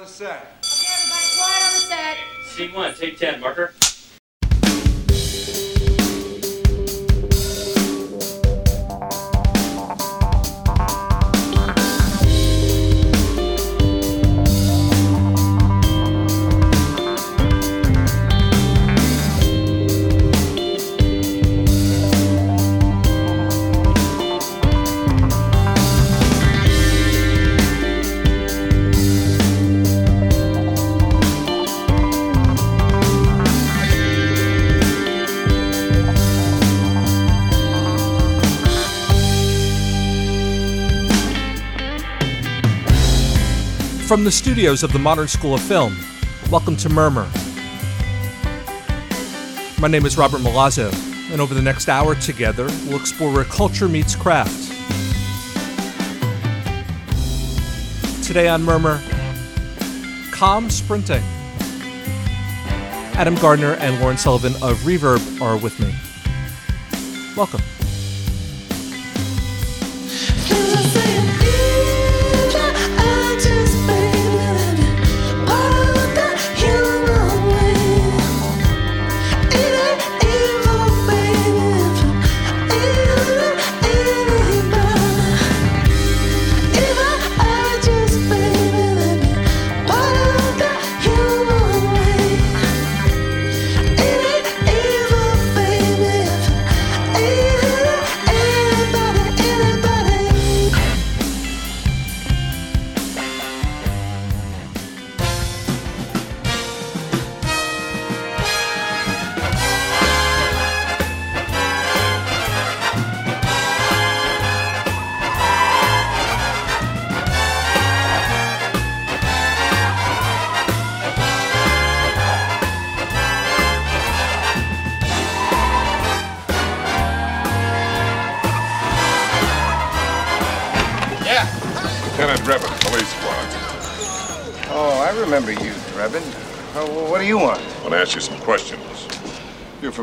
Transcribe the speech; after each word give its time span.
on 0.00 0.06
the 0.06 0.12
set. 0.12 0.46
Okay, 0.64 0.86
everybody, 0.94 1.26
quiet 1.36 1.62
on 1.62 1.72
the 1.74 1.80
set. 1.80 2.16
Scene 2.46 2.72
one, 2.72 2.94
take 2.94 3.18
ten, 3.18 3.38
marker. 3.38 3.74
From 44.10 44.24
the 44.24 44.32
studios 44.32 44.82
of 44.82 44.92
the 44.92 44.98
Modern 44.98 45.28
School 45.28 45.54
of 45.54 45.60
Film, 45.60 45.96
welcome 46.50 46.74
to 46.78 46.88
Murmur. 46.88 47.30
My 49.80 49.86
name 49.86 50.04
is 50.04 50.18
Robert 50.18 50.40
Milazzo, 50.40 50.92
and 51.30 51.40
over 51.40 51.54
the 51.54 51.62
next 51.62 51.88
hour 51.88 52.16
together, 52.16 52.64
we'll 52.88 52.98
explore 52.98 53.32
where 53.32 53.44
culture 53.44 53.88
meets 53.88 54.16
craft. 54.16 54.72
Today 58.24 58.48
on 58.48 58.64
Murmur, 58.64 59.00
calm 60.32 60.70
sprinting. 60.70 61.22
Adam 63.14 63.36
Gardner 63.36 63.74
and 63.74 64.00
Lauren 64.00 64.16
Sullivan 64.16 64.54
of 64.54 64.76
Reverb 64.78 65.40
are 65.40 65.56
with 65.56 65.78
me. 65.78 65.94
Welcome. 67.36 67.60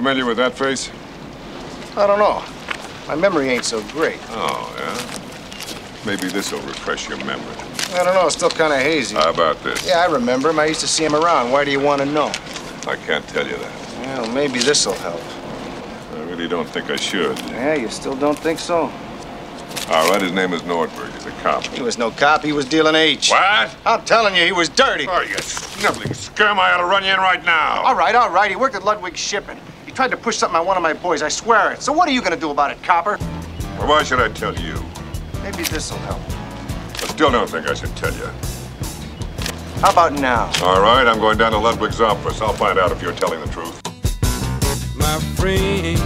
Familiar 0.07 0.25
with 0.25 0.37
that 0.37 0.53
face? 0.53 0.89
I 1.97 2.07
don't 2.07 2.17
know. 2.17 2.41
My 3.09 3.15
memory 3.15 3.49
ain't 3.49 3.65
so 3.65 3.81
great. 3.89 4.17
Oh, 4.29 4.73
yeah? 4.79 6.05
Maybe 6.05 6.29
this 6.29 6.53
will 6.53 6.61
refresh 6.61 7.09
your 7.09 7.17
memory. 7.25 7.57
I 7.91 8.05
don't 8.05 8.13
know. 8.13 8.25
It's 8.25 8.35
still 8.35 8.49
kind 8.49 8.71
of 8.71 8.79
hazy. 8.79 9.17
How 9.17 9.31
about 9.31 9.61
this? 9.63 9.85
yeah, 9.85 9.99
I 9.99 10.05
remember 10.05 10.49
him. 10.49 10.59
I 10.59 10.67
used 10.67 10.79
to 10.79 10.87
see 10.87 11.03
him 11.03 11.13
around. 11.13 11.51
Why 11.51 11.65
do 11.65 11.71
you 11.71 11.81
want 11.81 12.01
to 12.01 12.05
know? 12.05 12.27
I 12.87 12.95
can't 13.05 13.27
tell 13.27 13.45
you 13.45 13.57
that. 13.57 13.97
Well, 13.99 14.31
maybe 14.31 14.59
this'll 14.59 14.93
help. 14.93 15.19
I 16.13 16.21
really 16.29 16.47
don't 16.47 16.69
think 16.69 16.89
I 16.89 16.95
should. 16.95 17.37
Yeah, 17.39 17.73
you 17.75 17.89
still 17.89 18.15
don't 18.15 18.39
think 18.39 18.59
so? 18.59 18.89
All 19.89 20.09
right, 20.09 20.21
his 20.21 20.31
name 20.31 20.53
is 20.53 20.61
Nordberg. 20.61 21.11
He's 21.15 21.25
a 21.25 21.31
cop. 21.41 21.63
He 21.65 21.81
was 21.81 21.97
no 21.97 22.11
cop. 22.11 22.45
He 22.45 22.53
was 22.53 22.63
dealing 22.63 22.95
H. 22.95 23.29
What? 23.29 23.75
I'm 23.85 24.05
telling 24.05 24.35
you, 24.35 24.45
he 24.45 24.53
was 24.53 24.69
dirty. 24.69 25.05
Oh, 25.09 25.19
you 25.19 25.35
sniveling 25.39 26.13
scum. 26.13 26.59
I 26.61 26.71
ought 26.71 26.77
to 26.77 26.85
run 26.85 27.03
you 27.03 27.11
in 27.11 27.19
right 27.19 27.43
now. 27.43 27.81
All 27.83 27.95
right, 27.95 28.15
all 28.15 28.29
right. 28.29 28.49
He 28.49 28.55
worked 28.55 28.75
at 28.75 28.85
Ludwig 28.85 29.17
Shipping. 29.17 29.59
He 29.97 29.99
tried 29.99 30.11
to 30.11 30.17
push 30.17 30.37
something 30.37 30.59
on 30.59 30.67
one 30.67 30.77
of 30.77 30.83
my 30.83 30.93
boys. 30.93 31.23
I 31.23 31.27
swear 31.27 31.71
it. 31.71 31.81
So 31.81 31.91
what 31.91 32.07
are 32.07 32.11
you 32.11 32.21
going 32.21 32.31
to 32.31 32.39
do 32.39 32.51
about 32.51 32.69
it, 32.69 32.83
copper? 32.83 33.17
Well, 33.79 33.87
why 33.87 34.03
should 34.03 34.19
I 34.19 34.29
tell 34.29 34.53
you? 34.53 34.75
Maybe 35.41 35.63
this'll 35.63 35.97
help. 35.97 36.21
I 37.01 37.07
still 37.07 37.31
don't 37.31 37.49
think 37.49 37.67
I 37.67 37.73
should 37.73 37.95
tell 37.95 38.13
you. 38.13 38.29
How 39.81 39.91
about 39.91 40.13
now? 40.13 40.51
All 40.61 40.83
right, 40.83 41.07
I'm 41.07 41.19
going 41.19 41.39
down 41.39 41.51
to 41.53 41.57
Ludwig's 41.57 41.99
office. 41.99 42.39
I'll 42.41 42.53
find 42.53 42.77
out 42.77 42.91
if 42.91 43.01
you're 43.01 43.11
telling 43.13 43.39
the 43.39 43.47
truth. 43.47 43.81
my 44.99 45.17
friends 45.35 45.97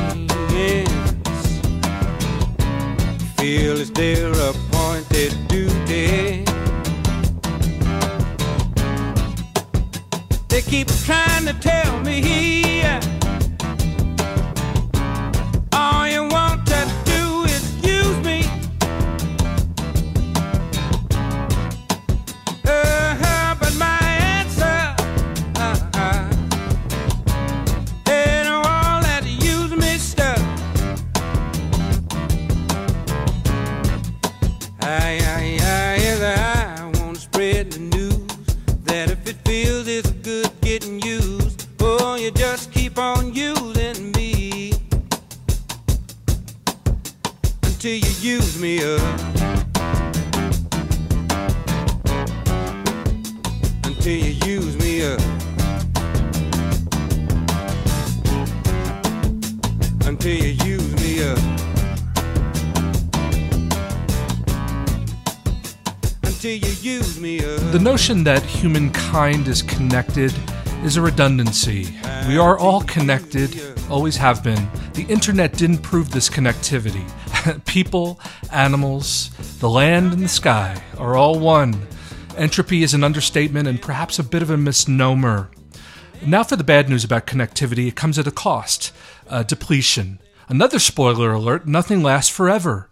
feel 3.35 3.77
it's 3.77 3.89
their 3.89 4.31
appointed 4.31 5.35
duty. 5.49 6.45
They 10.47 10.61
keep 10.61 10.87
trying 11.03 11.45
to 11.45 11.53
tell 11.59 11.90
humankind 68.61 69.47
is 69.47 69.63
connected 69.63 70.31
is 70.83 70.95
a 70.95 71.01
redundancy. 71.01 71.97
We 72.27 72.37
are 72.37 72.59
all 72.59 72.81
connected, 72.83 73.59
always 73.89 74.17
have 74.17 74.43
been. 74.43 74.69
The 74.93 75.07
internet 75.09 75.53
didn't 75.53 75.79
prove 75.79 76.11
this 76.11 76.29
connectivity. 76.29 77.03
People, 77.65 78.19
animals, 78.51 79.31
the 79.57 79.67
land, 79.67 80.13
and 80.13 80.21
the 80.21 80.27
sky 80.27 80.79
are 80.99 81.15
all 81.15 81.39
one. 81.39 81.87
Entropy 82.37 82.83
is 82.83 82.93
an 82.93 83.03
understatement 83.03 83.67
and 83.67 83.81
perhaps 83.81 84.19
a 84.19 84.23
bit 84.23 84.43
of 84.43 84.51
a 84.51 84.57
misnomer. 84.57 85.49
Now, 86.23 86.43
for 86.43 86.55
the 86.55 86.63
bad 86.63 86.87
news 86.87 87.03
about 87.03 87.25
connectivity, 87.25 87.87
it 87.87 87.95
comes 87.95 88.19
at 88.19 88.27
a 88.27 88.31
cost 88.31 88.93
uh, 89.27 89.41
depletion. 89.41 90.19
Another 90.47 90.77
spoiler 90.77 91.33
alert 91.33 91.65
nothing 91.65 92.03
lasts 92.03 92.29
forever. 92.29 92.89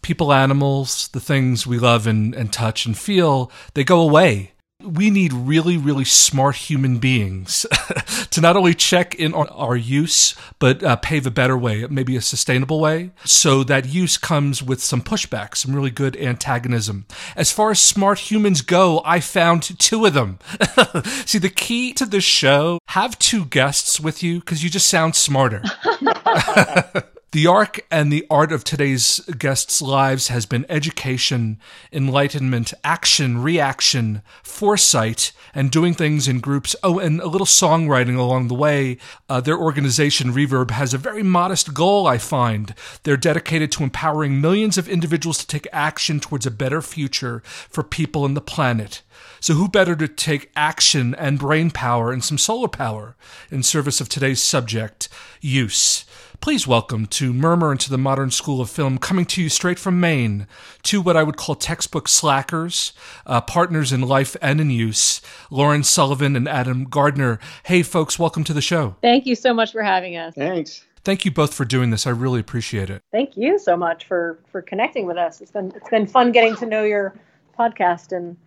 People, 0.00 0.32
animals, 0.32 1.08
the 1.08 1.20
things 1.20 1.66
we 1.66 1.78
love 1.78 2.06
and, 2.06 2.34
and 2.34 2.50
touch 2.50 2.86
and 2.86 2.96
feel, 2.96 3.52
they 3.74 3.84
go 3.84 4.00
away. 4.00 4.52
We 4.82 5.10
need 5.10 5.32
really, 5.32 5.76
really 5.76 6.04
smart 6.04 6.56
human 6.56 6.98
beings 6.98 7.66
to 8.30 8.40
not 8.40 8.56
only 8.56 8.74
check 8.74 9.14
in 9.14 9.34
on 9.34 9.48
our 9.48 9.76
use, 9.76 10.34
but 10.58 10.82
uh, 10.82 10.96
pave 10.96 11.26
a 11.26 11.30
better 11.30 11.56
way, 11.56 11.86
maybe 11.88 12.16
a 12.16 12.20
sustainable 12.20 12.80
way. 12.80 13.10
So 13.24 13.64
that 13.64 13.86
use 13.86 14.18
comes 14.18 14.62
with 14.62 14.82
some 14.82 15.02
pushback, 15.02 15.56
some 15.56 15.74
really 15.74 15.90
good 15.90 16.16
antagonism. 16.16 17.06
As 17.36 17.52
far 17.52 17.70
as 17.70 17.80
smart 17.80 18.30
humans 18.30 18.62
go, 18.62 19.02
I 19.04 19.20
found 19.20 19.78
two 19.78 20.06
of 20.06 20.14
them. 20.14 20.38
See, 21.26 21.38
the 21.38 21.52
key 21.54 21.92
to 21.94 22.06
this 22.06 22.24
show, 22.24 22.78
have 22.88 23.18
two 23.18 23.44
guests 23.44 24.00
with 24.00 24.22
you 24.22 24.40
because 24.40 24.64
you 24.64 24.70
just 24.70 24.86
sound 24.86 25.14
smarter. 25.14 25.62
The 27.32 27.46
arc 27.46 27.86
and 27.92 28.12
the 28.12 28.26
art 28.28 28.50
of 28.50 28.64
today's 28.64 29.20
guests' 29.38 29.80
lives 29.80 30.28
has 30.28 30.46
been 30.46 30.66
education, 30.68 31.60
enlightenment, 31.92 32.74
action, 32.82 33.40
reaction, 33.40 34.22
foresight, 34.42 35.30
and 35.54 35.70
doing 35.70 35.94
things 35.94 36.26
in 36.26 36.40
groups. 36.40 36.74
Oh, 36.82 36.98
and 36.98 37.20
a 37.20 37.28
little 37.28 37.46
songwriting 37.46 38.18
along 38.18 38.48
the 38.48 38.56
way. 38.56 38.98
Uh, 39.28 39.40
their 39.40 39.56
organization, 39.56 40.32
Reverb, 40.32 40.72
has 40.72 40.92
a 40.92 40.98
very 40.98 41.22
modest 41.22 41.72
goal, 41.72 42.08
I 42.08 42.18
find. 42.18 42.74
They're 43.04 43.16
dedicated 43.16 43.70
to 43.72 43.84
empowering 43.84 44.40
millions 44.40 44.76
of 44.76 44.88
individuals 44.88 45.38
to 45.38 45.46
take 45.46 45.68
action 45.72 46.18
towards 46.18 46.46
a 46.46 46.50
better 46.50 46.82
future 46.82 47.44
for 47.44 47.84
people 47.84 48.24
and 48.24 48.36
the 48.36 48.40
planet. 48.40 49.02
So, 49.38 49.54
who 49.54 49.68
better 49.68 49.94
to 49.94 50.08
take 50.08 50.50
action 50.56 51.14
and 51.14 51.38
brain 51.38 51.70
power 51.70 52.10
and 52.10 52.24
some 52.24 52.38
solar 52.38 52.68
power 52.68 53.14
in 53.52 53.62
service 53.62 54.00
of 54.00 54.08
today's 54.08 54.42
subject, 54.42 55.08
use? 55.40 56.04
Please 56.40 56.66
welcome 56.66 57.04
to 57.04 57.34
Murmur 57.34 57.70
into 57.70 57.90
the 57.90 57.98
Modern 57.98 58.30
School 58.30 58.62
of 58.62 58.70
Film, 58.70 58.96
coming 58.96 59.26
to 59.26 59.42
you 59.42 59.50
straight 59.50 59.78
from 59.78 60.00
Maine, 60.00 60.46
to 60.84 61.02
what 61.02 61.14
I 61.14 61.22
would 61.22 61.36
call 61.36 61.54
textbook 61.54 62.08
slackers, 62.08 62.94
uh, 63.26 63.42
partners 63.42 63.92
in 63.92 64.00
life 64.00 64.38
and 64.40 64.58
in 64.58 64.70
use, 64.70 65.20
Lauren 65.50 65.84
Sullivan 65.84 66.34
and 66.36 66.48
Adam 66.48 66.84
Gardner. 66.84 67.40
Hey, 67.64 67.82
folks, 67.82 68.18
welcome 68.18 68.42
to 68.44 68.54
the 68.54 68.62
show. 68.62 68.96
Thank 69.02 69.26
you 69.26 69.34
so 69.34 69.52
much 69.52 69.70
for 69.70 69.82
having 69.82 70.16
us. 70.16 70.34
Thanks. 70.34 70.82
Thank 71.04 71.26
you 71.26 71.30
both 71.30 71.52
for 71.52 71.66
doing 71.66 71.90
this. 71.90 72.06
I 72.06 72.10
really 72.10 72.40
appreciate 72.40 72.88
it. 72.88 73.02
Thank 73.12 73.36
you 73.36 73.58
so 73.58 73.76
much 73.76 74.06
for 74.06 74.38
for 74.50 74.62
connecting 74.62 75.06
with 75.06 75.18
us. 75.18 75.42
It's 75.42 75.50
been 75.50 75.70
it's 75.76 75.90
been 75.90 76.06
fun 76.06 76.32
getting 76.32 76.56
to 76.56 76.64
know 76.64 76.84
your 76.84 77.14
podcast 77.58 78.16
and 78.16 78.38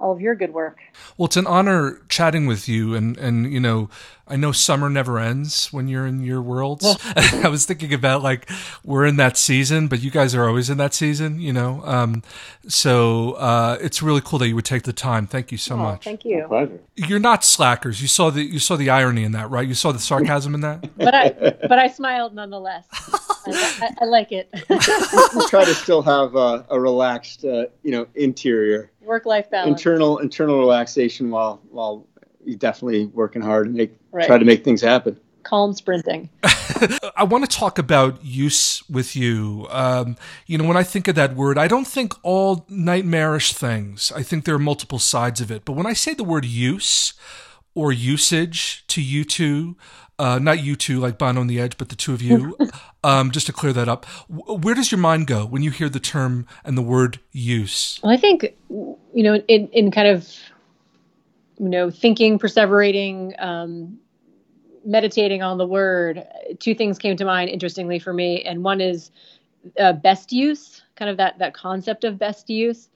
all 0.00 0.12
of 0.12 0.20
your 0.20 0.34
good 0.34 0.52
work. 0.52 0.78
Well, 1.16 1.26
it's 1.26 1.36
an 1.36 1.46
honor 1.46 2.00
chatting 2.08 2.46
with 2.46 2.68
you, 2.68 2.94
and 2.94 3.16
and 3.18 3.52
you 3.52 3.60
know, 3.60 3.90
I 4.26 4.36
know 4.36 4.50
summer 4.52 4.88
never 4.88 5.18
ends 5.18 5.72
when 5.72 5.88
you're 5.88 6.06
in 6.06 6.22
your 6.24 6.40
worlds. 6.40 6.84
I 7.16 7.48
was 7.48 7.66
thinking 7.66 7.92
about 7.92 8.22
like 8.22 8.48
we're 8.84 9.04
in 9.06 9.16
that 9.16 9.36
season, 9.36 9.88
but 9.88 10.00
you 10.02 10.10
guys 10.10 10.34
are 10.34 10.48
always 10.48 10.70
in 10.70 10.78
that 10.78 10.94
season, 10.94 11.40
you 11.40 11.52
know. 11.52 11.82
Um, 11.84 12.22
so 12.66 13.32
uh, 13.32 13.78
it's 13.80 14.02
really 14.02 14.20
cool 14.24 14.38
that 14.38 14.48
you 14.48 14.54
would 14.54 14.64
take 14.64 14.84
the 14.84 14.92
time. 14.92 15.26
Thank 15.26 15.52
you 15.52 15.58
so 15.58 15.74
Oh, 15.74 15.78
much. 15.78 16.04
Thank 16.04 16.24
you. 16.24 16.44
Pleasure. 16.48 16.80
You're 16.96 17.18
not 17.20 17.44
slackers. 17.44 18.00
You 18.02 18.08
saw 18.08 18.30
the 18.30 18.42
you 18.42 18.58
saw 18.58 18.76
the 18.76 18.90
irony 18.90 19.24
in 19.24 19.32
that, 19.32 19.50
right? 19.50 19.66
You 19.68 19.74
saw 19.74 19.92
the 19.92 19.98
sarcasm 19.98 20.54
in 20.54 20.60
that. 20.62 20.96
But 20.96 21.14
I 21.14 21.28
but 21.68 21.78
I 21.78 21.88
smiled 21.88 22.34
nonetheless. 22.34 22.86
I, 23.46 23.78
I, 23.82 23.88
I 24.02 24.04
like 24.04 24.32
it. 24.32 24.48
We 24.68 25.46
try 25.48 25.64
to 25.64 25.74
still 25.74 26.02
have 26.02 26.34
uh, 26.36 26.62
a 26.70 26.78
relaxed, 26.80 27.44
uh, 27.44 27.66
you 27.82 27.90
know, 27.92 28.06
interior, 28.14 28.90
Work 29.02 29.26
life 29.26 29.50
balance. 29.50 29.80
internal, 29.80 30.18
internal 30.18 30.58
relaxation 30.58 31.30
while 31.30 31.60
while 31.70 32.06
you're 32.44 32.56
definitely 32.58 33.06
working 33.06 33.42
hard 33.42 33.66
to 33.66 33.72
make 33.72 33.92
Right. 34.12 34.26
try 34.26 34.38
to 34.38 34.44
make 34.44 34.64
things 34.64 34.80
happen. 34.82 35.18
Calm 35.42 35.72
sprinting. 35.72 36.28
I 37.16 37.24
want 37.24 37.48
to 37.48 37.56
talk 37.56 37.78
about 37.78 38.24
use 38.24 38.82
with 38.90 39.14
you. 39.16 39.66
Um, 39.70 40.16
you 40.46 40.58
know, 40.58 40.64
when 40.64 40.76
I 40.76 40.82
think 40.82 41.06
of 41.08 41.14
that 41.14 41.34
word, 41.36 41.58
I 41.58 41.68
don't 41.68 41.86
think 41.86 42.12
all 42.22 42.66
nightmarish 42.68 43.52
things. 43.54 44.12
I 44.14 44.22
think 44.22 44.44
there 44.44 44.54
are 44.54 44.58
multiple 44.58 44.98
sides 44.98 45.40
of 45.40 45.50
it. 45.50 45.64
But 45.64 45.72
when 45.72 45.86
I 45.86 45.92
say 45.94 46.12
the 46.14 46.24
word 46.24 46.44
use 46.44 47.14
or 47.74 47.92
usage 47.92 48.84
to 48.88 49.00
you 49.02 49.24
two, 49.24 49.76
uh, 50.20 50.38
not 50.38 50.62
you 50.62 50.76
two 50.76 51.00
like 51.00 51.16
Bono 51.18 51.40
on 51.40 51.46
the 51.46 51.58
Edge, 51.58 51.78
but 51.78 51.88
the 51.88 51.96
two 51.96 52.12
of 52.12 52.20
you, 52.20 52.56
um, 53.04 53.30
just 53.30 53.46
to 53.46 53.52
clear 53.52 53.72
that 53.72 53.88
up, 53.88 54.04
wh- 54.28 54.62
where 54.62 54.74
does 54.74 54.92
your 54.92 54.98
mind 54.98 55.26
go 55.26 55.46
when 55.46 55.62
you 55.62 55.70
hear 55.70 55.88
the 55.88 56.00
term 56.00 56.46
and 56.62 56.76
the 56.76 56.82
word 56.82 57.20
use? 57.32 57.98
Well, 58.02 58.12
I 58.12 58.16
think 58.18 58.54
you 58.68 59.22
know, 59.22 59.36
in 59.48 59.68
in 59.68 59.90
kind 59.90 60.08
of 60.08 60.28
you 61.60 61.68
know, 61.68 61.90
thinking, 61.90 62.38
perseverating, 62.38 63.40
um, 63.40 63.98
meditating 64.84 65.42
on 65.42 65.58
the 65.58 65.66
word, 65.66 66.26
two 66.58 66.74
things 66.74 66.98
came 66.98 67.16
to 67.18 67.24
mind 67.24 67.50
interestingly 67.50 67.98
for 67.98 68.14
me, 68.14 68.42
and 68.42 68.64
one 68.64 68.80
is 68.80 69.10
uh, 69.78 69.92
best 69.92 70.32
use, 70.32 70.82
kind 70.96 71.10
of 71.10 71.18
that 71.18 71.38
that 71.38 71.52
concept 71.52 72.04
of 72.04 72.18
best 72.18 72.48
use, 72.48 72.88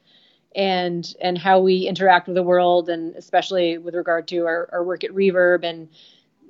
and 0.57 1.15
and 1.21 1.37
how 1.37 1.61
we 1.61 1.87
interact 1.87 2.27
with 2.27 2.37
the 2.37 2.43
world, 2.43 2.89
and 2.89 3.15
especially 3.17 3.77
with 3.77 3.95
regard 3.95 4.27
to 4.29 4.47
our, 4.47 4.69
our 4.73 4.83
work 4.83 5.05
at 5.05 5.11
Reverb 5.11 5.63
and 5.63 5.89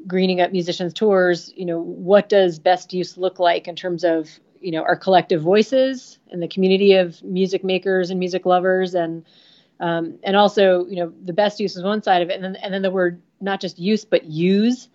greening 0.06 0.40
up 0.40 0.52
musicians 0.52 0.92
tours 0.92 1.52
you 1.56 1.64
know 1.64 1.80
what 1.80 2.28
does 2.28 2.58
best 2.58 2.92
use 2.92 3.16
look 3.16 3.38
like 3.38 3.66
in 3.68 3.76
terms 3.76 4.04
of 4.04 4.28
you 4.60 4.70
know 4.70 4.82
our 4.82 4.96
collective 4.96 5.42
voices 5.42 6.18
and 6.30 6.42
the 6.42 6.48
community 6.48 6.94
of 6.94 7.22
music 7.22 7.62
makers 7.62 8.10
and 8.10 8.18
music 8.18 8.46
lovers 8.46 8.94
and 8.94 9.24
um, 9.80 10.18
and 10.22 10.36
also 10.36 10.86
you 10.86 10.96
know 10.96 11.12
the 11.22 11.32
best 11.32 11.60
use 11.60 11.76
is 11.76 11.82
one 11.82 12.02
side 12.02 12.22
of 12.22 12.30
it. 12.30 12.34
And 12.34 12.44
then 12.44 12.56
and 12.56 12.72
then 12.72 12.82
the 12.82 12.90
word 12.90 13.20
not 13.40 13.60
just 13.60 13.78
use 13.78 14.04
but 14.04 14.24
use. 14.24 14.88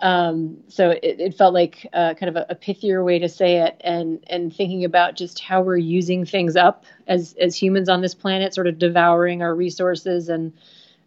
Um, 0.00 0.58
so 0.68 0.90
it, 0.90 1.16
it 1.18 1.34
felt 1.34 1.54
like 1.54 1.88
uh, 1.92 2.14
kind 2.14 2.28
of 2.28 2.36
a, 2.36 2.46
a 2.50 2.54
pithier 2.54 3.04
way 3.04 3.18
to 3.18 3.28
say 3.28 3.62
it 3.62 3.80
and 3.80 4.22
and 4.28 4.54
thinking 4.54 4.84
about 4.84 5.16
just 5.16 5.40
how 5.40 5.62
we're 5.62 5.76
using 5.76 6.24
things 6.24 6.54
up 6.54 6.84
as 7.06 7.34
as 7.40 7.56
humans 7.56 7.88
on 7.88 8.00
this 8.00 8.14
planet 8.14 8.54
sort 8.54 8.66
of 8.66 8.78
devouring 8.78 9.42
our 9.42 9.54
resources 9.54 10.28
and 10.28 10.52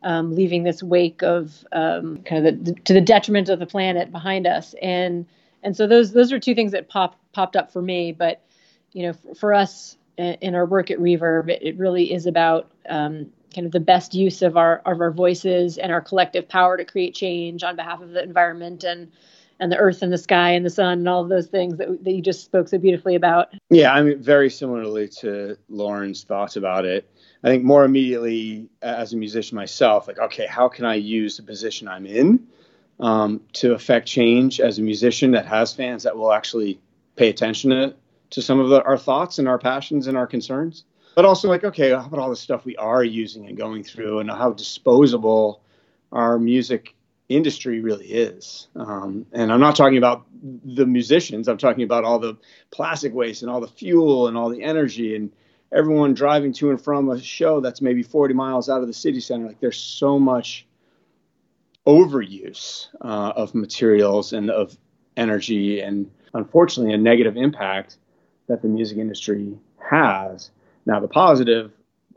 um, 0.03 0.35
leaving 0.35 0.63
this 0.63 0.81
wake 0.81 1.21
of 1.21 1.65
um, 1.71 2.23
kind 2.23 2.47
of 2.47 2.65
the, 2.65 2.73
to 2.73 2.93
the 2.93 3.01
detriment 3.01 3.49
of 3.49 3.59
the 3.59 3.65
planet 3.65 4.11
behind 4.11 4.47
us. 4.47 4.75
And 4.81 5.25
and 5.63 5.75
so 5.75 5.87
those 5.87 6.11
those 6.11 6.31
are 6.31 6.39
two 6.39 6.55
things 6.55 6.71
that 6.71 6.89
popped 6.89 7.17
popped 7.33 7.55
up 7.55 7.71
for 7.71 7.81
me. 7.81 8.11
But 8.11 8.41
you 8.93 9.03
know, 9.03 9.13
for, 9.13 9.35
for 9.35 9.53
us 9.53 9.97
in, 10.17 10.55
our 10.55 10.65
work 10.65 10.91
at 10.91 10.99
Reverb, 10.99 11.49
it, 11.49 11.61
it 11.61 11.77
really 11.77 12.13
is 12.13 12.25
about 12.25 12.69
um, 12.89 13.31
kind 13.53 13.65
of 13.65 13.71
the 13.71 13.79
best 13.79 14.13
use 14.13 14.41
of 14.41 14.57
our 14.57 14.81
of 14.85 15.01
our 15.01 15.11
voices 15.11 15.77
and 15.77 15.91
our 15.91 16.01
collective 16.01 16.47
power 16.47 16.77
to 16.77 16.85
create 16.85 17.13
change 17.13 17.63
on 17.63 17.75
behalf 17.75 18.01
of 18.01 18.11
the 18.11 18.23
environment 18.23 18.83
and 18.83 19.11
and 19.59 19.71
the 19.71 19.77
earth 19.77 20.01
and 20.01 20.11
the 20.11 20.17
sky 20.17 20.51
and 20.51 20.65
the 20.65 20.71
sun 20.71 20.99
and 20.99 21.07
all 21.07 21.21
of 21.21 21.29
those 21.29 21.45
things 21.45 21.77
that, 21.77 22.03
that 22.03 22.11
you 22.11 22.21
just 22.21 22.43
spoke 22.43 22.67
so 22.67 22.79
beautifully 22.79 23.13
about. 23.13 23.53
Yeah, 23.69 23.93
I 23.93 24.01
mean, 24.01 24.19
very 24.19 24.49
similarly 24.49 25.07
to 25.19 25.55
Lauren's 25.69 26.23
thoughts 26.23 26.55
about 26.55 26.83
it. 26.85 27.07
I 27.43 27.47
think 27.47 27.63
more 27.63 27.83
immediately 27.83 28.69
as 28.81 29.13
a 29.13 29.17
musician 29.17 29.55
myself, 29.55 30.07
like, 30.07 30.19
okay, 30.19 30.45
how 30.45 30.69
can 30.69 30.85
I 30.85 30.95
use 30.95 31.37
the 31.37 31.43
position 31.43 31.87
I'm 31.87 32.05
in 32.05 32.47
um, 32.99 33.41
to 33.53 33.73
affect 33.73 34.07
change 34.07 34.59
as 34.59 34.77
a 34.77 34.81
musician 34.81 35.31
that 35.31 35.45
has 35.47 35.73
fans 35.73 36.03
that 36.03 36.15
will 36.15 36.31
actually 36.31 36.79
pay 37.15 37.29
attention 37.29 37.71
to, 37.71 37.95
to 38.31 38.41
some 38.41 38.59
of 38.59 38.69
the, 38.69 38.83
our 38.83 38.97
thoughts 38.97 39.39
and 39.39 39.47
our 39.47 39.57
passions 39.57 40.07
and 40.07 40.15
our 40.15 40.27
concerns? 40.27 40.85
But 41.15 41.25
also, 41.25 41.49
like, 41.49 41.63
okay, 41.63 41.89
how 41.89 42.05
about 42.05 42.19
all 42.19 42.29
the 42.29 42.35
stuff 42.35 42.63
we 42.63 42.77
are 42.77 43.03
using 43.03 43.47
and 43.47 43.57
going 43.57 43.83
through 43.83 44.19
and 44.19 44.29
how 44.29 44.51
disposable 44.51 45.61
our 46.11 46.37
music 46.37 46.95
industry 47.35 47.79
really 47.79 48.07
is. 48.07 48.67
Um, 48.75 49.25
and 49.31 49.51
I'm 49.51 49.59
not 49.59 49.75
talking 49.75 49.97
about 49.97 50.25
the 50.41 50.85
musicians, 50.85 51.47
I'm 51.47 51.57
talking 51.57 51.83
about 51.83 52.03
all 52.03 52.19
the 52.19 52.37
plastic 52.71 53.13
waste 53.13 53.41
and 53.41 53.49
all 53.49 53.61
the 53.61 53.67
fuel 53.67 54.27
and 54.27 54.37
all 54.37 54.49
the 54.49 54.63
energy 54.63 55.15
and 55.15 55.31
everyone 55.73 56.13
driving 56.13 56.53
to 56.53 56.69
and 56.69 56.81
from 56.81 57.09
a 57.09 57.21
show 57.21 57.59
that's 57.59 57.81
maybe 57.81 58.03
40 58.03 58.33
miles 58.33 58.69
out 58.69 58.81
of 58.81 58.87
the 58.87 58.93
city 58.93 59.19
center. 59.19 59.47
Like 59.47 59.59
there's 59.59 59.77
so 59.77 60.19
much 60.19 60.65
overuse 61.87 62.87
uh, 63.01 63.33
of 63.35 63.55
materials 63.55 64.33
and 64.33 64.49
of 64.49 64.77
energy, 65.17 65.81
and 65.81 66.09
unfortunately, 66.33 66.93
a 66.93 66.97
negative 66.97 67.37
impact 67.37 67.97
that 68.47 68.61
the 68.61 68.67
music 68.67 68.97
industry 68.97 69.57
has. 69.77 70.51
Now, 70.85 70.99
the 70.99 71.07
positive 71.07 71.71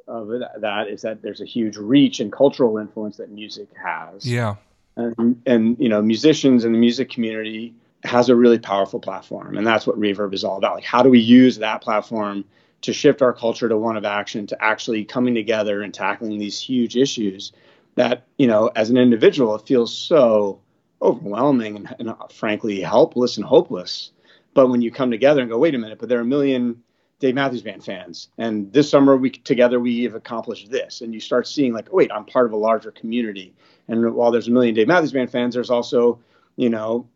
of 0.06 0.28
that 0.28 0.88
is 0.88 1.02
that 1.02 1.22
there's 1.22 1.40
a 1.40 1.46
huge 1.46 1.76
reach 1.76 2.20
and 2.20 2.30
cultural 2.30 2.78
influence 2.78 3.16
that 3.16 3.30
music 3.30 3.68
has. 3.82 4.26
Yeah. 4.26 4.56
And, 4.96 5.40
and 5.46 5.78
you 5.78 5.88
know, 5.88 6.02
musicians 6.02 6.64
and 6.64 6.74
the 6.74 6.78
music 6.78 7.10
community 7.10 7.74
has 8.04 8.28
a 8.28 8.36
really 8.36 8.58
powerful 8.58 9.00
platform, 9.00 9.56
and 9.56 9.66
that's 9.66 9.86
what 9.86 9.98
Reverb 9.98 10.34
is 10.34 10.44
all 10.44 10.58
about. 10.58 10.74
Like, 10.74 10.84
how 10.84 11.02
do 11.02 11.08
we 11.08 11.20
use 11.20 11.58
that 11.58 11.80
platform 11.80 12.44
to 12.84 12.92
shift 12.92 13.22
our 13.22 13.32
culture 13.32 13.66
to 13.66 13.78
one 13.78 13.96
of 13.96 14.04
action, 14.04 14.46
to 14.46 14.62
actually 14.62 15.06
coming 15.06 15.34
together 15.34 15.80
and 15.82 15.94
tackling 15.94 16.38
these 16.38 16.60
huge 16.60 16.96
issues 16.96 17.52
that, 17.94 18.26
you 18.36 18.46
know, 18.46 18.70
as 18.76 18.90
an 18.90 18.98
individual, 18.98 19.54
it 19.54 19.66
feels 19.66 19.96
so 19.96 20.60
overwhelming 21.00 21.76
and, 21.76 21.94
and 21.98 22.14
frankly 22.30 22.82
helpless 22.82 23.38
and 23.38 23.46
hopeless. 23.46 24.12
But 24.52 24.68
when 24.68 24.82
you 24.82 24.90
come 24.90 25.10
together 25.10 25.40
and 25.40 25.50
go, 25.50 25.56
wait 25.56 25.74
a 25.74 25.78
minute, 25.78 25.98
but 25.98 26.10
there 26.10 26.18
are 26.18 26.22
a 26.22 26.26
million 26.26 26.82
Dave 27.20 27.34
Matthews 27.34 27.62
Band 27.62 27.82
fans, 27.82 28.28
and 28.36 28.70
this 28.70 28.90
summer 28.90 29.16
we 29.16 29.30
together 29.30 29.80
we 29.80 30.02
have 30.02 30.14
accomplished 30.14 30.70
this, 30.70 31.00
and 31.00 31.14
you 31.14 31.20
start 31.20 31.48
seeing 31.48 31.72
like, 31.72 31.90
wait, 31.90 32.12
I'm 32.12 32.26
part 32.26 32.44
of 32.44 32.52
a 32.52 32.56
larger 32.56 32.90
community. 32.90 33.54
And 33.88 34.14
while 34.14 34.30
there's 34.30 34.48
a 34.48 34.50
million 34.50 34.74
Dave 34.74 34.88
Matthews 34.88 35.12
Band 35.12 35.30
fans, 35.30 35.54
there's 35.54 35.70
also, 35.70 36.20
you 36.56 36.68
know, 36.68 37.08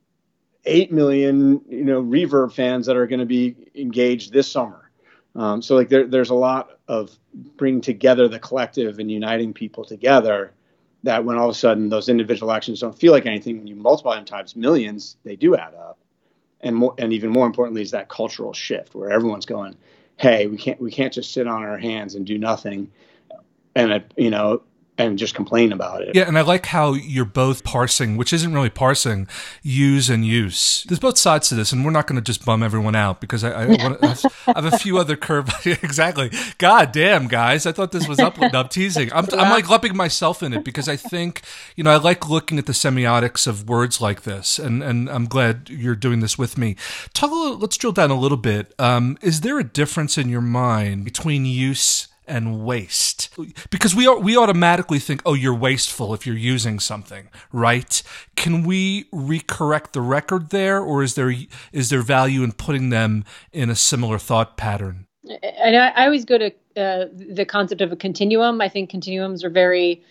eight 0.65 0.93
million, 0.93 1.61
you 1.69 1.85
know, 1.85 2.03
Reverb 2.03 2.53
fans 2.53 2.87
that 2.87 2.97
are 2.97 3.07
going 3.07 3.21
to 3.21 3.27
be 3.27 3.55
engaged 3.75 4.33
this 4.33 4.51
summer 4.51 4.88
Um, 5.39 5.63
so 5.63 5.77
like 5.77 5.89
there, 5.89 6.05
there's 6.05 6.31
a 6.31 6.35
lot 6.35 6.81
of 6.89 7.17
bringing 7.57 7.81
together 7.81 8.27
the 8.27 8.41
collective 8.41 8.99
and 8.99 9.11
uniting 9.11 9.55
people 9.55 9.85
together. 9.85 10.53
That 11.05 11.25
when 11.25 11.39
all 11.39 11.49
of 11.49 11.55
a 11.55 11.59
sudden 11.59 11.89
those 11.89 12.09
individual 12.09 12.51
actions 12.51 12.81
don't 12.81 12.99
feel 12.99 13.13
like 13.13 13.25
anything, 13.25 13.59
when 13.59 13.69
you 13.69 13.77
multiply 13.77 14.17
them 14.17 14.25
times 14.25 14.57
millions, 14.57 15.17
they 15.23 15.37
do 15.37 15.55
add 15.55 15.75
up. 15.75 15.97
And 16.61 16.75
more, 16.75 16.93
and 16.99 17.13
even 17.13 17.31
more 17.31 17.47
importantly, 17.47 17.83
is 17.83 17.93
that 17.93 18.09
cultural 18.09 18.53
shift 18.53 18.97
where 18.97 19.13
everyone's 19.13 19.47
going, 19.47 19.77
"Hey, 20.17 20.49
we 20.49 20.57
can't 20.57 20.81
we 20.81 20.91
can't 20.91 21.13
just 21.13 21.33
sit 21.33 21.47
on 21.47 21.63
our 21.63 21.79
hands 21.79 22.17
and 22.17 22.27
do 22.27 22.37
nothing." 22.37 22.91
And 23.77 23.93
uh, 23.93 24.01
you 24.17 24.31
know, 24.31 24.63
and 24.99 25.19
just 25.19 25.35
complain 25.35 25.73
about 25.73 26.03
it. 26.03 26.15
Yeah, 26.15 26.27
and 26.27 26.37
I 26.37 26.43
like 26.43 26.67
how 26.67 26.93
you're 26.93 27.25
both 27.25 27.63
parsing, 27.63 28.17
which 28.17 28.33
isn't 28.33 28.53
really 28.53 28.69
parsing, 28.69 29.29
use 29.63 30.11
and 30.11 30.27
use. 30.27 30.85
There's 30.89 30.99
both 30.99 31.17
sides 31.17 31.49
to 31.49 31.55
this, 31.55 31.73
and 31.73 31.85
we're 31.85 31.93
not 31.93 32.09
going 32.09 32.17
to 32.17 32.23
just 32.23 32.45
bum 32.45 32.63
everyone 32.63 32.97
out 32.97 33.21
because 33.21 33.45
I, 33.45 33.51
I, 33.51 33.67
want 33.69 34.03
I 34.03 34.61
have 34.61 34.65
a 34.65 34.79
few 34.79 34.99
other 34.99 35.17
curve. 35.17 35.49
exactly. 35.65 36.33
God 36.59 36.93
damn, 36.93 37.29
guys, 37.29 37.65
I 37.65 37.73
thought 37.73 37.93
this 37.93 38.09
was 38.09 38.19
up. 38.19 38.37
I'm 38.41 38.69
teasing. 38.69 39.13
I'm, 39.13 39.27
I'm 39.33 39.51
like 39.51 39.69
lumping 39.71 39.97
myself 39.97 40.43
in 40.43 40.53
it 40.53 40.65
because 40.65 40.89
I 40.89 40.97
think 40.97 41.43
you 41.77 41.85
know 41.85 41.91
I 41.93 41.97
like 41.97 42.29
looking 42.29 42.59
at 42.59 42.67
the 42.67 42.73
semiotics 42.73 43.47
of 43.47 43.69
words 43.69 44.01
like 44.01 44.23
this, 44.23 44.59
and 44.59 44.83
and 44.83 45.09
I'm 45.09 45.27
glad 45.27 45.71
you're 45.71 45.95
doing 45.95 46.21
this 46.21 46.37
with 46.37 46.59
me. 46.59 46.77
Talk. 47.15 47.29
A 47.29 47.35
little, 47.35 47.59
let's 47.59 47.77
drill 47.77 47.93
down 47.93 48.11
a 48.11 48.19
little 48.19 48.39
bit. 48.39 48.75
Um, 48.79 49.19
is 49.21 49.43
there 49.43 49.59
a 49.59 49.65
difference 49.65 50.17
in 50.17 50.31
your 50.31 50.41
mind 50.41 51.05
between 51.05 51.45
use 51.45 52.09
and 52.29 52.65
waste. 52.65 53.31
Because 53.71 53.95
we 53.95 54.09
we 54.19 54.37
automatically 54.37 54.99
think 54.99 55.23
oh 55.27 55.35
you're 55.35 55.55
wasteful 55.55 56.15
if 56.15 56.27
you're 56.27 56.37
using 56.37 56.79
something 56.79 57.29
right? 57.53 58.03
Can 58.37 58.63
we 58.63 59.05
recorrect 59.05 59.93
the 59.93 60.01
record 60.01 60.51
there 60.51 60.81
or 60.81 61.03
is 61.03 61.15
there 61.15 61.35
is 61.73 61.91
there 61.91 62.03
value 62.03 62.43
in 62.43 62.53
putting 62.53 62.91
them 62.91 63.25
in 63.53 63.71
a 63.71 63.75
similar 63.75 64.19
thought 64.19 64.57
pattern? 64.57 65.07
And 65.25 65.77
I, 65.77 65.89
I 65.89 66.05
always 66.07 66.25
go 66.25 66.39
to 66.39 66.47
uh, 66.77 67.07
the 67.13 67.45
concept 67.45 67.81
of 67.81 67.93
a 67.93 67.97
continuum. 67.97 68.61
I 68.61 68.69
think 68.69 68.89
continuums 68.89 69.45
are 69.45 69.51
very 69.51 70.03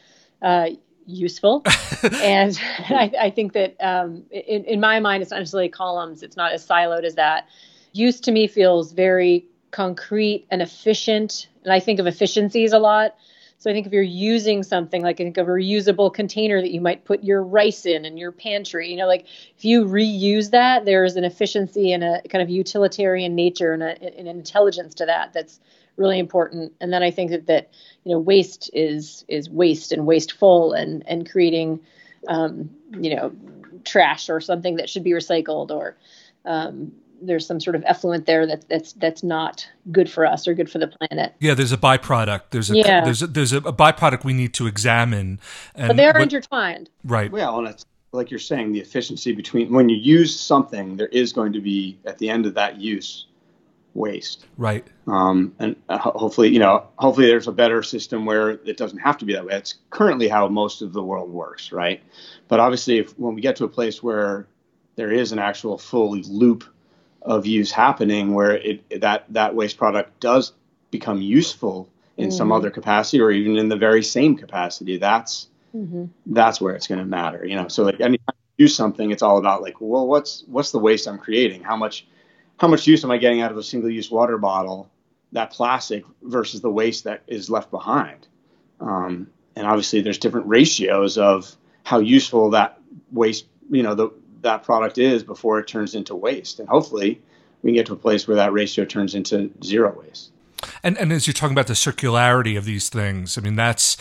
uh, 0.41 0.69
useful. 1.05 1.63
And 2.21 2.59
I, 2.89 3.11
I, 3.19 3.29
think 3.31 3.53
that 3.53 3.75
um, 3.79 4.23
in, 4.29 4.63
in 4.65 4.79
my 4.79 4.99
mind 4.99 5.23
it's 5.23 5.31
not 5.31 5.39
necessarily 5.39 5.69
columns. 5.69 6.21
It's 6.21 6.37
not 6.37 6.51
as 6.51 6.65
siloed 6.65 7.05
as 7.05 7.15
that. 7.15 7.47
Use 7.93 8.19
to 8.21 8.31
me 8.31 8.47
feels 8.47 8.91
very 8.91 9.47
concrete 9.71 10.45
and 10.49 10.61
efficient. 10.61 11.47
And 11.63 11.73
I 11.73 11.79
think 11.79 11.99
of 11.99 12.07
efficiencies 12.07 12.73
a 12.73 12.79
lot. 12.79 13.15
So 13.59 13.71
I 13.71 13.73
think 13.73 13.87
if 13.87 13.93
you're 13.93 14.03
using 14.03 14.61
something 14.61 15.01
like 15.01 15.19
I 15.19 15.23
think 15.23 15.37
of 15.37 15.47
a 15.47 15.51
reusable 15.51 16.13
container 16.13 16.61
that 16.61 16.71
you 16.71 16.79
might 16.79 17.05
put 17.05 17.23
your 17.23 17.41
rice 17.43 17.87
in 17.87 18.05
in 18.05 18.15
your 18.15 18.31
pantry, 18.31 18.91
you 18.91 18.97
know, 18.97 19.07
like 19.07 19.25
if 19.57 19.65
you 19.65 19.83
reuse 19.85 20.51
that, 20.51 20.85
there's 20.85 21.15
an 21.15 21.23
efficiency 21.23 21.91
and 21.91 22.03
a 22.03 22.21
kind 22.29 22.43
of 22.43 22.49
utilitarian 22.49 23.33
nature 23.33 23.73
and 23.73 23.81
a, 23.81 24.19
an 24.19 24.27
intelligence 24.27 24.93
to 24.95 25.05
that 25.07 25.33
that's 25.33 25.59
really 25.95 26.19
important. 26.19 26.73
And 26.79 26.93
then 26.93 27.01
I 27.01 27.09
think 27.09 27.31
that 27.31 27.47
that 27.47 27.71
you 28.03 28.11
know 28.13 28.19
waste 28.19 28.69
is 28.73 29.25
is 29.27 29.49
waste 29.49 29.91
and 29.91 30.05
wasteful 30.05 30.73
and 30.73 31.03
and 31.07 31.29
creating 31.29 31.79
um, 32.27 32.69
you 32.91 33.15
know 33.15 33.31
trash 33.83 34.29
or 34.29 34.39
something 34.39 34.75
that 34.75 34.89
should 34.89 35.03
be 35.03 35.11
recycled 35.11 35.71
or 35.71 35.97
um, 36.45 36.91
there's 37.21 37.45
some 37.45 37.59
sort 37.59 37.75
of 37.75 37.83
effluent 37.85 38.25
there 38.25 38.45
that 38.45 38.67
that's 38.69 38.93
that's 38.93 39.23
not 39.23 39.67
good 39.91 40.09
for 40.09 40.25
us 40.25 40.47
or 40.47 40.53
good 40.53 40.69
for 40.69 40.79
the 40.79 40.87
planet. 40.87 41.33
Yeah, 41.39 41.53
there's 41.53 41.71
a 41.71 41.77
byproduct. 41.77 42.43
There's 42.51 42.71
a 42.71 42.77
yeah. 42.77 43.03
there's 43.03 43.21
a, 43.21 43.27
there's 43.27 43.53
a, 43.53 43.61
byproduct 43.61 44.23
we 44.23 44.33
need 44.33 44.53
to 44.55 44.67
examine. 44.67 45.39
but 45.75 45.97
they 45.97 46.05
are 46.05 46.13
what, 46.13 46.23
intertwined. 46.23 46.89
Right. 47.03 47.31
Well, 47.31 47.59
and 47.59 47.67
it's 47.67 47.85
like 48.11 48.31
you're 48.31 48.39
saying, 48.39 48.71
the 48.71 48.79
efficiency 48.79 49.33
between 49.33 49.71
when 49.71 49.89
you 49.89 49.97
use 49.97 50.37
something, 50.37 50.97
there 50.97 51.07
is 51.07 51.33
going 51.33 51.53
to 51.53 51.61
be 51.61 51.99
at 52.05 52.17
the 52.17 52.29
end 52.29 52.45
of 52.45 52.53
that 52.55 52.79
use 52.79 53.27
waste. 53.93 54.45
Right. 54.57 54.85
Um, 55.07 55.53
and 55.59 55.75
uh, 55.89 55.97
hopefully, 55.97 56.49
you 56.49 56.59
know, 56.59 56.87
hopefully 56.97 57.27
there's 57.27 57.47
a 57.47 57.51
better 57.51 57.81
system 57.83 58.25
where 58.25 58.51
it 58.51 58.77
doesn't 58.77 58.99
have 58.99 59.17
to 59.17 59.25
be 59.25 59.33
that 59.33 59.45
way. 59.45 59.55
It's 59.55 59.75
currently 59.89 60.27
how 60.27 60.47
most 60.47 60.81
of 60.81 60.93
the 60.93 61.03
world 61.03 61.29
works, 61.31 61.71
right? 61.71 62.01
But 62.47 62.59
obviously, 62.59 62.99
if 62.99 63.17
when 63.17 63.35
we 63.35 63.41
get 63.41 63.55
to 63.57 63.65
a 63.65 63.69
place 63.69 64.01
where 64.03 64.47
there 64.95 65.11
is 65.11 65.31
an 65.31 65.39
actual 65.39 65.77
full 65.77 66.15
loop 66.15 66.63
of 67.27 67.45
use 67.45 67.71
happening 67.71 68.33
where 68.33 68.55
it 68.55 69.01
that 69.01 69.25
that 69.29 69.53
waste 69.53 69.77
product 69.77 70.19
does 70.21 70.53
become 70.91 71.21
useful 71.21 71.89
in 72.15 72.29
mm-hmm. 72.29 72.37
some 72.37 72.51
other 72.51 72.71
capacity 72.71 73.19
or 73.19 73.29
even 73.31 73.57
in 73.57 73.67
the 73.67 73.75
very 73.75 74.01
same 74.01 74.35
capacity 74.35 74.97
that's 74.97 75.47
mm-hmm. 75.75 76.05
that's 76.27 76.61
where 76.61 76.73
it's 76.73 76.87
going 76.87 76.99
to 76.99 77.05
matter 77.05 77.45
you 77.45 77.55
know 77.55 77.67
so 77.67 77.83
like 77.83 77.99
anytime 77.99 78.33
you 78.57 78.63
use 78.63 78.75
something 78.75 79.11
it's 79.11 79.21
all 79.21 79.37
about 79.37 79.61
like 79.61 79.75
well 79.81 80.07
what's 80.07 80.45
what's 80.47 80.71
the 80.71 80.79
waste 80.79 81.05
i'm 81.05 81.17
creating 81.17 81.61
how 81.61 81.75
much 81.75 82.07
how 82.59 82.67
much 82.67 82.87
use 82.87 83.03
am 83.03 83.11
i 83.11 83.17
getting 83.17 83.41
out 83.41 83.51
of 83.51 83.57
a 83.57 83.63
single 83.63 83.89
use 83.89 84.09
water 84.09 84.37
bottle 84.37 84.89
that 85.33 85.51
plastic 85.51 86.05
versus 86.23 86.61
the 86.61 86.71
waste 86.71 87.03
that 87.03 87.21
is 87.27 87.49
left 87.49 87.69
behind 87.69 88.25
um, 88.79 89.27
and 89.57 89.67
obviously 89.67 89.99
there's 89.99 90.17
different 90.17 90.47
ratios 90.47 91.17
of 91.17 91.53
how 91.83 91.99
useful 91.99 92.51
that 92.51 92.79
waste 93.11 93.47
you 93.69 93.83
know 93.83 93.95
the 93.95 94.09
that 94.41 94.63
product 94.63 94.97
is 94.97 95.23
before 95.23 95.59
it 95.59 95.67
turns 95.67 95.95
into 95.95 96.15
waste. 96.15 96.59
And 96.59 96.69
hopefully 96.69 97.21
we 97.61 97.69
can 97.69 97.75
get 97.75 97.85
to 97.87 97.93
a 97.93 97.97
place 97.97 98.27
where 98.27 98.37
that 98.37 98.53
ratio 98.53 98.85
turns 98.85 99.15
into 99.15 99.51
zero 99.63 99.97
waste. 99.99 100.31
And 100.83 100.97
and 100.97 101.11
as 101.11 101.27
you're 101.27 101.33
talking 101.33 101.53
about 101.53 101.67
the 101.67 101.73
circularity 101.73 102.57
of 102.57 102.65
these 102.65 102.89
things, 102.89 103.37
I 103.37 103.41
mean 103.41 103.55
that's 103.55 103.97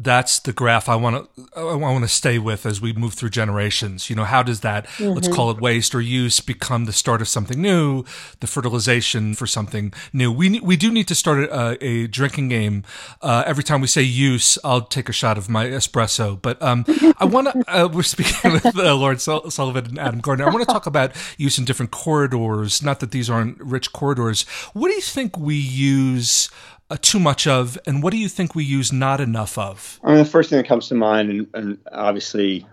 that's 0.00 0.38
the 0.38 0.52
graph 0.52 0.88
I 0.88 0.94
want 0.94 1.28
to 1.34 1.44
I 1.56 1.74
want 1.74 2.04
to 2.04 2.08
stay 2.08 2.38
with 2.38 2.64
as 2.64 2.80
we 2.80 2.92
move 2.92 3.14
through 3.14 3.30
generations. 3.30 4.08
You 4.08 4.14
know, 4.14 4.24
how 4.24 4.44
does 4.44 4.60
that 4.60 4.86
mm-hmm. 4.86 5.10
let's 5.10 5.26
call 5.26 5.50
it 5.50 5.60
waste 5.60 5.92
or 5.92 6.00
use 6.00 6.38
become 6.38 6.84
the 6.84 6.92
start 6.92 7.20
of 7.20 7.26
something 7.26 7.60
new, 7.60 8.04
the 8.38 8.46
fertilization 8.46 9.34
for 9.34 9.46
something 9.46 9.92
new? 10.12 10.30
We 10.30 10.60
we 10.60 10.76
do 10.76 10.92
need 10.92 11.08
to 11.08 11.16
start 11.16 11.50
a, 11.50 11.84
a 11.84 12.06
drinking 12.06 12.48
game. 12.48 12.84
Uh, 13.20 13.42
every 13.44 13.64
time 13.64 13.80
we 13.80 13.88
say 13.88 14.02
use, 14.02 14.56
I'll 14.62 14.82
take 14.82 15.08
a 15.08 15.12
shot 15.12 15.36
of 15.36 15.48
my 15.48 15.66
espresso. 15.66 16.40
But 16.40 16.62
um, 16.62 16.84
I 17.18 17.24
want 17.24 17.52
to. 17.52 17.64
Uh, 17.66 17.88
we're 17.88 18.04
speaking 18.04 18.52
with 18.52 18.66
uh, 18.66 18.94
Lauren 18.94 19.18
Sullivan 19.18 19.86
and 19.86 19.98
Adam 19.98 20.20
Gardner. 20.20 20.46
I 20.46 20.50
want 20.50 20.60
to 20.60 20.72
talk 20.72 20.86
about 20.86 21.10
use 21.38 21.58
in 21.58 21.64
different 21.64 21.90
corridors. 21.90 22.84
Not 22.84 23.00
that 23.00 23.10
these 23.10 23.28
aren't 23.28 23.58
rich 23.58 23.92
corridors. 23.92 24.42
What 24.74 24.90
do 24.90 24.94
you 24.94 25.00
think 25.00 25.36
we 25.36 25.56
use? 25.56 26.48
Uh, 26.90 26.96
too 27.00 27.18
much 27.18 27.46
of, 27.46 27.78
and 27.86 28.02
what 28.02 28.12
do 28.12 28.18
you 28.18 28.28
think 28.28 28.54
we 28.54 28.64
use 28.64 28.92
not 28.92 29.20
enough 29.20 29.58
of? 29.58 30.00
I 30.02 30.08
mean, 30.08 30.18
the 30.18 30.24
first 30.24 30.50
thing 30.50 30.58
that 30.58 30.66
comes 30.66 30.88
to 30.88 30.94
mind, 30.94 31.30
and, 31.30 31.46
and 31.54 31.78
obviously, 31.92 32.66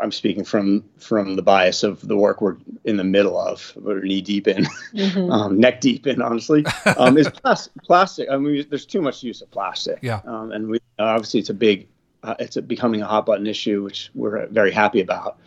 I'm 0.00 0.12
speaking 0.12 0.44
from 0.44 0.84
from 0.98 1.34
the 1.34 1.42
bias 1.42 1.82
of 1.82 2.06
the 2.06 2.16
work 2.16 2.40
we're 2.40 2.56
in 2.84 2.96
the 2.96 3.04
middle 3.04 3.38
of, 3.38 3.72
we're 3.76 4.00
knee 4.00 4.20
deep 4.20 4.46
in, 4.46 4.64
mm-hmm. 4.94 5.30
um, 5.32 5.58
neck 5.58 5.80
deep 5.80 6.06
in, 6.06 6.22
honestly, 6.22 6.64
um, 6.96 7.18
is 7.18 7.28
plas- 7.42 7.68
plastic. 7.84 8.28
I 8.30 8.36
mean, 8.36 8.64
there's 8.68 8.86
too 8.86 9.02
much 9.02 9.22
use 9.22 9.42
of 9.42 9.50
plastic. 9.50 9.98
Yeah. 10.00 10.20
Um, 10.24 10.52
and 10.52 10.68
we, 10.68 10.78
obviously, 10.98 11.40
it's 11.40 11.50
a 11.50 11.54
big, 11.54 11.88
uh, 12.22 12.36
it's 12.38 12.56
a, 12.56 12.62
becoming 12.62 13.02
a 13.02 13.06
hot 13.06 13.26
button 13.26 13.48
issue, 13.48 13.82
which 13.82 14.10
we're 14.14 14.46
very 14.46 14.70
happy 14.70 15.00
about. 15.00 15.38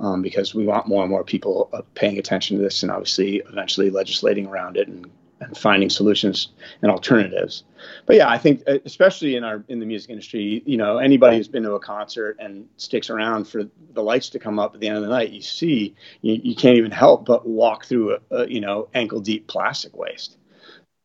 Um, 0.00 0.20
because 0.20 0.52
we 0.52 0.66
want 0.66 0.88
more 0.88 1.02
and 1.02 1.10
more 1.10 1.22
people 1.22 1.70
uh, 1.72 1.82
paying 1.94 2.18
attention 2.18 2.56
to 2.56 2.62
this 2.62 2.82
and 2.82 2.90
obviously 2.90 3.36
eventually 3.36 3.88
legislating 3.88 4.48
around 4.48 4.76
it 4.76 4.88
and 4.88 5.08
and 5.42 5.56
finding 5.56 5.90
solutions 5.90 6.48
and 6.82 6.90
alternatives. 6.90 7.64
But 8.06 8.16
yeah, 8.16 8.28
I 8.28 8.38
think 8.38 8.62
uh, 8.66 8.78
especially 8.84 9.36
in 9.36 9.44
our 9.44 9.64
in 9.68 9.80
the 9.80 9.86
music 9.86 10.10
industry, 10.10 10.62
you 10.64 10.76
know, 10.76 10.98
anybody 10.98 11.36
who's 11.36 11.48
been 11.48 11.62
to 11.64 11.72
a 11.72 11.80
concert 11.80 12.36
and 12.38 12.68
sticks 12.76 13.10
around 13.10 13.46
for 13.46 13.64
the 13.92 14.02
lights 14.02 14.30
to 14.30 14.38
come 14.38 14.58
up 14.58 14.74
at 14.74 14.80
the 14.80 14.88
end 14.88 14.96
of 14.96 15.02
the 15.02 15.08
night, 15.08 15.30
you 15.30 15.42
see 15.42 15.94
you, 16.20 16.40
you 16.42 16.54
can't 16.54 16.76
even 16.76 16.90
help 16.90 17.24
but 17.24 17.46
walk 17.46 17.84
through 17.84 18.14
a, 18.14 18.36
a 18.36 18.48
you 18.48 18.60
know 18.60 18.88
ankle 18.94 19.20
deep 19.20 19.46
plastic 19.46 19.96
waste. 19.96 20.36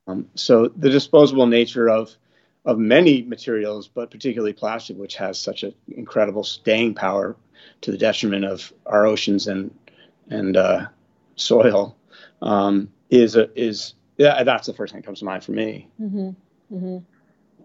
Um, 0.08 0.30
so 0.36 0.68
the 0.68 0.90
disposable 0.90 1.48
nature 1.48 1.90
of 1.90 2.16
of 2.66 2.78
many 2.78 3.22
materials, 3.22 3.88
but 3.88 4.12
particularly 4.12 4.54
plastic, 4.54 4.98
which 4.98 5.16
has 5.16 5.40
such 5.40 5.64
an 5.64 5.74
incredible 5.88 6.44
staying 6.44 6.94
power 6.96 7.36
to 7.82 7.92
the 7.92 7.98
detriment 7.98 8.46
of 8.46 8.74
our 8.86 9.06
oceans 9.06 9.48
and 9.48 9.74
and 10.30 10.58
uh, 10.58 10.88
soil, 11.38 11.96
um, 12.42 12.90
is 13.10 13.36
a, 13.36 13.50
is 13.60 13.94
yeah, 14.18 14.44
that's 14.44 14.68
the 14.68 14.74
first 14.74 14.94
thing 14.94 15.02
that 15.02 15.06
comes 15.06 15.20
to 15.20 15.26
mind 15.26 15.44
for 15.44 15.52
me. 15.52 15.88
Mm-hmm. 16.02 16.30
Mm-hmm. 16.76 16.98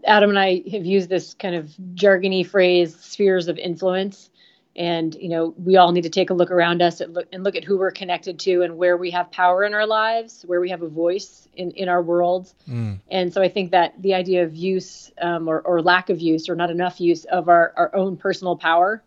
Adam 0.04 0.30
and 0.30 0.38
I 0.38 0.62
have 0.73 0.85
used 0.85 1.09
this 1.09 1.35
kind 1.35 1.54
of 1.54 1.66
jargony 1.94 2.47
phrase, 2.47 2.97
spheres 2.99 3.49
of 3.49 3.59
influence. 3.59 4.30
And, 4.75 5.14
you 5.14 5.28
know, 5.28 5.54
we 5.59 5.76
all 5.76 5.92
need 5.92 6.04
to 6.04 6.11
take 6.11 6.30
a 6.30 6.35
look 6.35 6.50
around 6.50 6.80
us 6.80 7.02
and 7.02 7.12
look, 7.12 7.28
and 7.30 7.44
look 7.44 7.56
at 7.56 7.64
who 7.64 7.76
we're 7.76 7.90
connected 7.90 8.38
to 8.40 8.62
and 8.62 8.78
where 8.78 8.97
we 8.97 9.11
have 9.11 9.30
power 9.30 9.64
in 9.64 9.75
our 9.75 9.87
lives, 9.87 10.44
where 10.47 10.61
we 10.61 10.71
have 10.71 10.80
a 10.80 10.88
voice 10.88 11.47
in, 11.54 11.73
in 11.73 11.90
our 11.90 12.02
world. 12.02 12.52
Mm. 12.66 12.99
And 13.11 13.35
so 13.35 13.42
I 13.42 13.50
think 13.50 13.73
that 13.73 14.00
the 14.00 14.14
idea 14.14 14.44
of 14.44 14.56
use 14.56 15.12
um, 15.21 15.47
or, 15.47 15.61
or 15.61 15.82
lack 15.82 16.09
of 16.09 16.21
use 16.21 16.49
or 16.49 16.54
not 16.54 16.71
enough 16.71 17.00
use 17.00 17.26
of 17.26 17.50
our, 17.50 17.75
our 17.76 17.94
own 17.94 18.16
personal 18.16 18.56
power 18.56 19.02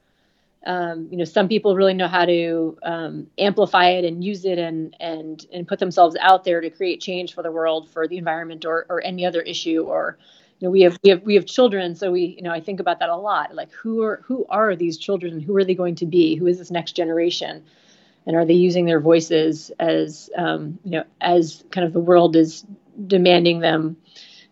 um, 0.66 1.08
you 1.12 1.18
know, 1.18 1.26
some 1.26 1.48
people 1.48 1.76
really 1.76 1.94
know 1.94 2.08
how 2.08 2.26
to 2.26 2.78
um, 2.84 3.28
amplify 3.38 3.90
it 3.90 4.06
and 4.06 4.24
use 4.24 4.46
it 4.46 4.58
and 4.58 4.96
and 5.00 5.46
and 5.54 5.68
put 5.68 5.80
themselves 5.80 6.16
out 6.20 6.44
there 6.44 6.60
to 6.60 6.70
create 6.70 7.00
change 7.02 7.34
for 7.34 7.44
the 7.44 7.52
world, 7.52 7.90
for 7.90 8.08
the 8.08 8.18
environment, 8.18 8.66
or 8.66 8.86
or 8.90 9.02
any 9.04 9.26
other 9.26 9.42
issue. 9.42 9.84
Or, 9.84 10.18
you 10.60 10.68
know, 10.68 10.72
we 10.72 10.82
have 10.82 10.98
we 11.04 11.10
have 11.12 11.22
we 11.24 11.36
have 11.36 11.46
children, 11.46 11.96
so 11.96 12.12
we 12.12 12.36
you 12.38 12.42
know 12.42 12.52
I 12.52 12.62
think 12.62 12.80
about 12.80 13.00
that 13.00 13.10
a 13.10 13.16
lot. 13.16 13.54
Like, 13.54 13.72
who 13.72 14.02
are 14.04 14.22
who 14.26 14.46
are 14.50 14.76
these 14.76 14.98
children? 14.98 15.40
Who 15.40 15.56
are 15.56 15.64
they 15.64 15.76
going 15.76 15.96
to 15.96 16.06
be? 16.06 16.36
Who 16.36 16.48
is 16.48 16.58
this 16.58 16.72
next 16.72 16.94
generation? 16.94 17.64
And 18.26 18.36
are 18.36 18.46
they 18.46 18.54
using 18.54 18.86
their 18.86 19.00
voices 19.00 19.72
as 19.78 20.32
um, 20.36 20.80
you 20.84 20.92
know 20.92 21.04
as 21.22 21.64
kind 21.70 21.86
of 21.86 21.94
the 21.94 22.00
world 22.00 22.36
is 22.36 22.66
demanding 23.06 23.60
them 23.60 23.98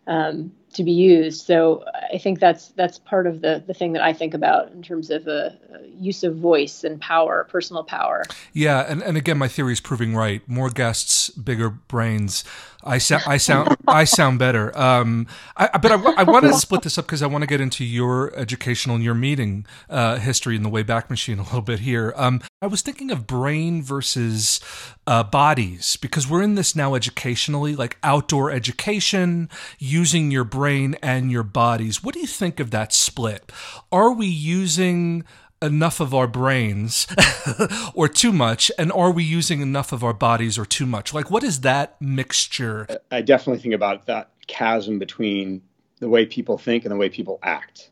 um, 0.06 0.52
to 0.74 0.84
be 0.84 0.92
used. 0.92 1.46
So 1.46 1.84
I 2.12 2.18
think 2.18 2.40
that's 2.40 2.70
that's 2.70 3.00
part 3.00 3.28
of 3.28 3.42
the 3.42 3.64
the 3.66 3.74
thing 3.74 3.94
that 3.94 4.02
I 4.02 4.14
think 4.14 4.34
about 4.34 4.72
in 4.72 4.82
terms 4.82 5.10
of 5.10 5.28
uh, 5.28 5.52
use 6.00 6.24
of 6.24 6.36
voice 6.36 6.84
and 6.84 7.00
power, 7.00 7.48
personal 7.50 7.84
power. 7.84 8.24
Yeah, 8.54 8.82
and, 8.88 9.02
and 9.04 9.18
again, 9.18 9.38
my 9.38 9.48
theory 9.48 9.74
is 9.74 9.80
proving 9.80 10.16
right. 10.16 10.48
More 10.48 10.70
guests, 10.70 11.30
bigger 11.30 11.70
brains. 11.70 12.44
I 12.86 12.98
sound, 12.98 13.24
I 13.26 13.38
sound, 13.38 13.78
I 13.88 14.04
sound 14.04 14.40
better. 14.40 14.78
Um, 14.78 15.28
I, 15.56 15.78
but 15.78 15.92
I, 15.92 15.96
I 15.96 16.24
want 16.24 16.46
to 16.46 16.54
split 16.54 16.82
this 16.82 16.98
up 16.98 17.06
because 17.06 17.22
I 17.22 17.28
want 17.28 17.44
to 17.44 17.48
get 17.48 17.62
into 17.62 17.86
your 17.86 18.36
educational 18.36 18.96
and 18.96 19.04
your 19.04 19.14
meeting 19.14 19.66
uh, 19.90 20.18
history 20.18 20.56
in 20.56 20.64
the 20.64 20.70
Wayback 20.70 21.10
Machine 21.10 21.40
a 21.40 21.44
little 21.44 21.62
bit 21.62 21.80
here. 21.80 22.14
Um, 22.16 22.42
I 22.62 22.68
was 22.68 22.82
thinking 22.82 23.12
of 23.12 23.28
brain 23.28 23.82
versus 23.82 24.60
uh, 25.08 25.24
bodies 25.24 25.98
because 25.98 26.28
we're 26.28 26.42
in 26.42 26.56
this 26.56 26.76
now 26.76 26.96
educationally, 26.96 27.76
like 27.76 27.98
outdoor 28.04 28.52
education, 28.52 29.50
using 29.80 30.32
your 30.32 30.44
brain 30.44 30.96
and 31.02 31.32
your 31.32 31.44
bodies. 31.44 32.04
What 32.04 32.14
do 32.14 32.20
you 32.20 32.28
think 32.28 32.60
of 32.60 32.72
that 32.72 32.94
split? 32.94 33.52
Are 33.92 34.12
we 34.12 34.28
using 34.28 35.24
enough 35.64 36.00
of 36.00 36.14
our 36.14 36.28
brains 36.28 37.08
or 37.96 38.08
too 38.08 38.32
much 38.32 38.72
and 38.78 38.92
are 38.92 39.12
we 39.12 39.24
using 39.24 39.62
enough 39.62 39.92
of 39.92 40.04
our 40.04 40.14
bodies 40.14 40.58
or 40.58 40.66
too 40.66 40.86
much? 40.86 41.14
Like 41.14 41.32
what 41.32 41.44
is 41.44 41.62
that 41.62 42.00
mixture? 42.02 42.88
I 43.10 43.22
definitely 43.22 43.62
think 43.62 43.74
about 43.74 44.06
that 44.06 44.32
chasm 44.48 45.00
between 45.00 45.62
the 46.00 46.10
way 46.10 46.26
people 46.26 46.58
think 46.58 46.84
and 46.84 46.92
the 46.92 46.98
way 46.98 47.10
people 47.10 47.40
act. 47.42 47.90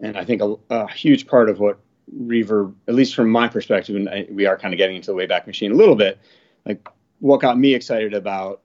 And 0.00 0.16
i 0.16 0.24
think 0.24 0.42
a, 0.42 0.56
a 0.70 0.90
huge 0.90 1.26
part 1.28 1.48
of 1.48 1.60
what 1.60 1.78
reverb 2.16 2.74
at 2.88 2.94
least 2.94 3.14
from 3.14 3.30
my 3.30 3.48
perspective 3.48 3.96
and 3.96 4.08
I, 4.08 4.26
we 4.30 4.46
are 4.46 4.58
kind 4.58 4.74
of 4.74 4.78
getting 4.78 4.96
into 4.96 5.12
the 5.12 5.16
wayback 5.16 5.46
machine 5.46 5.72
a 5.72 5.74
little 5.74 5.96
bit 5.96 6.18
like 6.66 6.86
what 7.20 7.40
got 7.40 7.58
me 7.58 7.74
excited 7.74 8.12
about 8.12 8.62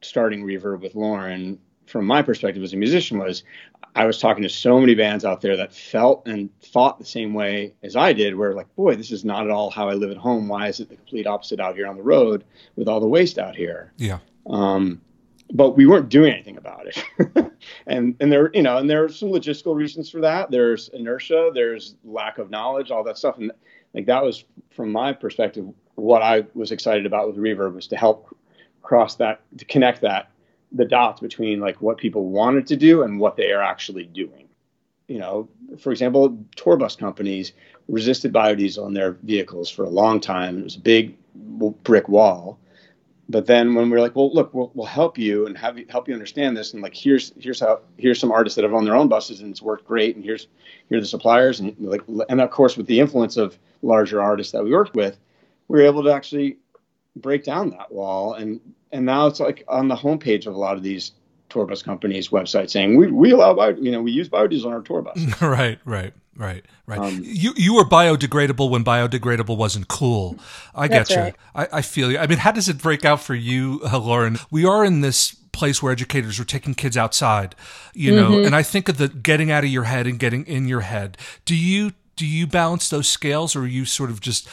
starting 0.00 0.44
reverb 0.44 0.80
with 0.80 0.94
lauren 0.94 1.58
from 1.86 2.06
my 2.06 2.22
perspective 2.22 2.62
as 2.62 2.72
a 2.72 2.76
musician 2.76 3.18
was 3.18 3.44
I 3.94 4.06
was 4.06 4.18
talking 4.18 4.42
to 4.42 4.48
so 4.48 4.80
many 4.80 4.94
bands 4.94 5.24
out 5.24 5.40
there 5.40 5.56
that 5.56 5.72
felt 5.72 6.26
and 6.26 6.50
thought 6.60 6.98
the 6.98 7.04
same 7.04 7.34
way 7.34 7.74
as 7.82 7.96
I 7.96 8.12
did, 8.12 8.36
where 8.36 8.54
like, 8.54 8.74
boy, 8.76 8.94
this 8.94 9.10
is 9.10 9.24
not 9.24 9.44
at 9.44 9.50
all 9.50 9.70
how 9.70 9.88
I 9.88 9.94
live 9.94 10.10
at 10.10 10.16
home. 10.16 10.48
Why 10.48 10.68
is 10.68 10.80
it 10.80 10.88
the 10.88 10.96
complete 10.96 11.26
opposite 11.26 11.60
out 11.60 11.74
here 11.74 11.86
on 11.86 11.96
the 11.96 12.02
road 12.02 12.44
with 12.76 12.88
all 12.88 13.00
the 13.00 13.08
waste 13.08 13.38
out 13.38 13.56
here? 13.56 13.92
Yeah. 13.96 14.18
Um, 14.48 15.00
but 15.52 15.70
we 15.76 15.86
weren't 15.86 16.08
doing 16.08 16.32
anything 16.32 16.58
about 16.58 16.86
it. 16.86 17.52
and 17.86 18.14
and 18.20 18.30
there, 18.30 18.50
you 18.52 18.62
know, 18.62 18.78
and 18.78 18.88
there 18.88 19.04
are 19.04 19.08
some 19.08 19.30
logistical 19.30 19.74
reasons 19.74 20.10
for 20.10 20.20
that. 20.20 20.50
There's 20.50 20.88
inertia, 20.90 21.50
there's 21.54 21.96
lack 22.04 22.38
of 22.38 22.50
knowledge, 22.50 22.90
all 22.90 23.02
that 23.04 23.18
stuff. 23.18 23.38
And 23.38 23.50
like 23.94 24.06
that 24.06 24.22
was 24.22 24.44
from 24.70 24.92
my 24.92 25.12
perspective, 25.12 25.66
what 25.94 26.22
I 26.22 26.44
was 26.54 26.70
excited 26.70 27.06
about 27.06 27.26
with 27.26 27.36
Reverb 27.36 27.74
was 27.74 27.86
to 27.88 27.96
help 27.96 28.36
cross 28.82 29.16
that, 29.16 29.40
to 29.58 29.64
connect 29.64 30.02
that 30.02 30.30
the 30.72 30.84
dots 30.84 31.20
between 31.20 31.60
like 31.60 31.80
what 31.80 31.98
people 31.98 32.28
wanted 32.28 32.66
to 32.66 32.76
do 32.76 33.02
and 33.02 33.18
what 33.18 33.36
they 33.36 33.52
are 33.52 33.62
actually 33.62 34.04
doing. 34.04 34.48
You 35.06 35.18
know, 35.18 35.48
for 35.78 35.90
example, 35.90 36.38
tour 36.56 36.76
bus 36.76 36.94
companies 36.94 37.52
resisted 37.88 38.32
biodiesel 38.32 38.86
in 38.86 38.92
their 38.92 39.12
vehicles 39.22 39.70
for 39.70 39.84
a 39.84 39.90
long 39.90 40.20
time. 40.20 40.58
It 40.58 40.64
was 40.64 40.76
a 40.76 40.80
big 40.80 41.16
brick 41.34 42.08
wall. 42.08 42.58
But 43.30 43.46
then 43.46 43.74
when 43.74 43.90
we 43.90 43.96
are 43.96 44.00
like, 44.00 44.16
well, 44.16 44.32
look, 44.32 44.54
we'll, 44.54 44.70
we'll 44.74 44.86
help 44.86 45.18
you 45.18 45.46
and 45.46 45.56
have 45.58 45.78
you, 45.78 45.84
help 45.88 46.08
you 46.08 46.14
understand 46.14 46.56
this, 46.56 46.72
and 46.72 46.82
like 46.82 46.94
here's 46.94 47.32
here's 47.38 47.60
how 47.60 47.80
here's 47.98 48.18
some 48.18 48.32
artists 48.32 48.56
that 48.56 48.64
have 48.64 48.72
owned 48.72 48.86
their 48.86 48.96
own 48.96 49.08
buses 49.08 49.40
and 49.40 49.50
it's 49.50 49.60
worked 49.60 49.86
great, 49.86 50.16
and 50.16 50.24
here's 50.24 50.48
here 50.88 50.96
are 50.96 51.00
the 51.00 51.06
suppliers, 51.06 51.60
and 51.60 51.74
like 51.78 52.00
and 52.30 52.40
of 52.40 52.50
course 52.50 52.78
with 52.78 52.86
the 52.86 52.98
influence 52.98 53.36
of 53.36 53.58
larger 53.82 54.22
artists 54.22 54.52
that 54.52 54.64
we 54.64 54.72
worked 54.72 54.94
with, 54.94 55.18
we 55.68 55.78
were 55.78 55.84
able 55.84 56.02
to 56.02 56.10
actually 56.10 56.56
break 57.16 57.44
down 57.44 57.68
that 57.70 57.92
wall 57.92 58.34
and 58.34 58.60
and 58.92 59.04
now 59.04 59.26
it's 59.26 59.40
like 59.40 59.64
on 59.68 59.88
the 59.88 59.96
homepage 59.96 60.46
of 60.46 60.54
a 60.54 60.58
lot 60.58 60.76
of 60.76 60.82
these 60.82 61.12
tour 61.48 61.66
bus 61.66 61.82
companies' 61.82 62.28
websites 62.28 62.70
saying 62.70 62.96
we 62.96 63.08
we 63.08 63.32
allow 63.32 63.54
bio, 63.54 63.70
you 63.70 63.90
know 63.90 64.02
we 64.02 64.12
use 64.12 64.28
biodiesel 64.28 64.66
on 64.66 64.72
our 64.72 64.82
tour 64.82 65.02
bus. 65.02 65.18
right, 65.42 65.78
right, 65.84 66.12
right, 66.36 66.64
right. 66.86 66.98
Um, 66.98 67.20
you 67.22 67.52
you 67.56 67.74
were 67.74 67.84
biodegradable 67.84 68.70
when 68.70 68.84
biodegradable 68.84 69.56
wasn't 69.56 69.88
cool. 69.88 70.38
I 70.74 70.88
get 70.88 71.10
you. 71.10 71.16
Right. 71.16 71.36
I, 71.54 71.68
I 71.74 71.82
feel 71.82 72.10
you. 72.10 72.18
I 72.18 72.26
mean, 72.26 72.38
how 72.38 72.52
does 72.52 72.68
it 72.68 72.78
break 72.78 73.04
out 73.04 73.20
for 73.20 73.34
you, 73.34 73.80
uh, 73.84 73.98
Lauren? 73.98 74.38
We 74.50 74.64
are 74.64 74.84
in 74.84 75.00
this 75.00 75.34
place 75.52 75.82
where 75.82 75.92
educators 75.92 76.38
are 76.38 76.44
taking 76.44 76.74
kids 76.74 76.96
outside, 76.96 77.56
you 77.92 78.14
know, 78.14 78.30
mm-hmm. 78.30 78.46
and 78.46 78.54
I 78.54 78.62
think 78.62 78.88
of 78.88 78.96
the 78.96 79.08
getting 79.08 79.50
out 79.50 79.64
of 79.64 79.70
your 79.70 79.84
head 79.84 80.06
and 80.06 80.16
getting 80.18 80.46
in 80.46 80.68
your 80.68 80.82
head. 80.82 81.16
Do 81.44 81.56
you 81.56 81.92
do 82.14 82.26
you 82.26 82.46
balance 82.46 82.90
those 82.90 83.08
scales, 83.08 83.56
or 83.56 83.60
are 83.60 83.66
you 83.66 83.84
sort 83.84 84.10
of 84.10 84.20
just 84.20 84.48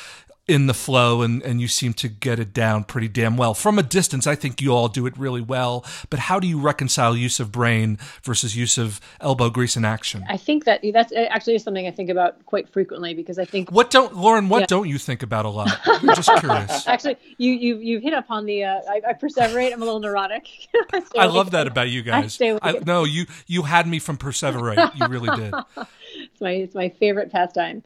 in 0.47 0.67
the 0.67 0.73
flow 0.73 1.23
and, 1.23 1.41
and 1.41 1.59
you 1.59 1.67
seem 1.67 1.91
to 1.91 2.07
get 2.07 2.39
it 2.39 2.53
down 2.53 2.83
pretty 2.83 3.07
damn 3.07 3.35
well. 3.35 3.55
From 3.55 3.79
a 3.79 3.83
distance, 3.83 4.27
I 4.27 4.35
think 4.35 4.61
you 4.61 4.71
all 4.71 4.87
do 4.87 5.07
it 5.07 5.17
really 5.17 5.41
well. 5.41 5.83
But 6.09 6.19
how 6.19 6.39
do 6.39 6.47
you 6.47 6.59
reconcile 6.59 7.17
use 7.17 7.39
of 7.39 7.51
brain 7.51 7.97
versus 8.23 8.55
use 8.55 8.77
of 8.77 9.01
elbow 9.19 9.49
grease 9.49 9.75
in 9.75 9.83
action? 9.83 10.23
I 10.29 10.37
think 10.37 10.65
that 10.65 10.81
that's 10.93 11.11
actually 11.13 11.57
something 11.57 11.87
I 11.87 11.91
think 11.91 12.09
about 12.09 12.45
quite 12.45 12.69
frequently 12.69 13.15
because 13.15 13.39
I 13.39 13.45
think 13.45 13.71
what 13.71 13.89
don't 13.89 14.15
Lauren, 14.15 14.47
what 14.49 14.61
yeah. 14.61 14.65
don't 14.67 14.87
you 14.87 14.99
think 14.99 15.23
about 15.23 15.45
a 15.45 15.49
lot? 15.49 15.79
I'm 15.85 16.13
just 16.15 16.31
curious. 16.39 16.87
actually, 16.87 17.17
you 17.37 17.51
you 17.51 17.77
you've 17.77 18.03
hit 18.03 18.13
upon 18.13 18.45
the 18.45 18.63
uh, 18.63 18.81
I, 18.87 19.01
I 19.09 19.13
perseverate. 19.13 19.73
I'm 19.73 19.81
a 19.81 19.85
little 19.85 19.99
neurotic. 19.99 20.47
I, 20.93 21.01
I 21.17 21.25
love 21.25 21.51
that 21.51 21.65
about 21.65 21.89
you 21.89 22.03
guys. 22.03 22.39
I, 22.39 22.59
I 22.61 22.71
no, 22.85 23.03
you 23.03 23.25
you 23.47 23.63
had 23.63 23.87
me 23.87 23.97
from 23.97 24.17
perseverate. 24.17 24.95
You 24.95 25.07
really 25.07 25.35
did. 25.35 25.53
it's 25.77 26.41
my 26.41 26.51
it's 26.51 26.75
my 26.75 26.89
favorite 26.89 27.31
pastime. 27.31 27.83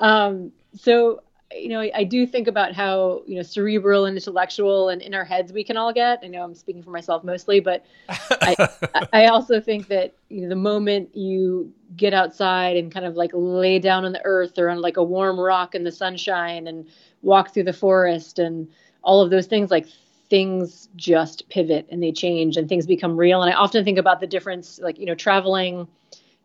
Um, 0.00 0.52
so 0.76 1.22
you 1.52 1.68
know, 1.68 1.80
I, 1.80 1.90
I, 1.94 2.04
do 2.04 2.26
think 2.26 2.46
about 2.46 2.74
how 2.74 3.22
you 3.26 3.36
know 3.36 3.42
cerebral 3.42 4.06
and 4.06 4.16
intellectual 4.16 4.88
and 4.88 5.02
in 5.02 5.14
our 5.14 5.24
heads 5.24 5.52
we 5.52 5.64
can 5.64 5.76
all 5.76 5.92
get. 5.92 6.20
I 6.22 6.28
know 6.28 6.44
I'm 6.44 6.54
speaking 6.54 6.82
for 6.82 6.90
myself 6.90 7.24
mostly, 7.24 7.60
but 7.60 7.84
I, 8.08 8.68
I 9.12 9.26
also 9.26 9.60
think 9.60 9.88
that 9.88 10.14
you 10.28 10.42
know, 10.42 10.48
the 10.48 10.56
moment 10.56 11.16
you 11.16 11.72
get 11.96 12.14
outside 12.14 12.76
and 12.76 12.92
kind 12.92 13.04
of 13.04 13.16
like 13.16 13.32
lay 13.34 13.78
down 13.78 14.04
on 14.04 14.12
the 14.12 14.24
earth 14.24 14.58
or 14.58 14.68
on 14.68 14.80
like 14.80 14.96
a 14.96 15.02
warm 15.02 15.40
rock 15.40 15.74
in 15.74 15.82
the 15.82 15.92
sunshine 15.92 16.68
and 16.68 16.86
walk 17.22 17.52
through 17.52 17.64
the 17.64 17.72
forest 17.72 18.38
and 18.38 18.68
all 19.02 19.20
of 19.20 19.30
those 19.30 19.46
things, 19.46 19.70
like 19.70 19.86
things 20.28 20.88
just 20.94 21.48
pivot 21.48 21.86
and 21.90 22.00
they 22.00 22.12
change 22.12 22.56
and 22.56 22.68
things 22.68 22.86
become 22.86 23.16
real. 23.16 23.42
And 23.42 23.52
I 23.52 23.56
often 23.56 23.84
think 23.84 23.98
about 23.98 24.20
the 24.20 24.26
difference, 24.28 24.78
like 24.80 24.98
you 24.98 25.06
know, 25.06 25.16
traveling 25.16 25.88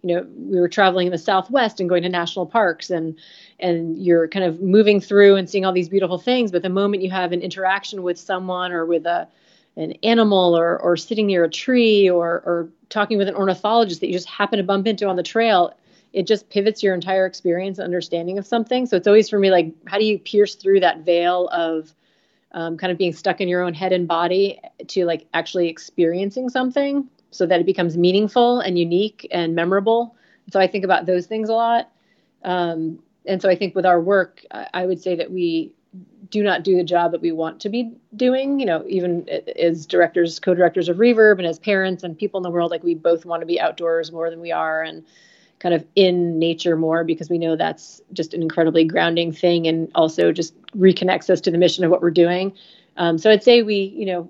you 0.06 0.16
know 0.16 0.28
we 0.38 0.60
were 0.60 0.70
traveling 0.70 1.08
in 1.08 1.12
the 1.12 1.18
southwest 1.18 1.80
and 1.80 1.90
going 1.90 2.04
to 2.04 2.10
national 2.10 2.46
parks 2.46 2.90
and 2.90 3.18
and 3.60 3.98
you're 4.04 4.28
kind 4.28 4.46
of 4.46 4.62
moving 4.62 5.00
through 5.02 5.36
and 5.36 5.50
seeing 5.50 5.66
all 5.66 5.74
these 5.74 5.90
beautiful 5.90 6.18
things 6.18 6.52
but 6.52 6.62
the 6.62 6.70
moment 6.70 7.04
you 7.04 7.10
have 7.10 7.32
an 7.32 7.42
interaction 7.42 8.04
with 8.04 8.18
someone 8.18 8.72
or 8.72 8.86
with 8.86 9.06
a 9.06 9.28
an 9.78 9.94
animal 10.04 10.58
or 10.58 10.80
or 10.80 10.96
sitting 10.96 11.28
near 11.28 11.44
a 11.44 11.50
tree 11.50 12.10
or 12.10 12.44
or 12.46 12.70
talking 12.90 13.18
with 13.18 13.28
an 13.28 13.36
ornithologist 13.36 14.00
that 14.00 14.08
you 14.08 14.14
just 14.14 14.30
happen 14.30 14.58
to 14.58 14.64
bump 14.64 14.88
into 14.88 15.08
on 15.08 15.16
the 15.16 15.24
trail 15.24 15.74
it 16.16 16.26
just 16.26 16.50
pivots 16.50 16.82
your 16.82 16.94
entire 16.94 17.26
experience 17.26 17.78
and 17.78 17.84
understanding 17.84 18.38
of 18.38 18.48
something. 18.48 18.86
So 18.86 18.96
it's 18.96 19.06
always 19.06 19.30
for 19.30 19.38
me 19.38 19.52
like 19.52 19.74
how 19.86 20.00
do 20.00 20.06
you 20.06 20.18
pierce 20.18 20.56
through 20.56 20.80
that 20.80 21.00
veil 21.00 21.50
of 21.50 21.94
um, 22.54 22.78
kind 22.78 22.90
of 22.90 22.98
being 22.98 23.12
stuck 23.12 23.42
in 23.42 23.50
your 23.50 23.62
own 23.62 23.74
head 23.74 23.92
and 23.92 24.08
body 24.08 24.62
to 24.88 25.04
like 25.04 25.28
actually 25.34 25.68
experiencing 25.68 26.48
something 26.48 27.10
so 27.36 27.46
that 27.46 27.60
it 27.60 27.66
becomes 27.66 27.98
meaningful 27.98 28.60
and 28.60 28.78
unique 28.80 29.28
and 29.32 29.56
memorable. 29.56 30.16
So 30.52 30.60
I 30.60 30.68
think 30.68 30.86
about 30.86 31.06
those 31.06 31.26
things 31.26 31.50
a 31.50 31.54
lot. 31.54 31.92
Um, 32.44 33.00
and 33.26 33.42
so 33.42 33.50
I 33.50 33.56
think 33.56 33.76
with 33.76 33.86
our 33.86 34.00
work, 34.00 34.42
I, 34.52 34.86
would 34.86 35.02
say 35.02 35.16
that 35.16 35.32
we 35.32 35.74
do 36.30 36.44
not 36.44 36.64
do 36.64 36.78
the 36.78 36.84
job 36.84 37.12
that 37.12 37.22
we 37.22 37.32
want 37.32 37.62
to 37.62 37.70
be 37.70 37.92
doing. 38.16 38.60
You 38.60 38.66
know, 38.66 38.84
even 38.88 39.28
as 39.58 39.86
directors, 39.86 40.40
co-directors 40.40 40.90
of 40.90 40.98
Reverb, 40.98 41.38
and 41.38 41.48
as 41.48 41.58
parents 41.58 42.04
and 42.04 42.18
people 42.18 42.40
in 42.40 42.44
the 42.44 42.52
world, 42.52 42.72
like 42.72 42.84
we 42.84 42.94
both 42.94 43.26
want 43.26 43.42
to 43.42 43.46
be 43.46 43.60
outdoors 43.60 44.12
more 44.12 44.30
than 44.30 44.42
we 44.42 44.52
are, 44.52 44.84
and 44.84 45.04
kind 45.60 45.74
of 45.74 45.86
in 45.96 46.38
nature 46.38 46.76
more 46.76 47.04
because 47.04 47.30
we 47.30 47.38
know 47.38 47.56
that's 47.56 48.02
just 48.14 48.34
an 48.34 48.42
incredibly 48.42 48.84
grounding 48.86 49.32
thing, 49.32 49.68
and 49.68 49.92
also 49.96 50.32
just 50.32 50.54
reconnects 50.74 51.30
us 51.30 51.42
to 51.42 51.52
the 51.52 51.58
mission 51.58 51.84
of 51.84 51.90
what 51.90 52.02
we're 52.02 52.12
doing. 52.12 52.54
Um, 52.98 53.18
so 53.18 53.32
I'd 53.32 53.44
say 53.44 53.64
we, 53.64 53.94
you 53.98 54.06
know, 54.06 54.30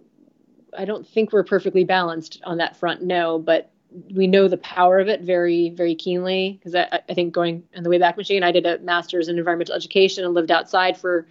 I 0.77 0.85
don't 0.85 1.07
think 1.07 1.31
we're 1.31 1.43
perfectly 1.43 1.83
balanced 1.83 2.41
on 2.43 2.57
that 2.57 2.75
front, 2.75 3.01
no, 3.01 3.39
but 3.39 3.71
we 4.13 4.27
know 4.27 4.47
the 4.47 4.57
power 4.57 4.99
of 4.99 5.07
it 5.07 5.21
very, 5.21 5.69
very 5.69 5.95
keenly. 5.95 6.59
Because 6.59 6.75
I, 6.75 7.01
I, 7.07 7.13
think 7.13 7.33
going 7.33 7.63
on 7.75 7.83
the 7.83 7.89
Wayback 7.89 8.17
Machine, 8.17 8.43
I 8.43 8.51
did 8.51 8.65
a 8.65 8.79
master's 8.79 9.27
in 9.27 9.37
environmental 9.37 9.75
education 9.75 10.25
and 10.25 10.33
lived 10.33 10.51
outside 10.51 10.97
for 10.97 11.27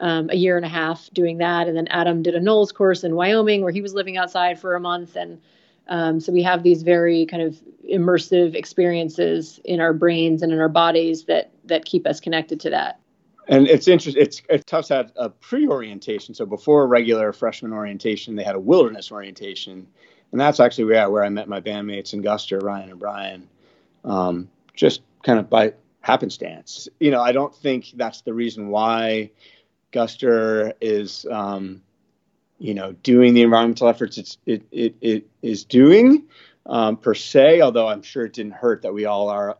um, 0.00 0.30
a 0.30 0.36
year 0.36 0.56
and 0.56 0.64
a 0.64 0.68
half 0.68 1.10
doing 1.12 1.38
that. 1.38 1.68
And 1.68 1.76
then 1.76 1.88
Adam 1.88 2.22
did 2.22 2.34
a 2.34 2.40
NOLS 2.40 2.72
course 2.72 3.04
in 3.04 3.14
Wyoming 3.14 3.62
where 3.62 3.72
he 3.72 3.82
was 3.82 3.94
living 3.94 4.16
outside 4.16 4.58
for 4.58 4.74
a 4.74 4.80
month. 4.80 5.16
And 5.16 5.40
um, 5.88 6.20
so 6.20 6.32
we 6.32 6.42
have 6.42 6.62
these 6.62 6.82
very 6.82 7.26
kind 7.26 7.42
of 7.42 7.60
immersive 7.90 8.54
experiences 8.54 9.60
in 9.64 9.80
our 9.80 9.92
brains 9.92 10.42
and 10.42 10.52
in 10.52 10.60
our 10.60 10.68
bodies 10.68 11.24
that 11.24 11.50
that 11.64 11.84
keep 11.84 12.06
us 12.06 12.20
connected 12.20 12.60
to 12.60 12.70
that. 12.70 13.00
And 13.48 13.66
it's 13.66 13.88
interesting. 13.88 14.22
It's, 14.22 14.42
it's 14.48 14.64
Tufts 14.64 14.90
had 14.90 15.10
a 15.16 15.30
pre-orientation. 15.30 16.34
So 16.34 16.44
before 16.44 16.86
regular 16.86 17.32
freshman 17.32 17.72
orientation, 17.72 18.36
they 18.36 18.44
had 18.44 18.54
a 18.54 18.60
wilderness 18.60 19.10
orientation, 19.10 19.86
and 20.32 20.40
that's 20.40 20.60
actually 20.60 20.84
where 20.84 21.10
where 21.10 21.24
I 21.24 21.30
met 21.30 21.48
my 21.48 21.60
bandmates 21.60 22.12
in 22.12 22.22
Guster, 22.22 22.62
Ryan 22.62 22.90
and 22.90 23.00
Brian, 23.00 23.48
um, 24.04 24.50
just 24.74 25.00
kind 25.22 25.38
of 25.38 25.48
by 25.48 25.72
happenstance. 26.02 26.88
You 27.00 27.10
know, 27.10 27.22
I 27.22 27.32
don't 27.32 27.54
think 27.54 27.92
that's 27.96 28.20
the 28.20 28.34
reason 28.34 28.68
why 28.68 29.30
Guster 29.92 30.74
is 30.82 31.24
um, 31.30 31.80
you 32.58 32.74
know, 32.74 32.92
doing 33.02 33.34
the 33.34 33.42
environmental 33.42 33.88
efforts 33.88 34.18
it's 34.18 34.36
it 34.44 34.62
it, 34.70 34.96
it 35.00 35.26
is 35.40 35.64
doing 35.64 36.24
um, 36.66 36.98
per 36.98 37.14
se. 37.14 37.62
Although 37.62 37.88
I'm 37.88 38.02
sure 38.02 38.26
it 38.26 38.34
didn't 38.34 38.52
hurt 38.52 38.82
that 38.82 38.92
we 38.92 39.06
all 39.06 39.30
are 39.30 39.56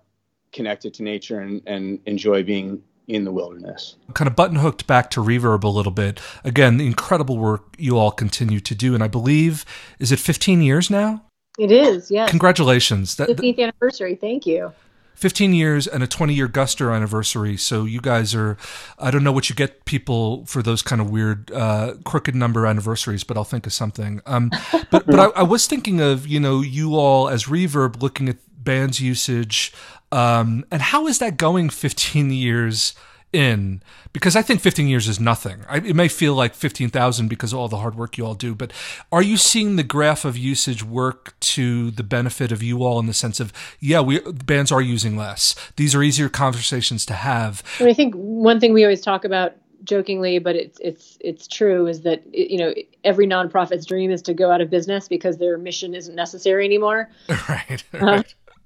connected 0.52 0.94
to 0.94 1.02
nature 1.02 1.40
and, 1.40 1.62
and 1.66 2.00
enjoy 2.06 2.42
being 2.42 2.82
in 3.08 3.24
the 3.24 3.32
wilderness. 3.32 3.96
Kind 4.14 4.28
of 4.28 4.36
button 4.36 4.56
hooked 4.56 4.86
back 4.86 5.10
to 5.10 5.20
reverb 5.20 5.64
a 5.64 5.68
little 5.68 5.90
bit. 5.90 6.20
Again, 6.44 6.76
the 6.76 6.86
incredible 6.86 7.38
work 7.38 7.74
you 7.78 7.98
all 7.98 8.12
continue 8.12 8.60
to 8.60 8.74
do, 8.74 8.94
and 8.94 9.02
I 9.02 9.08
believe 9.08 9.64
is 9.98 10.12
it 10.12 10.18
15 10.18 10.62
years 10.62 10.90
now? 10.90 11.24
It 11.58 11.72
is, 11.72 12.10
yes. 12.10 12.30
Congratulations. 12.30 13.16
That, 13.16 13.30
15th 13.30 13.58
anniversary. 13.58 14.14
Thank 14.14 14.46
you. 14.46 14.72
15 15.16 15.52
years 15.52 15.88
and 15.88 16.04
a 16.04 16.06
20 16.06 16.32
year 16.32 16.46
Guster 16.46 16.94
anniversary. 16.94 17.56
So 17.56 17.84
you 17.84 18.00
guys 18.00 18.36
are, 18.36 18.56
I 19.00 19.10
don't 19.10 19.24
know 19.24 19.32
what 19.32 19.50
you 19.50 19.56
get 19.56 19.84
people 19.84 20.44
for 20.46 20.62
those 20.62 20.80
kind 20.80 21.00
of 21.00 21.10
weird, 21.10 21.50
uh, 21.50 21.94
crooked 22.04 22.36
number 22.36 22.64
anniversaries, 22.64 23.24
but 23.24 23.36
I'll 23.36 23.42
think 23.42 23.66
of 23.66 23.72
something. 23.72 24.20
Um, 24.26 24.52
but, 24.92 25.06
but 25.06 25.18
I, 25.18 25.24
I, 25.40 25.42
was 25.42 25.66
thinking 25.66 26.00
of, 26.00 26.28
you 26.28 26.38
know, 26.38 26.60
you 26.60 26.94
all 26.94 27.28
as 27.28 27.46
Reverb 27.46 28.00
looking 28.00 28.28
at 28.28 28.36
bands 28.62 29.00
usage. 29.00 29.72
Um, 30.10 30.64
and 30.70 30.80
how 30.80 31.06
is 31.06 31.18
that 31.18 31.36
going 31.36 31.70
15 31.70 32.30
years 32.30 32.94
in 33.32 33.82
because 34.12 34.34
I 34.36 34.42
think 34.42 34.60
15 34.60 34.88
years 34.88 35.06
is 35.06 35.20
nothing. 35.20 35.64
I, 35.68 35.76
it 35.78 35.94
may 35.94 36.08
feel 36.08 36.34
like 36.34 36.54
15,000 36.54 37.28
because 37.28 37.52
of 37.52 37.58
all 37.58 37.68
the 37.68 37.76
hard 37.76 37.94
work 37.94 38.16
you 38.16 38.24
all 38.24 38.34
do, 38.34 38.54
but 38.54 38.72
are 39.12 39.22
you 39.22 39.36
seeing 39.36 39.76
the 39.76 39.82
graph 39.82 40.24
of 40.24 40.36
usage 40.36 40.82
work 40.82 41.38
to 41.40 41.90
the 41.90 42.02
benefit 42.02 42.50
of 42.50 42.62
you 42.62 42.82
all 42.82 42.98
in 42.98 43.06
the 43.06 43.14
sense 43.14 43.38
of, 43.38 43.52
yeah, 43.80 44.00
we 44.00 44.20
bands 44.20 44.72
are 44.72 44.80
using 44.80 45.16
less. 45.16 45.54
These 45.76 45.94
are 45.94 46.02
easier 46.02 46.28
conversations 46.28 47.04
to 47.06 47.14
have. 47.14 47.62
I 47.80 47.92
think 47.92 48.14
one 48.14 48.60
thing 48.60 48.72
we 48.72 48.82
always 48.82 49.02
talk 49.02 49.24
about 49.24 49.54
jokingly, 49.84 50.38
but 50.38 50.56
it's 50.56 50.78
it's 50.80 51.18
it's 51.20 51.46
true 51.46 51.86
is 51.86 52.02
that 52.02 52.22
you 52.32 52.58
know 52.58 52.74
every 53.04 53.26
nonprofit's 53.26 53.86
dream 53.86 54.10
is 54.10 54.22
to 54.22 54.34
go 54.34 54.50
out 54.50 54.60
of 54.60 54.70
business 54.70 55.06
because 55.06 55.38
their 55.38 55.58
mission 55.58 55.94
isn't 55.94 56.14
necessary 56.14 56.64
anymore. 56.64 57.10
right. 57.48 57.84
right. 57.92 58.02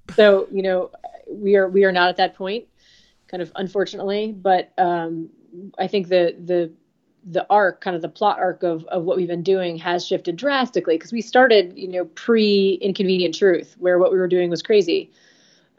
Uh, 0.09 0.13
so 0.15 0.47
you 0.51 0.63
know 0.63 0.91
we 1.33 1.57
are 1.57 1.69
we 1.69 1.85
are 1.85 1.93
not 1.93 2.09
at 2.09 2.17
that 2.17 2.35
point 2.35 2.67
kind 3.33 3.43
of 3.43 3.51
unfortunately. 3.57 4.33
But 4.33 4.73
um, 4.79 5.31
I 5.79 5.89
think 5.89 6.09
the 6.09 6.37
the 6.45 6.71
the 7.25 7.47
arc, 7.51 7.81
kind 7.81 7.97
of 7.97 8.03
the 8.03 8.09
plot 8.09 8.39
arc 8.39 8.63
of 8.63 8.85
of 8.85 9.05
what 9.05 9.17
we've 9.17 9.29
been 9.29 9.43
doing, 9.43 9.77
has 9.79 10.07
shifted 10.07 10.37
drastically 10.37 10.97
because 10.97 11.13
we 11.13 11.23
started, 11.23 11.73
you 11.77 11.89
know, 11.89 12.05
pre 12.05 12.75
Inconvenient 12.81 13.35
Truth, 13.35 13.75
where 13.79 13.99
what 13.99 14.13
we 14.13 14.19
were 14.19 14.29
doing 14.29 14.51
was 14.51 14.63
crazy, 14.63 15.11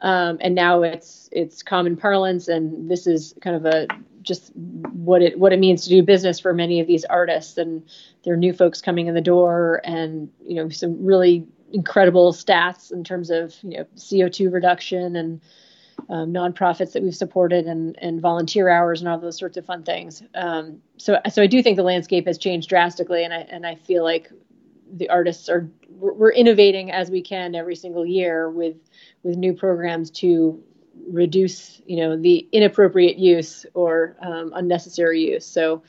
um, 0.02 0.36
and 0.40 0.54
now 0.54 0.82
it's 0.82 1.30
it's 1.32 1.62
common 1.62 1.96
parlance, 1.96 2.48
and 2.48 2.90
this 2.90 3.06
is 3.06 3.34
kind 3.40 3.56
of 3.56 3.64
a 3.64 3.86
just 4.22 4.52
what 4.56 5.22
it 5.22 5.38
what 5.38 5.52
it 5.52 5.58
means 5.58 5.84
to 5.84 5.90
do 5.90 6.02
business 6.02 6.40
for 6.40 6.52
many 6.52 6.80
of 6.80 6.86
these 6.86 7.04
artists, 7.04 7.56
and 7.56 7.88
there 8.24 8.34
are 8.34 8.38
new 8.38 8.52
folks 8.52 8.82
coming 8.82 9.06
in 9.06 9.14
the 9.14 9.20
door, 9.20 9.80
and 9.84 10.30
you 10.44 10.56
know, 10.56 10.68
some 10.70 11.04
really 11.04 11.46
incredible 11.74 12.32
stats 12.32 12.92
in 12.92 13.04
terms 13.04 13.30
of 13.30 13.54
you 13.62 13.78
know 13.78 13.84
CO2 13.96 14.50
reduction 14.50 15.16
and 15.16 15.40
um, 16.08 16.32
nonprofits 16.32 16.92
that 16.92 17.02
we've 17.02 17.14
supported 17.14 17.66
and, 17.66 17.96
and 18.00 18.20
volunteer 18.20 18.68
hours 18.68 19.00
and 19.00 19.08
all 19.08 19.18
those 19.18 19.38
sorts 19.38 19.56
of 19.56 19.64
fun 19.64 19.82
things. 19.82 20.22
Um, 20.34 20.80
so, 20.96 21.20
so 21.30 21.42
I 21.42 21.46
do 21.46 21.62
think 21.62 21.76
the 21.76 21.82
landscape 21.82 22.26
has 22.26 22.38
changed 22.38 22.68
drastically, 22.68 23.24
and 23.24 23.34
I 23.34 23.38
and 23.38 23.66
I 23.66 23.74
feel 23.74 24.04
like 24.04 24.30
the 24.96 25.08
artists 25.10 25.48
are 25.48 25.68
we're 25.90 26.32
innovating 26.32 26.90
as 26.90 27.10
we 27.10 27.22
can 27.22 27.54
every 27.54 27.76
single 27.76 28.06
year 28.06 28.50
with 28.50 28.76
with 29.22 29.36
new 29.36 29.52
programs 29.52 30.10
to 30.10 30.62
reduce 31.08 31.80
you 31.86 31.96
know 31.96 32.16
the 32.16 32.46
inappropriate 32.52 33.18
use 33.18 33.66
or 33.74 34.16
um, 34.22 34.52
unnecessary 34.54 35.20
use. 35.20 35.46
So, 35.46 35.82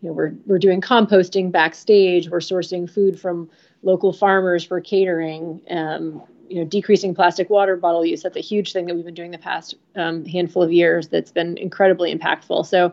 you 0.00 0.08
know, 0.08 0.14
we're 0.14 0.34
we're 0.46 0.58
doing 0.58 0.80
composting 0.80 1.50
backstage. 1.50 2.28
We're 2.28 2.38
sourcing 2.38 2.88
food 2.88 3.18
from 3.18 3.50
local 3.82 4.12
farmers 4.12 4.64
for 4.64 4.80
catering. 4.80 5.60
Um, 5.70 6.22
you 6.48 6.58
know, 6.58 6.64
decreasing 6.66 7.14
plastic 7.14 7.48
water 7.48 7.76
bottle 7.76 8.04
use. 8.04 8.22
That's 8.22 8.36
a 8.36 8.40
huge 8.40 8.74
thing 8.74 8.84
that 8.84 8.94
we've 8.94 9.06
been 9.06 9.14
doing 9.14 9.30
the 9.30 9.38
past 9.38 9.74
um, 9.96 10.26
handful 10.26 10.62
of 10.62 10.70
years. 10.70 11.08
That's 11.08 11.32
been 11.32 11.56
incredibly 11.56 12.14
impactful. 12.14 12.66
So, 12.66 12.92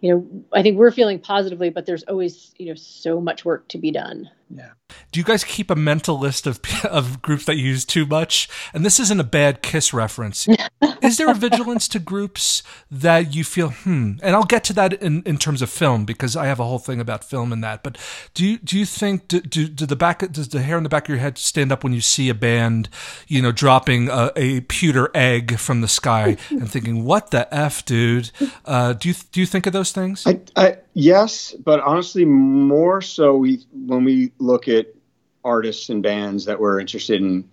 you 0.00 0.12
know, 0.12 0.44
I 0.52 0.62
think 0.62 0.76
we're 0.76 0.90
feeling 0.90 1.20
positively, 1.20 1.70
but 1.70 1.86
there's 1.86 2.02
always, 2.04 2.52
you 2.58 2.66
know, 2.66 2.74
so 2.74 3.20
much 3.20 3.44
work 3.44 3.68
to 3.68 3.78
be 3.78 3.92
done. 3.92 4.28
Yeah. 4.52 4.70
Do 5.12 5.20
you 5.20 5.24
guys 5.24 5.44
keep 5.44 5.70
a 5.70 5.76
mental 5.76 6.18
list 6.18 6.46
of 6.46 6.60
of 6.84 7.22
groups 7.22 7.44
that 7.44 7.56
you 7.56 7.66
use 7.68 7.84
too 7.84 8.04
much? 8.04 8.48
And 8.74 8.84
this 8.84 8.98
isn't 8.98 9.20
a 9.20 9.24
bad 9.24 9.62
Kiss 9.62 9.94
reference. 9.94 10.48
Is 11.02 11.16
there 11.16 11.30
a 11.30 11.34
vigilance 11.34 11.86
to 11.88 11.98
groups 11.98 12.62
that 12.90 13.34
you 13.34 13.44
feel 13.44 13.70
hmm? 13.70 14.14
And 14.22 14.34
I'll 14.36 14.44
get 14.44 14.64
to 14.64 14.72
that 14.74 14.94
in, 14.94 15.22
in 15.22 15.38
terms 15.38 15.62
of 15.62 15.70
film 15.70 16.04
because 16.04 16.36
I 16.36 16.46
have 16.46 16.58
a 16.58 16.64
whole 16.64 16.78
thing 16.78 17.00
about 17.00 17.24
film 17.24 17.52
and 17.52 17.62
that. 17.62 17.82
But 17.82 17.96
do 18.34 18.44
you 18.44 18.58
do 18.58 18.78
you 18.78 18.84
think 18.84 19.28
do, 19.28 19.40
do, 19.40 19.68
do 19.68 19.86
the 19.86 19.96
back 19.96 20.30
does 20.32 20.48
the 20.48 20.62
hair 20.62 20.76
on 20.76 20.82
the 20.82 20.88
back 20.88 21.04
of 21.04 21.10
your 21.10 21.18
head 21.18 21.38
stand 21.38 21.70
up 21.70 21.84
when 21.84 21.92
you 21.92 22.00
see 22.00 22.28
a 22.28 22.34
band, 22.34 22.88
you 23.28 23.40
know, 23.40 23.52
dropping 23.52 24.08
a, 24.08 24.32
a 24.36 24.60
pewter 24.62 25.10
egg 25.14 25.58
from 25.58 25.80
the 25.80 25.88
sky 25.88 26.36
and 26.50 26.70
thinking, 26.70 27.04
"What 27.04 27.30
the 27.30 27.52
f, 27.54 27.84
dude"? 27.84 28.30
Uh, 28.64 28.94
do 28.94 29.08
you 29.08 29.14
do 29.30 29.40
you 29.40 29.46
think 29.46 29.66
of 29.66 29.72
those 29.72 29.92
things? 29.92 30.26
I, 30.26 30.40
I 30.56 30.78
yes, 31.00 31.52
but 31.52 31.80
honestly, 31.80 32.24
more 32.24 33.00
so 33.00 33.36
we 33.36 33.64
when 33.72 34.04
we 34.04 34.32
look 34.38 34.68
at 34.68 34.86
artists 35.44 35.88
and 35.88 36.02
bands 36.02 36.44
that 36.44 36.60
we're 36.60 36.80
interested 36.80 37.20
in 37.20 37.48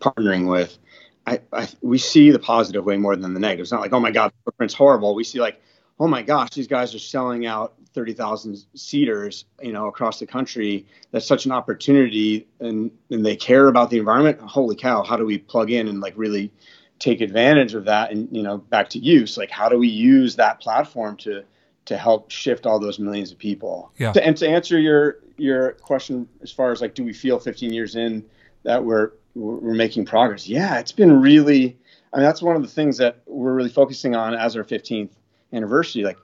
partnering 0.00 0.48
with, 0.48 0.78
I, 1.26 1.40
I, 1.52 1.68
we 1.82 1.98
see 1.98 2.30
the 2.30 2.38
positive 2.38 2.84
way 2.84 2.96
more 2.96 3.14
than 3.16 3.34
the 3.34 3.40
negative. 3.40 3.64
It's 3.64 3.72
not 3.72 3.82
like, 3.82 3.92
oh 3.92 4.00
my 4.00 4.10
God, 4.10 4.32
footprint's 4.44 4.74
horrible. 4.74 5.14
We 5.14 5.24
see 5.24 5.40
like, 5.40 5.60
oh 6.00 6.08
my 6.08 6.22
gosh, 6.22 6.50
these 6.50 6.68
guys 6.68 6.94
are 6.94 6.98
selling 6.98 7.44
out 7.44 7.74
30,000 7.92 8.64
seaters, 8.74 9.44
you 9.60 9.72
know, 9.72 9.88
across 9.88 10.20
the 10.20 10.26
country. 10.26 10.86
That's 11.10 11.26
such 11.26 11.44
an 11.44 11.52
opportunity 11.52 12.46
and, 12.60 12.90
and 13.10 13.26
they 13.26 13.36
care 13.36 13.68
about 13.68 13.90
the 13.90 13.98
environment. 13.98 14.40
Holy 14.40 14.76
cow, 14.76 15.02
how 15.02 15.16
do 15.16 15.26
we 15.26 15.38
plug 15.38 15.70
in 15.70 15.88
and 15.88 16.00
like 16.00 16.14
really 16.16 16.52
take 16.98 17.20
advantage 17.20 17.74
of 17.74 17.84
that? 17.86 18.10
And, 18.10 18.34
you 18.34 18.42
know, 18.42 18.58
back 18.58 18.88
to 18.90 18.98
use, 18.98 19.36
like 19.36 19.50
how 19.50 19.68
do 19.68 19.76
we 19.76 19.88
use 19.88 20.36
that 20.36 20.60
platform 20.60 21.16
to, 21.18 21.44
to 21.88 21.96
help 21.96 22.30
shift 22.30 22.66
all 22.66 22.78
those 22.78 22.98
millions 22.98 23.32
of 23.32 23.38
people. 23.38 23.90
Yeah. 23.96 24.12
To, 24.12 24.24
and 24.24 24.36
to 24.36 24.46
answer 24.46 24.78
your 24.78 25.18
your 25.38 25.72
question 25.72 26.28
as 26.42 26.52
far 26.52 26.70
as 26.70 26.82
like, 26.82 26.94
do 26.94 27.02
we 27.02 27.14
feel 27.14 27.38
15 27.38 27.72
years 27.72 27.96
in 27.96 28.24
that 28.62 28.84
we're 28.84 29.12
we're 29.34 29.74
making 29.74 30.04
progress? 30.04 30.46
Yeah, 30.46 30.78
it's 30.78 30.92
been 30.92 31.20
really. 31.20 31.78
I 32.12 32.18
mean, 32.18 32.24
that's 32.24 32.42
one 32.42 32.56
of 32.56 32.62
the 32.62 32.68
things 32.68 32.98
that 32.98 33.22
we're 33.26 33.54
really 33.54 33.70
focusing 33.70 34.14
on 34.14 34.34
as 34.34 34.56
our 34.56 34.64
15th 34.64 35.10
anniversary. 35.52 36.02
Like, 36.04 36.18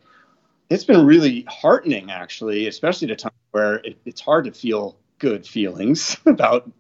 it's 0.70 0.84
been 0.84 1.04
really 1.04 1.44
heartening, 1.46 2.10
actually, 2.10 2.66
especially 2.66 3.08
at 3.08 3.12
a 3.12 3.16
time 3.16 3.32
where 3.50 3.76
it, 3.76 3.98
it's 4.06 4.20
hard 4.20 4.46
to 4.46 4.52
feel 4.52 4.96
good 5.18 5.46
feelings 5.46 6.16
about 6.26 6.70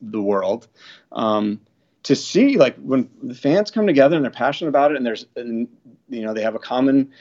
the 0.00 0.20
world. 0.20 0.68
Um, 1.12 1.60
to 2.04 2.16
see 2.16 2.56
like 2.56 2.76
when 2.76 3.10
the 3.22 3.34
fans 3.34 3.70
come 3.70 3.86
together 3.86 4.16
and 4.16 4.24
they're 4.24 4.30
passionate 4.30 4.68
about 4.70 4.92
it, 4.92 4.96
and 4.96 5.06
there's, 5.06 5.26
and, 5.36 5.68
you 6.08 6.22
know, 6.22 6.32
they 6.32 6.42
have 6.42 6.54
a 6.54 6.58
common 6.58 7.12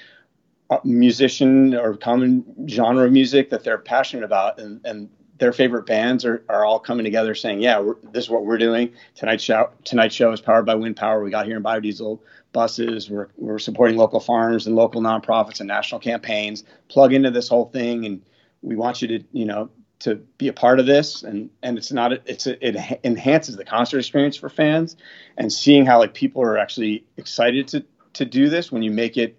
musician 0.83 1.75
or 1.75 1.95
common 1.95 2.67
genre 2.67 3.05
of 3.05 3.11
music 3.11 3.49
that 3.49 3.63
they're 3.63 3.77
passionate 3.77 4.23
about 4.23 4.59
and, 4.59 4.81
and 4.85 5.09
their 5.43 5.51
favorite 5.51 5.85
bands 5.85 6.25
are, 6.25 6.43
are 6.47 6.63
all 6.63 6.79
coming 6.79 7.03
together 7.03 7.35
saying, 7.35 7.59
yeah, 7.59 7.83
this 8.11 8.25
is 8.25 8.29
what 8.29 8.45
we're 8.45 8.57
doing. 8.57 8.93
Tonight's 9.15 9.43
show, 9.43 9.69
tonight's 9.83 10.15
show 10.15 10.31
is 10.31 10.39
powered 10.39 10.65
by 10.65 10.75
wind 10.75 10.95
power. 10.95 11.23
We 11.23 11.31
got 11.31 11.45
here 11.45 11.57
in 11.57 11.63
biodiesel 11.63 12.19
buses. 12.51 13.09
We're, 13.09 13.29
we're 13.35 13.59
supporting 13.59 13.97
local 13.97 14.19
farms 14.19 14.67
and 14.67 14.75
local 14.75 15.01
nonprofits 15.01 15.59
and 15.59 15.67
national 15.67 15.99
campaigns. 15.99 16.63
Plug 16.87 17.13
into 17.13 17.31
this 17.31 17.49
whole 17.49 17.65
thing. 17.65 18.05
And 18.05 18.21
we 18.61 18.75
want 18.75 19.01
you 19.01 19.07
to, 19.07 19.23
you 19.31 19.45
know, 19.45 19.69
to 19.99 20.15
be 20.15 20.47
a 20.47 20.53
part 20.53 20.79
of 20.79 20.85
this. 20.85 21.23
And, 21.23 21.49
and 21.63 21.77
it's 21.77 21.91
not, 21.91 22.13
it's, 22.25 22.45
it 22.45 22.77
enhances 23.03 23.57
the 23.57 23.65
concert 23.65 23.99
experience 23.99 24.37
for 24.37 24.49
fans 24.49 24.95
and 25.37 25.51
seeing 25.51 25.85
how 25.85 25.99
like 25.99 26.13
people 26.13 26.43
are 26.43 26.57
actually 26.57 27.05
excited 27.17 27.67
to, 27.69 27.83
to 28.13 28.25
do 28.25 28.49
this 28.49 28.71
when 28.71 28.83
you 28.83 28.91
make 28.91 29.17
it 29.17 29.37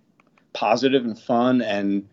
positive 0.54 1.04
and 1.04 1.18
fun 1.18 1.60
and 1.60 2.08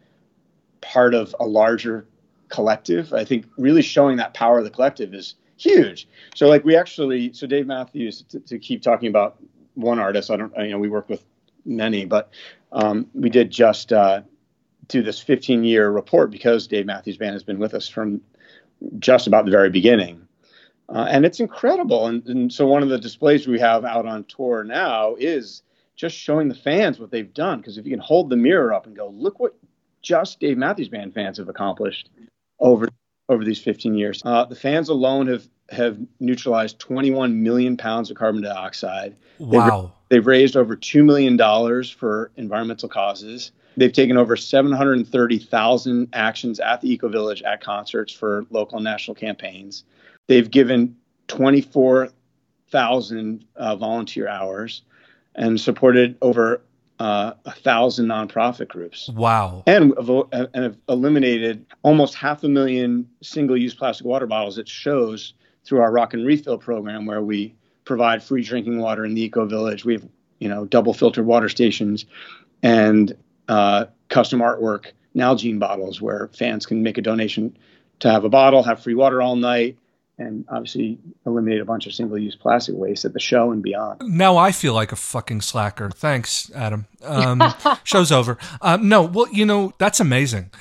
part 0.81 1.13
of 1.13 1.33
a 1.39 1.45
larger 1.45 2.05
collective. 2.49 3.13
I 3.13 3.23
think 3.23 3.45
really 3.57 3.81
showing 3.81 4.17
that 4.17 4.33
power 4.33 4.57
of 4.57 4.65
the 4.65 4.69
collective 4.69 5.13
is 5.13 5.35
huge. 5.57 6.07
So 6.35 6.47
like 6.47 6.65
we 6.65 6.75
actually, 6.75 7.33
so 7.33 7.47
Dave 7.47 7.67
Matthews, 7.67 8.23
to, 8.29 8.39
to 8.41 8.59
keep 8.59 8.81
talking 8.81 9.07
about 9.07 9.37
one 9.75 9.99
artist, 9.99 10.29
I 10.29 10.37
don't, 10.37 10.53
you 10.57 10.69
know, 10.69 10.79
we 10.79 10.89
work 10.89 11.07
with 11.07 11.23
many, 11.65 12.05
but 12.05 12.31
um, 12.71 13.07
we 13.13 13.29
did 13.29 13.51
just 13.51 13.93
uh, 13.93 14.21
do 14.87 15.01
this 15.01 15.19
15 15.19 15.63
year 15.63 15.89
report 15.89 16.31
because 16.31 16.67
Dave 16.67 16.85
Matthews 16.85 17.17
Band 17.17 17.33
has 17.33 17.43
been 17.43 17.59
with 17.59 17.73
us 17.73 17.87
from 17.87 18.21
just 18.99 19.27
about 19.27 19.45
the 19.45 19.51
very 19.51 19.69
beginning. 19.69 20.27
Uh, 20.89 21.07
and 21.09 21.25
it's 21.25 21.39
incredible. 21.39 22.07
And, 22.07 22.25
and 22.27 22.51
so 22.51 22.67
one 22.67 22.83
of 22.83 22.89
the 22.89 22.97
displays 22.97 23.47
we 23.47 23.59
have 23.59 23.85
out 23.85 24.05
on 24.05 24.25
tour 24.25 24.63
now 24.63 25.15
is 25.17 25.63
just 25.95 26.15
showing 26.15 26.47
the 26.47 26.55
fans 26.55 26.99
what 26.99 27.11
they've 27.11 27.33
done. 27.33 27.59
Because 27.59 27.77
if 27.77 27.85
you 27.85 27.91
can 27.91 27.99
hold 27.99 28.29
the 28.29 28.35
mirror 28.35 28.73
up 28.73 28.87
and 28.87 28.95
go, 28.95 29.09
look 29.09 29.39
what 29.39 29.55
just 30.01 30.39
Dave 30.39 30.57
Matthews 30.57 30.89
Band 30.89 31.13
fans 31.13 31.37
have 31.37 31.49
accomplished 31.49 32.09
over 32.59 32.87
over 33.29 33.45
these 33.45 33.59
15 33.59 33.93
years. 33.95 34.21
Uh, 34.25 34.45
the 34.45 34.55
fans 34.55 34.89
alone 34.89 35.27
have 35.27 35.47
have 35.69 35.99
neutralized 36.19 36.79
21 36.79 37.41
million 37.41 37.77
pounds 37.77 38.11
of 38.11 38.17
carbon 38.17 38.41
dioxide. 38.41 39.15
Wow. 39.39 39.93
They've, 40.09 40.17
they've 40.17 40.27
raised 40.27 40.57
over 40.57 40.75
two 40.75 41.03
million 41.03 41.37
dollars 41.37 41.89
for 41.89 42.31
environmental 42.35 42.89
causes. 42.89 43.53
They've 43.77 43.93
taken 43.93 44.17
over 44.17 44.35
730,000 44.35 46.09
actions 46.11 46.59
at 46.59 46.81
the 46.81 46.91
Eco 46.91 47.07
Village 47.07 47.41
at 47.43 47.63
concerts 47.63 48.11
for 48.11 48.45
local 48.49 48.79
and 48.79 48.83
national 48.83 49.15
campaigns. 49.15 49.85
They've 50.27 50.51
given 50.51 50.97
24,000 51.29 53.45
uh, 53.55 53.77
volunteer 53.77 54.27
hours 54.27 54.81
and 55.35 55.59
supported 55.59 56.17
over 56.21 56.61
uh, 56.99 57.33
a 57.45 57.51
thousand 57.51 58.07
nonprofit 58.07 58.67
groups. 58.67 59.09
Wow. 59.09 59.63
And, 59.65 59.93
and 59.97 60.63
have 60.63 60.77
eliminated 60.87 61.65
almost 61.81 62.13
half 62.13 62.43
a 62.43 62.47
million 62.47 63.09
single 63.23 63.57
use 63.57 63.73
plastic 63.73 64.05
water 64.05 64.27
bottles 64.27 64.59
at 64.59 64.67
shows 64.67 65.33
through 65.63 65.81
our 65.81 65.91
Rock 65.91 66.13
and 66.13 66.25
Refill 66.25 66.57
program, 66.59 67.05
where 67.05 67.21
we 67.21 67.55
provide 67.85 68.21
free 68.21 68.43
drinking 68.43 68.79
water 68.79 69.03
in 69.03 69.15
the 69.15 69.23
Eco 69.23 69.45
Village. 69.45 69.83
We 69.83 69.93
have, 69.93 70.07
you 70.39 70.47
know, 70.47 70.65
double 70.65 70.93
filtered 70.93 71.25
water 71.25 71.49
stations 71.49 72.05
and 72.61 73.15
uh, 73.47 73.85
custom 74.09 74.39
artwork 74.39 74.91
Nalgene 75.15 75.59
bottles 75.59 76.01
where 76.01 76.29
fans 76.29 76.65
can 76.65 76.83
make 76.83 76.97
a 76.97 77.01
donation 77.01 77.57
to 77.99 78.11
have 78.11 78.23
a 78.23 78.29
bottle, 78.29 78.63
have 78.63 78.81
free 78.81 78.95
water 78.95 79.21
all 79.21 79.35
night, 79.35 79.77
and 80.21 80.45
obviously 80.49 80.97
eliminate 81.25 81.61
a 81.61 81.65
bunch 81.65 81.87
of 81.87 81.93
single-use 81.93 82.35
plastic 82.35 82.75
waste 82.75 83.05
at 83.05 83.13
the 83.13 83.19
show 83.19 83.51
and 83.51 83.61
beyond. 83.61 84.01
Now 84.05 84.37
I 84.37 84.51
feel 84.51 84.73
like 84.73 84.91
a 84.91 84.95
fucking 84.95 85.41
slacker. 85.41 85.89
Thanks, 85.89 86.51
Adam. 86.53 86.85
Um, 87.03 87.41
show's 87.83 88.11
over. 88.11 88.37
Uh, 88.61 88.77
no, 88.81 89.01
well, 89.03 89.27
you 89.31 89.45
know 89.45 89.73
that's 89.77 89.99
amazing. 89.99 90.51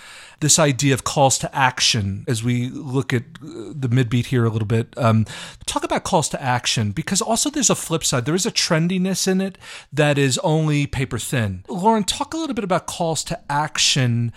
This 0.40 0.58
idea 0.58 0.94
of 0.94 1.04
calls 1.04 1.36
to 1.40 1.54
action, 1.54 2.24
as 2.26 2.42
we 2.42 2.70
look 2.70 3.12
at 3.12 3.24
uh, 3.42 3.74
the 3.74 3.90
midbeat 3.90 4.26
here 4.26 4.46
a 4.46 4.48
little 4.48 4.66
bit, 4.66 4.94
um, 4.96 5.26
talk 5.66 5.84
about 5.84 6.02
calls 6.02 6.30
to 6.30 6.42
action 6.42 6.92
because 6.92 7.20
also 7.20 7.50
there's 7.50 7.68
a 7.68 7.74
flip 7.74 8.02
side. 8.02 8.24
There 8.24 8.34
is 8.34 8.46
a 8.46 8.50
trendiness 8.50 9.28
in 9.28 9.42
it 9.42 9.58
that 9.92 10.16
is 10.16 10.38
only 10.38 10.86
paper 10.86 11.18
thin. 11.18 11.64
Lauren, 11.68 12.04
talk 12.04 12.32
a 12.32 12.38
little 12.38 12.54
bit 12.54 12.64
about 12.64 12.86
calls 12.86 13.22
to 13.24 13.38
action 13.50 14.32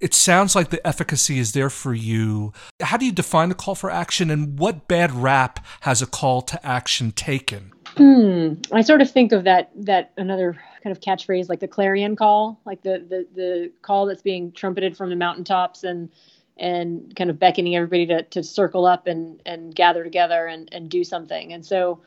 it 0.00 0.14
sounds 0.14 0.54
like 0.54 0.70
the 0.70 0.84
efficacy 0.86 1.38
is 1.38 1.52
there 1.52 1.70
for 1.70 1.94
you. 1.94 2.52
How 2.80 2.96
do 2.96 3.06
you 3.06 3.12
define 3.12 3.50
a 3.50 3.54
call 3.54 3.74
for 3.74 3.90
action 3.90 4.30
and 4.30 4.58
what 4.58 4.88
bad 4.88 5.12
rap 5.12 5.64
has 5.80 6.02
a 6.02 6.06
call 6.06 6.42
to 6.42 6.66
action 6.66 7.12
taken? 7.12 7.72
Hmm. 7.96 8.54
I 8.72 8.82
sort 8.82 9.00
of 9.00 9.10
think 9.10 9.32
of 9.32 9.44
that 9.44 9.70
that 9.74 10.12
another 10.16 10.58
kind 10.82 10.96
of 10.96 11.00
catchphrase 11.00 11.48
like 11.48 11.60
the 11.60 11.68
clarion 11.68 12.16
call, 12.16 12.60
like 12.64 12.82
the 12.82 13.04
the 13.08 13.26
the 13.34 13.72
call 13.82 14.06
that's 14.06 14.22
being 14.22 14.52
trumpeted 14.52 14.96
from 14.96 15.10
the 15.10 15.16
mountaintops 15.16 15.84
and 15.84 16.10
and 16.56 17.14
kind 17.16 17.30
of 17.30 17.38
beckoning 17.38 17.74
everybody 17.76 18.06
to 18.06 18.22
to 18.24 18.42
circle 18.42 18.86
up 18.86 19.06
and 19.06 19.40
and 19.46 19.74
gather 19.74 20.04
together 20.04 20.46
and 20.46 20.68
and 20.72 20.90
do 20.90 21.02
something. 21.02 21.52
And 21.52 21.64
so, 21.64 22.00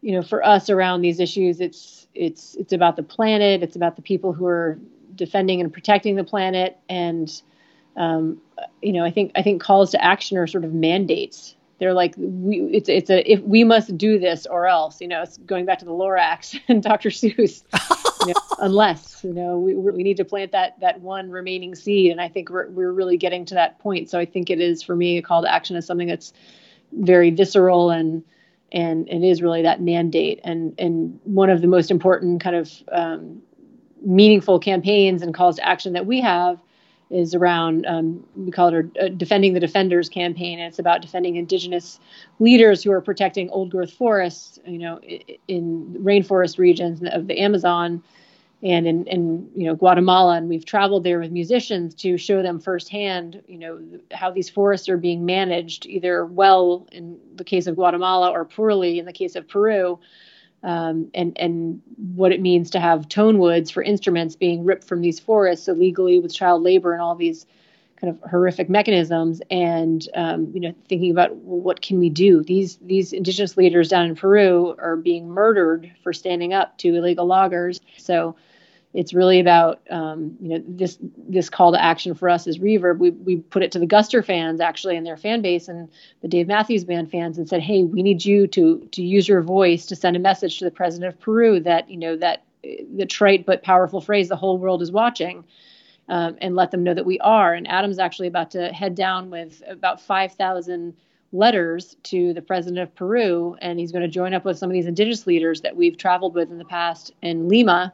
you 0.00 0.12
know, 0.12 0.22
for 0.22 0.44
us 0.44 0.70
around 0.70 1.02
these 1.02 1.20
issues, 1.20 1.60
it's 1.60 2.06
it's 2.14 2.54
it's 2.54 2.72
about 2.72 2.96
the 2.96 3.02
planet, 3.02 3.62
it's 3.62 3.76
about 3.76 3.96
the 3.96 4.02
people 4.02 4.32
who 4.32 4.46
are 4.46 4.78
defending 5.16 5.60
and 5.60 5.72
protecting 5.72 6.16
the 6.16 6.24
planet. 6.24 6.78
And 6.88 7.30
um, 7.96 8.40
you 8.82 8.92
know, 8.92 9.04
I 9.04 9.10
think 9.10 9.32
I 9.34 9.42
think 9.42 9.62
calls 9.62 9.90
to 9.92 10.04
action 10.04 10.36
are 10.38 10.46
sort 10.46 10.64
of 10.64 10.72
mandates. 10.72 11.54
They're 11.78 11.94
like 11.94 12.14
we 12.16 12.60
it's 12.72 12.88
it's 12.88 13.10
a 13.10 13.30
if 13.30 13.40
we 13.40 13.64
must 13.64 13.96
do 13.96 14.18
this 14.18 14.46
or 14.46 14.66
else. 14.66 15.00
You 15.00 15.08
know, 15.08 15.22
it's 15.22 15.36
going 15.38 15.66
back 15.66 15.78
to 15.80 15.84
the 15.84 15.92
Lorax 15.92 16.58
and 16.68 16.82
Dr. 16.82 17.10
Seuss. 17.10 17.62
you 18.20 18.32
know, 18.32 18.40
unless 18.58 19.22
you 19.24 19.32
know 19.32 19.58
we 19.58 19.74
we 19.74 20.02
need 20.02 20.18
to 20.18 20.24
plant 20.24 20.52
that 20.52 20.78
that 20.80 21.00
one 21.00 21.30
remaining 21.30 21.74
seed, 21.74 22.12
and 22.12 22.20
I 22.20 22.28
think 22.28 22.50
we're 22.50 22.68
we're 22.68 22.92
really 22.92 23.16
getting 23.16 23.44
to 23.46 23.54
that 23.54 23.78
point. 23.78 24.10
So 24.10 24.18
I 24.18 24.24
think 24.24 24.50
it 24.50 24.60
is 24.60 24.82
for 24.82 24.96
me 24.96 25.18
a 25.18 25.22
call 25.22 25.42
to 25.42 25.52
action 25.52 25.76
is 25.76 25.86
something 25.86 26.08
that's 26.08 26.32
very 26.92 27.30
visceral 27.30 27.90
and 27.90 28.22
and 28.72 29.08
it 29.08 29.22
is 29.22 29.42
really 29.42 29.62
that 29.62 29.80
mandate 29.80 30.40
and 30.44 30.74
and 30.78 31.20
one 31.24 31.50
of 31.50 31.60
the 31.60 31.66
most 31.66 31.90
important 31.90 32.40
kind 32.40 32.56
of 32.56 32.72
um, 32.92 33.42
meaningful 34.04 34.58
campaigns 34.58 35.22
and 35.22 35.34
calls 35.34 35.56
to 35.56 35.66
action 35.66 35.92
that 35.94 36.06
we 36.06 36.20
have 36.20 36.60
is 37.10 37.34
around 37.34 37.86
um, 37.86 38.24
we 38.34 38.50
call 38.50 38.74
it 38.74 38.86
a, 38.98 39.08
defending 39.08 39.52
the 39.52 39.60
defenders 39.60 40.08
campaign. 40.08 40.58
It's 40.58 40.78
about 40.78 41.02
defending 41.02 41.36
indigenous 41.36 42.00
leaders 42.40 42.82
who 42.82 42.90
are 42.90 43.00
protecting 43.00 43.48
old 43.50 43.70
growth 43.70 43.92
forests 43.92 44.58
you 44.66 44.78
know 44.78 45.00
in 45.46 45.96
rainforest 46.00 46.58
regions 46.58 47.00
of 47.12 47.28
the 47.28 47.38
amazon 47.38 48.02
and 48.62 48.86
in, 48.88 49.06
in 49.06 49.50
you 49.54 49.66
know 49.66 49.76
guatemala. 49.76 50.36
And 50.36 50.48
we've 50.48 50.64
traveled 50.64 51.04
there 51.04 51.20
with 51.20 51.30
musicians 51.30 51.94
to 51.96 52.18
show 52.18 52.42
them 52.42 52.58
firsthand 52.58 53.42
you 53.46 53.58
know 53.58 53.80
how 54.10 54.32
these 54.32 54.50
forests 54.50 54.88
are 54.88 54.96
being 54.96 55.24
managed 55.24 55.86
either 55.86 56.26
well 56.26 56.88
in 56.90 57.18
the 57.36 57.44
case 57.44 57.68
of 57.68 57.76
guatemala 57.76 58.30
or 58.30 58.44
poorly 58.44 58.98
in 58.98 59.04
the 59.04 59.12
case 59.12 59.36
of 59.36 59.46
peru 59.46 59.98
um, 60.62 61.10
and 61.14 61.36
and 61.38 61.82
what 62.14 62.32
it 62.32 62.40
means 62.40 62.70
to 62.70 62.80
have 62.80 63.08
tone 63.08 63.38
woods 63.38 63.70
for 63.70 63.82
instruments 63.82 64.36
being 64.36 64.64
ripped 64.64 64.84
from 64.84 65.00
these 65.00 65.20
forests 65.20 65.68
illegally 65.68 66.18
with 66.18 66.34
child 66.34 66.62
labor 66.62 66.92
and 66.92 67.02
all 67.02 67.14
these 67.14 67.46
kind 68.00 68.10
of 68.10 68.30
horrific 68.30 68.68
mechanisms. 68.68 69.40
And 69.50 70.06
um, 70.14 70.50
you 70.52 70.60
know 70.60 70.74
thinking 70.88 71.10
about 71.10 71.36
well, 71.36 71.60
what 71.60 71.82
can 71.82 71.98
we 71.98 72.10
do? 72.10 72.42
These 72.42 72.76
these 72.78 73.12
indigenous 73.12 73.56
leaders 73.56 73.88
down 73.88 74.06
in 74.06 74.16
peru 74.16 74.74
are 74.78 74.96
being 74.96 75.28
murdered 75.28 75.92
for 76.02 76.12
standing 76.12 76.52
up 76.52 76.76
to 76.78 76.94
illegal 76.94 77.26
loggers. 77.26 77.80
So 77.96 78.36
it's 78.96 79.12
really 79.12 79.38
about 79.38 79.82
um, 79.90 80.34
you 80.40 80.48
know 80.48 80.64
this 80.66 80.96
this 81.28 81.50
call 81.50 81.70
to 81.70 81.82
action 81.82 82.14
for 82.14 82.30
us 82.30 82.46
as 82.46 82.58
Reverb. 82.58 82.98
We 82.98 83.10
we 83.10 83.36
put 83.36 83.62
it 83.62 83.70
to 83.72 83.78
the 83.78 83.86
Guster 83.86 84.24
fans 84.24 84.58
actually 84.58 84.96
and 84.96 85.06
their 85.06 85.18
fan 85.18 85.42
base 85.42 85.68
and 85.68 85.90
the 86.22 86.28
Dave 86.28 86.48
Matthews 86.48 86.84
Band 86.84 87.10
fans 87.10 87.36
and 87.36 87.46
said, 87.46 87.60
hey, 87.60 87.84
we 87.84 88.02
need 88.02 88.24
you 88.24 88.46
to 88.48 88.88
to 88.92 89.02
use 89.02 89.28
your 89.28 89.42
voice 89.42 89.84
to 89.86 89.96
send 89.96 90.16
a 90.16 90.18
message 90.18 90.58
to 90.58 90.64
the 90.64 90.70
president 90.70 91.12
of 91.12 91.20
Peru 91.20 91.60
that 91.60 91.90
you 91.90 91.98
know 91.98 92.16
that 92.16 92.44
the 92.62 93.04
trite 93.04 93.44
but 93.44 93.62
powerful 93.62 94.00
phrase 94.00 94.30
the 94.30 94.36
whole 94.36 94.56
world 94.56 94.80
is 94.80 94.90
watching. 94.90 95.44
Um, 96.08 96.36
and 96.40 96.54
let 96.54 96.70
them 96.70 96.84
know 96.84 96.94
that 96.94 97.04
we 97.04 97.18
are. 97.18 97.52
And 97.52 97.66
Adam's 97.66 97.98
actually 97.98 98.28
about 98.28 98.52
to 98.52 98.72
head 98.72 98.94
down 98.94 99.28
with 99.28 99.60
about 99.66 100.00
5,000 100.00 100.94
letters 101.32 101.96
to 102.04 102.32
the 102.32 102.42
president 102.42 102.78
of 102.78 102.94
Peru, 102.94 103.56
and 103.60 103.80
he's 103.80 103.90
going 103.90 104.04
to 104.04 104.08
join 104.08 104.32
up 104.32 104.44
with 104.44 104.56
some 104.56 104.70
of 104.70 104.72
these 104.72 104.86
indigenous 104.86 105.26
leaders 105.26 105.62
that 105.62 105.74
we've 105.74 105.96
traveled 105.96 106.36
with 106.36 106.48
in 106.48 106.58
the 106.58 106.64
past 106.64 107.12
in 107.22 107.48
Lima 107.48 107.92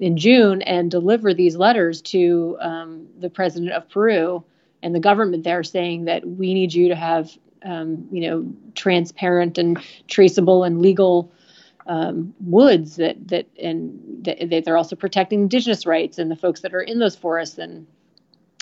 in 0.00 0.16
June 0.16 0.62
and 0.62 0.90
deliver 0.90 1.32
these 1.34 1.56
letters 1.56 2.00
to 2.00 2.56
um, 2.60 3.06
the 3.20 3.30
president 3.30 3.72
of 3.72 3.88
Peru 3.88 4.42
and 4.82 4.94
the 4.94 5.00
government 5.00 5.44
there, 5.44 5.62
saying 5.62 6.06
that 6.06 6.26
we 6.26 6.54
need 6.54 6.72
you 6.72 6.88
to 6.88 6.96
have, 6.96 7.30
um, 7.62 8.08
you 8.10 8.22
know, 8.22 8.52
transparent 8.74 9.58
and 9.58 9.78
traceable 10.08 10.64
and 10.64 10.80
legal 10.80 11.30
um, 11.86 12.34
woods 12.40 12.96
that 12.96 13.28
that 13.28 13.46
and 13.62 14.24
that 14.24 14.64
they're 14.64 14.76
also 14.76 14.96
protecting 14.96 15.42
indigenous 15.42 15.86
rights 15.86 16.18
and 16.18 16.30
the 16.30 16.36
folks 16.36 16.60
that 16.60 16.74
are 16.74 16.80
in 16.80 16.98
those 16.98 17.16
forests. 17.16 17.58
And 17.58 17.86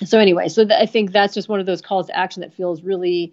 so 0.05 0.19
anyway, 0.19 0.49
so 0.49 0.65
th- 0.65 0.81
I 0.81 0.87
think 0.87 1.13
that's 1.13 1.35
just 1.35 1.49
one 1.49 1.61
of 1.61 1.67
those 1.67 1.83
calls 1.83 2.07
to 2.07 2.17
action 2.17 2.41
that 2.41 2.55
feels 2.55 2.83
really 2.83 3.33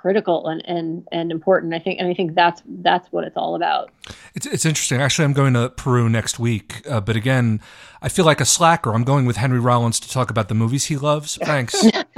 critical 0.00 0.48
and, 0.48 0.62
and, 0.66 1.06
and 1.12 1.30
important. 1.30 1.74
I 1.74 1.78
think, 1.78 2.00
and 2.00 2.08
I 2.08 2.14
think 2.14 2.34
that's, 2.34 2.62
that's 2.66 3.08
what 3.12 3.24
it's 3.24 3.36
all 3.36 3.54
about. 3.54 3.90
It's, 4.34 4.46
it's 4.46 4.64
interesting. 4.64 5.00
Actually, 5.00 5.26
I'm 5.26 5.32
going 5.32 5.54
to 5.54 5.70
Peru 5.70 6.08
next 6.08 6.38
week. 6.38 6.82
Uh, 6.88 7.00
but 7.00 7.16
again, 7.16 7.60
I 8.02 8.08
feel 8.08 8.24
like 8.24 8.40
a 8.40 8.44
slacker. 8.44 8.92
I'm 8.94 9.04
going 9.04 9.26
with 9.26 9.36
Henry 9.36 9.60
Rollins 9.60 10.00
to 10.00 10.08
talk 10.08 10.30
about 10.30 10.48
the 10.48 10.54
movies 10.54 10.86
he 10.86 10.96
loves. 10.96 11.36
Thanks. 11.36 11.84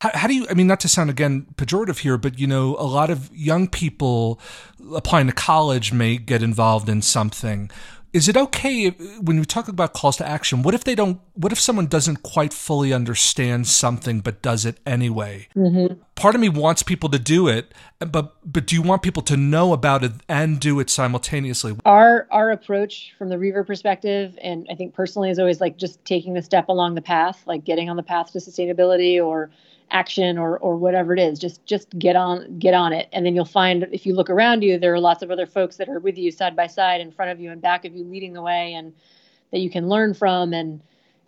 how, 0.00 0.10
how 0.14 0.26
do 0.26 0.34
you, 0.34 0.46
I 0.50 0.54
mean, 0.54 0.66
not 0.66 0.80
to 0.80 0.88
sound 0.88 1.10
again 1.10 1.46
pejorative 1.56 1.98
here, 1.98 2.18
but 2.18 2.38
you 2.38 2.46
know, 2.46 2.76
a 2.76 2.84
lot 2.86 3.10
of 3.10 3.34
young 3.34 3.68
people 3.68 4.40
applying 4.94 5.26
to 5.26 5.32
college 5.32 5.92
may 5.92 6.18
get 6.18 6.42
involved 6.42 6.88
in 6.88 7.02
something 7.02 7.70
is 8.16 8.28
it 8.28 8.36
okay 8.36 8.86
if, 8.86 9.20
when 9.20 9.38
we 9.38 9.44
talk 9.44 9.68
about 9.68 9.92
calls 9.92 10.16
to 10.16 10.26
action 10.26 10.62
what 10.62 10.74
if 10.74 10.84
they 10.84 10.94
don't 10.94 11.20
what 11.34 11.52
if 11.52 11.60
someone 11.60 11.86
doesn't 11.86 12.22
quite 12.22 12.52
fully 12.52 12.92
understand 12.92 13.66
something 13.66 14.20
but 14.20 14.40
does 14.42 14.64
it 14.64 14.78
anyway 14.86 15.46
mm-hmm. 15.54 15.94
Part 16.16 16.34
of 16.34 16.40
me 16.40 16.48
wants 16.48 16.82
people 16.82 17.08
to 17.08 17.18
do 17.18 17.46
it 17.46 17.72
but 18.00 18.34
but 18.44 18.66
do 18.66 18.74
you 18.74 18.82
want 18.82 19.02
people 19.02 19.22
to 19.22 19.36
know 19.36 19.72
about 19.72 20.02
it 20.02 20.12
and 20.28 20.58
do 20.58 20.80
it 20.80 20.90
simultaneously? 20.90 21.76
Our 21.84 22.26
our 22.30 22.50
approach 22.50 23.14
from 23.16 23.28
the 23.28 23.36
reverb 23.36 23.66
perspective 23.66 24.38
and 24.42 24.66
i 24.70 24.74
think 24.74 24.94
personally 24.94 25.30
is 25.30 25.38
always 25.38 25.60
like 25.60 25.76
just 25.76 26.04
taking 26.04 26.34
the 26.34 26.42
step 26.42 26.68
along 26.68 26.94
the 26.94 27.02
path 27.02 27.42
like 27.46 27.64
getting 27.64 27.88
on 27.88 27.96
the 27.96 28.02
path 28.02 28.32
to 28.32 28.38
sustainability 28.38 29.24
or 29.24 29.50
action 29.90 30.36
or 30.38 30.58
or 30.58 30.76
whatever 30.76 31.12
it 31.12 31.20
is. 31.20 31.38
Just 31.38 31.64
just 31.66 31.96
get 31.98 32.16
on 32.16 32.58
get 32.58 32.74
on 32.74 32.92
it. 32.92 33.08
And 33.12 33.24
then 33.24 33.34
you'll 33.34 33.44
find 33.44 33.86
if 33.92 34.06
you 34.06 34.14
look 34.14 34.30
around 34.30 34.62
you 34.62 34.78
there 34.78 34.92
are 34.92 35.00
lots 35.00 35.22
of 35.22 35.30
other 35.30 35.46
folks 35.46 35.76
that 35.76 35.88
are 35.88 35.98
with 35.98 36.18
you 36.18 36.30
side 36.30 36.56
by 36.56 36.66
side 36.66 37.00
in 37.00 37.10
front 37.12 37.30
of 37.30 37.40
you 37.40 37.50
and 37.50 37.60
back 37.60 37.84
of 37.84 37.94
you 37.94 38.04
leading 38.04 38.32
the 38.32 38.42
way 38.42 38.74
and 38.74 38.92
that 39.52 39.58
you 39.58 39.70
can 39.70 39.88
learn 39.88 40.14
from 40.14 40.52
and 40.52 40.82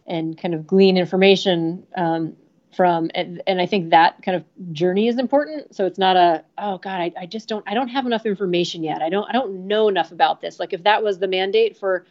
and 0.06 0.40
kind 0.40 0.54
of 0.54 0.66
glean 0.66 0.96
information 0.96 1.86
um, 1.96 2.34
from 2.76 3.10
and, 3.14 3.42
and 3.46 3.60
i 3.60 3.66
think 3.66 3.90
that 3.90 4.22
kind 4.22 4.36
of 4.36 4.72
journey 4.72 5.08
is 5.08 5.18
important. 5.18 5.74
So 5.74 5.86
it's 5.86 5.98
not 5.98 6.16
a 6.16 6.44
oh 6.58 6.78
god 6.78 7.00
I, 7.00 7.12
I 7.20 7.26
just 7.26 7.48
don't 7.48 7.64
i 7.66 7.74
don't 7.74 7.88
have 7.88 8.06
enough 8.06 8.26
information 8.26 8.82
yet. 8.82 9.02
I 9.02 9.08
don't 9.08 9.28
i 9.28 9.32
don't 9.32 9.66
know 9.66 9.88
enough 9.88 10.12
about 10.12 10.40
this. 10.40 10.58
Like 10.58 10.72
if 10.72 10.84
that 10.84 11.02
was 11.02 11.18
the 11.18 11.28
mandate 11.28 11.76
for 11.76 12.06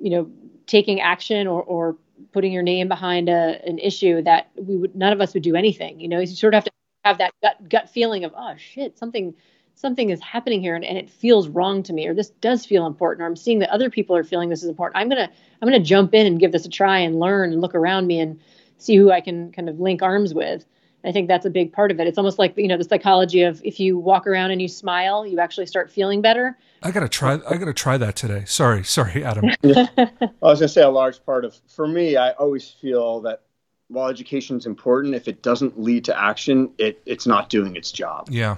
you 0.00 0.10
know 0.10 0.30
taking 0.66 1.00
action 1.00 1.46
or, 1.46 1.62
or 1.62 1.96
putting 2.32 2.52
your 2.52 2.62
name 2.62 2.88
behind 2.88 3.28
a, 3.28 3.60
an 3.66 3.78
issue 3.78 4.22
that 4.22 4.50
we 4.56 4.76
would 4.76 4.94
none 4.94 5.12
of 5.12 5.20
us 5.20 5.34
would 5.34 5.42
do 5.42 5.56
anything. 5.56 6.00
You 6.00 6.08
know, 6.08 6.20
you 6.20 6.26
sort 6.26 6.54
of 6.54 6.58
have 6.58 6.64
to 6.64 6.70
have 7.04 7.18
that 7.18 7.32
gut 7.42 7.68
gut 7.68 7.90
feeling 7.90 8.24
of 8.24 8.32
oh 8.36 8.54
shit, 8.56 8.98
something 8.98 9.34
something 9.74 10.10
is 10.10 10.20
happening 10.20 10.60
here 10.60 10.76
and, 10.76 10.84
and 10.84 10.98
it 10.98 11.10
feels 11.10 11.48
wrong 11.48 11.82
to 11.82 11.92
me 11.92 12.06
or 12.06 12.14
this 12.14 12.28
does 12.28 12.64
feel 12.64 12.86
important 12.86 13.22
or 13.22 13.26
i'm 13.26 13.34
seeing 13.34 13.58
that 13.60 13.70
other 13.70 13.88
people 13.88 14.14
are 14.14 14.22
feeling 14.22 14.50
this 14.50 14.62
is 14.62 14.68
important. 14.68 15.00
I'm 15.00 15.08
gonna 15.08 15.28
i'm 15.60 15.68
gonna 15.68 15.80
jump 15.80 16.14
in 16.14 16.26
and 16.26 16.38
give 16.38 16.52
this 16.52 16.66
a 16.66 16.68
try 16.68 16.98
and 16.98 17.18
learn 17.18 17.52
and 17.52 17.60
look 17.60 17.74
around 17.74 18.06
me 18.06 18.20
and 18.20 18.40
see 18.82 18.96
who 18.96 19.10
i 19.10 19.20
can 19.20 19.52
kind 19.52 19.68
of 19.68 19.80
link 19.80 20.02
arms 20.02 20.34
with 20.34 20.64
I 21.04 21.12
think 21.12 21.28
that's 21.28 21.44
a 21.44 21.50
big 21.50 21.72
part 21.72 21.90
of 21.90 21.98
it. 21.98 22.06
It's 22.06 22.18
almost 22.18 22.38
like 22.38 22.56
you 22.56 22.68
know 22.68 22.76
the 22.76 22.84
psychology 22.84 23.42
of 23.42 23.60
if 23.64 23.80
you 23.80 23.98
walk 23.98 24.26
around 24.26 24.52
and 24.52 24.62
you 24.62 24.68
smile, 24.68 25.26
you 25.26 25.40
actually 25.40 25.66
start 25.66 25.90
feeling 25.90 26.22
better. 26.22 26.56
I 26.82 26.90
gotta 26.90 27.08
try. 27.08 27.40
I 27.48 27.56
gotta 27.56 27.72
try 27.72 27.96
that 27.98 28.16
today. 28.16 28.44
Sorry, 28.46 28.84
sorry, 28.84 29.24
Adam. 29.24 29.50
I 29.64 30.08
was 30.40 30.60
gonna 30.60 30.68
say 30.68 30.82
a 30.82 30.88
large 30.88 31.24
part 31.24 31.44
of 31.44 31.58
for 31.68 31.86
me, 31.86 32.16
I 32.16 32.30
always 32.32 32.70
feel 32.70 33.20
that 33.22 33.42
while 33.88 34.08
education 34.08 34.56
is 34.56 34.66
important, 34.66 35.14
if 35.14 35.28
it 35.28 35.42
doesn't 35.42 35.80
lead 35.80 36.04
to 36.06 36.18
action, 36.18 36.70
it 36.78 37.02
it's 37.04 37.26
not 37.26 37.48
doing 37.48 37.76
its 37.76 37.90
job. 37.90 38.28
Yeah. 38.30 38.56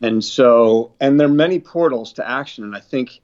And 0.00 0.22
so, 0.22 0.92
and 1.00 1.18
there 1.18 1.28
are 1.28 1.30
many 1.30 1.60
portals 1.60 2.12
to 2.14 2.28
action, 2.28 2.64
and 2.64 2.74
I 2.74 2.80
think, 2.80 3.20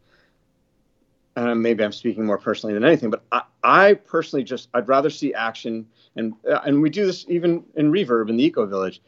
and 1.48 1.62
maybe 1.62 1.85
I'm 1.85 1.92
speaking 1.92 2.26
more 2.26 2.38
personally 2.38 2.74
than 2.74 2.85
anything, 2.85 3.11
but 3.11 3.24
I, 3.33 3.42
I 3.62 3.94
personally 3.94 4.44
just 4.44 4.68
I'd 4.74 4.88
rather 4.88 5.11
see 5.11 5.35
action, 5.35 5.87
and 6.16 6.35
uh, 6.50 6.61
and 6.64 6.83
we 6.83 6.90
do 6.90 7.07
this 7.07 7.26
even 7.29 7.64
in 7.74 7.90
Reverb 7.92 8.29
in 8.29 8.37
the 8.37 8.44
Eco 8.44 8.66
Village. 8.66 9.00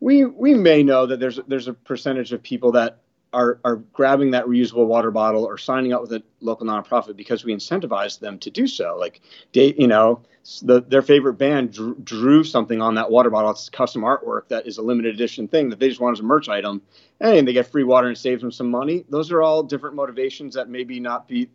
We 0.00 0.24
we 0.24 0.54
may 0.54 0.82
know 0.82 1.06
that 1.06 1.20
there's 1.20 1.40
there's 1.48 1.68
a 1.68 1.74
percentage 1.74 2.32
of 2.32 2.42
people 2.42 2.72
that 2.72 2.98
are 3.32 3.60
are 3.64 3.76
grabbing 3.76 4.30
that 4.30 4.46
reusable 4.46 4.86
water 4.86 5.10
bottle 5.10 5.44
or 5.44 5.58
signing 5.58 5.92
up 5.92 6.00
with 6.00 6.12
a 6.12 6.22
local 6.40 6.66
nonprofit 6.66 7.16
because 7.16 7.44
we 7.44 7.54
incentivize 7.54 8.18
them 8.18 8.38
to 8.38 8.50
do 8.50 8.66
so. 8.66 8.96
Like, 8.98 9.20
they, 9.52 9.74
you 9.74 9.86
know, 9.86 10.22
the, 10.62 10.80
their 10.80 11.02
favorite 11.02 11.34
band 11.34 11.72
drew, 11.72 11.94
drew, 11.96 12.42
something 12.44 12.80
on 12.80 12.94
that 12.94 13.10
water 13.10 13.28
bottle. 13.28 13.50
It's 13.50 13.68
custom 13.68 14.02
artwork 14.02 14.48
that 14.48 14.66
is 14.66 14.78
a 14.78 14.82
limited 14.82 15.14
edition 15.14 15.46
thing 15.46 15.68
that 15.70 15.78
they 15.78 15.88
just 15.88 16.00
want 16.00 16.16
as 16.16 16.20
a 16.20 16.24
merch 16.24 16.48
item, 16.48 16.80
and 17.20 17.46
they 17.46 17.52
get 17.52 17.66
free 17.66 17.84
water 17.84 18.08
and 18.08 18.16
saves 18.16 18.40
them 18.40 18.52
some 18.52 18.70
money. 18.70 19.04
Those 19.10 19.30
are 19.30 19.42
all 19.42 19.62
different 19.62 19.94
motivations 19.94 20.54
that 20.54 20.70
maybe 20.70 21.00
not 21.00 21.28
be 21.28 21.48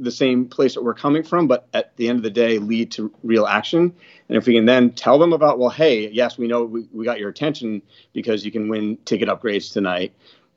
the 0.00 0.10
same 0.10 0.46
place 0.46 0.74
that 0.74 0.82
we're 0.82 0.94
coming 0.94 1.22
from, 1.22 1.46
but 1.46 1.68
at 1.72 1.96
the 1.96 2.08
end 2.08 2.18
of 2.18 2.22
the 2.22 2.30
day, 2.30 2.58
lead 2.58 2.92
to 2.92 3.12
real 3.22 3.46
action. 3.46 3.94
And 4.28 4.36
if 4.36 4.46
we 4.46 4.54
can 4.54 4.64
then 4.64 4.90
tell 4.90 5.18
them 5.18 5.32
about, 5.32 5.58
well, 5.58 5.70
hey, 5.70 6.08
yes, 6.10 6.38
we 6.38 6.46
know 6.46 6.64
we, 6.64 6.88
we 6.92 7.04
got 7.04 7.18
your 7.18 7.28
attention 7.28 7.82
because 8.12 8.44
you 8.44 8.50
can 8.50 8.68
win 8.68 8.98
ticket 9.04 9.28
upgrades 9.28 9.72
tonight 9.72 10.12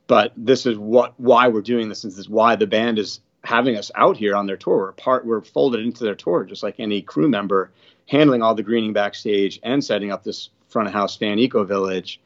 but 0.09 0.33
this 0.35 0.65
is 0.65 0.75
what 0.75 1.13
why 1.19 1.47
we're 1.47 1.61
doing 1.61 1.87
this. 1.87 2.03
And 2.03 2.11
this 2.11 2.17
is 2.17 2.27
why 2.27 2.55
the 2.55 2.65
band 2.65 2.97
is 2.97 3.21
having 3.43 3.77
us 3.77 3.91
out 3.93 4.17
here 4.17 4.35
on 4.35 4.47
their 4.47 4.57
tour. 4.57 4.77
We're 4.77 4.91
part 4.93 5.25
we're 5.25 5.41
folded 5.41 5.81
into 5.81 6.03
their 6.03 6.15
tour 6.15 6.43
just 6.43 6.63
like 6.63 6.79
any 6.79 7.03
crew 7.03 7.29
member 7.29 7.71
handling 8.07 8.41
all 8.41 8.55
the 8.55 8.63
greening 8.63 8.91
backstage 8.91 9.59
and 9.61 9.85
setting 9.85 10.11
up 10.11 10.23
this 10.23 10.49
front 10.67 10.87
of 10.87 10.95
house 10.95 11.15
fan 11.15 11.37
eco 11.37 11.63
village 11.63 12.19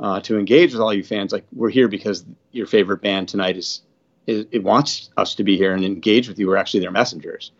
uh, 0.00 0.18
to 0.20 0.38
engage 0.38 0.72
with 0.72 0.80
all 0.80 0.94
you 0.94 1.04
fans. 1.04 1.30
Like 1.30 1.44
we're 1.52 1.68
here 1.68 1.88
because 1.88 2.24
your 2.52 2.66
favorite 2.66 3.02
band 3.02 3.28
tonight 3.28 3.58
is, 3.58 3.82
is 4.26 4.46
it 4.50 4.62
wants 4.62 5.10
us 5.16 5.34
to 5.34 5.44
be 5.44 5.56
here 5.56 5.74
and 5.74 5.84
engage 5.84 6.28
with 6.28 6.38
you 6.38 6.46
we're 6.46 6.56
actually 6.56 6.80
their 6.80 6.90
messengers 6.90 7.52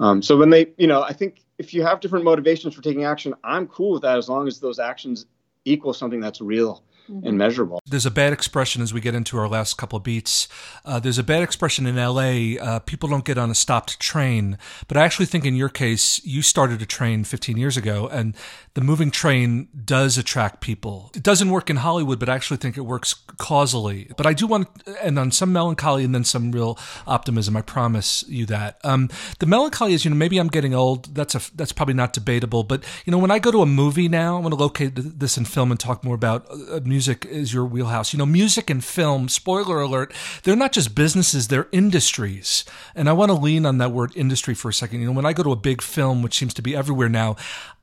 um, 0.00 0.22
so 0.22 0.36
when 0.36 0.50
they 0.50 0.66
you 0.76 0.86
know 0.86 1.02
i 1.02 1.12
think 1.12 1.42
if 1.58 1.72
you 1.72 1.82
have 1.82 2.00
different 2.00 2.24
motivations 2.24 2.74
for 2.74 2.82
taking 2.82 3.04
action 3.04 3.34
i'm 3.44 3.66
cool 3.66 3.92
with 3.92 4.02
that 4.02 4.18
as 4.18 4.28
long 4.28 4.46
as 4.46 4.60
those 4.60 4.78
actions 4.78 5.26
equal 5.64 5.92
something 5.92 6.20
that's 6.20 6.40
real 6.40 6.82
mm-hmm. 7.08 7.26
and 7.26 7.38
measurable. 7.38 7.80
There's 7.86 8.06
a 8.06 8.10
bad 8.10 8.32
expression 8.32 8.82
as 8.82 8.92
we 8.92 9.00
get 9.00 9.14
into 9.14 9.38
our 9.38 9.48
last 9.48 9.76
couple 9.76 9.96
of 9.96 10.02
beats. 10.02 10.48
Uh, 10.84 11.00
there's 11.00 11.18
a 11.18 11.22
bad 11.22 11.42
expression 11.42 11.86
in 11.86 11.96
LA. 11.96 12.60
Uh, 12.60 12.78
people 12.80 13.08
don't 13.08 13.24
get 13.24 13.38
on 13.38 13.50
a 13.50 13.54
stopped 13.54 13.98
train, 14.00 14.58
but 14.88 14.96
I 14.96 15.04
actually 15.04 15.26
think 15.26 15.44
in 15.44 15.54
your 15.54 15.68
case, 15.68 16.24
you 16.24 16.42
started 16.42 16.82
a 16.82 16.86
train 16.86 17.24
15 17.24 17.56
years 17.56 17.76
ago, 17.76 18.08
and 18.08 18.36
the 18.74 18.80
moving 18.80 19.12
train 19.12 19.68
does 19.84 20.18
attract 20.18 20.60
people. 20.60 21.12
It 21.14 21.22
doesn't 21.22 21.48
work 21.48 21.70
in 21.70 21.76
Hollywood, 21.76 22.18
but 22.18 22.28
I 22.28 22.34
actually 22.34 22.56
think 22.56 22.76
it 22.76 22.80
works 22.80 23.14
causally. 23.38 24.10
But 24.16 24.26
I 24.26 24.32
do 24.32 24.48
want 24.48 24.68
and 25.00 25.16
on 25.16 25.30
some 25.30 25.52
melancholy 25.52 26.02
and 26.02 26.12
then 26.12 26.24
some 26.24 26.50
real 26.50 26.76
optimism. 27.06 27.56
I 27.56 27.62
promise 27.62 28.24
you 28.28 28.46
that. 28.46 28.80
Um, 28.82 29.10
the 29.38 29.46
melancholy 29.46 29.94
is, 29.94 30.04
you 30.04 30.10
know, 30.10 30.16
maybe 30.16 30.38
I'm 30.38 30.48
getting 30.48 30.74
old. 30.74 31.14
That's 31.14 31.36
a 31.36 31.40
that's 31.54 31.72
probably 31.72 31.94
not 31.94 32.12
debatable. 32.12 32.64
But 32.64 32.84
you 33.04 33.12
know, 33.12 33.18
when 33.18 33.30
I 33.30 33.38
go 33.38 33.52
to 33.52 33.62
a 33.62 33.66
movie 33.66 34.08
now, 34.08 34.36
I'm 34.36 34.42
going 34.42 34.50
to 34.50 34.56
locate 34.56 34.92
this 34.96 35.38
in 35.38 35.44
film 35.44 35.70
and 35.70 35.78
talk 35.78 36.02
more 36.02 36.16
about 36.16 36.50
uh, 36.50 36.80
music 36.84 37.24
is 37.26 37.54
your 37.54 37.64
wheelhouse. 37.64 38.12
You 38.12 38.18
know, 38.18 38.26
music 38.26 38.70
and 38.70 38.82
film, 38.82 39.28
spoiler 39.28 39.80
alert, 39.80 40.12
they're 40.42 40.56
not 40.56 40.72
just 40.72 40.96
businesses, 40.96 41.46
they're 41.46 41.68
industries. 41.70 42.64
And 42.96 43.08
I 43.08 43.12
want 43.12 43.30
to 43.30 43.34
lean 43.34 43.66
on 43.66 43.78
that 43.78 43.92
word 43.92 44.10
industry 44.16 44.54
for 44.54 44.68
a 44.68 44.74
second. 44.74 45.00
You 45.00 45.06
know, 45.06 45.12
when 45.12 45.26
I 45.26 45.32
go 45.32 45.44
to 45.44 45.52
a 45.52 45.56
big 45.56 45.80
film, 45.80 46.22
which 46.22 46.36
seems 46.36 46.54
to 46.54 46.62
be 46.62 46.74
everywhere 46.74 47.08
now, 47.08 47.36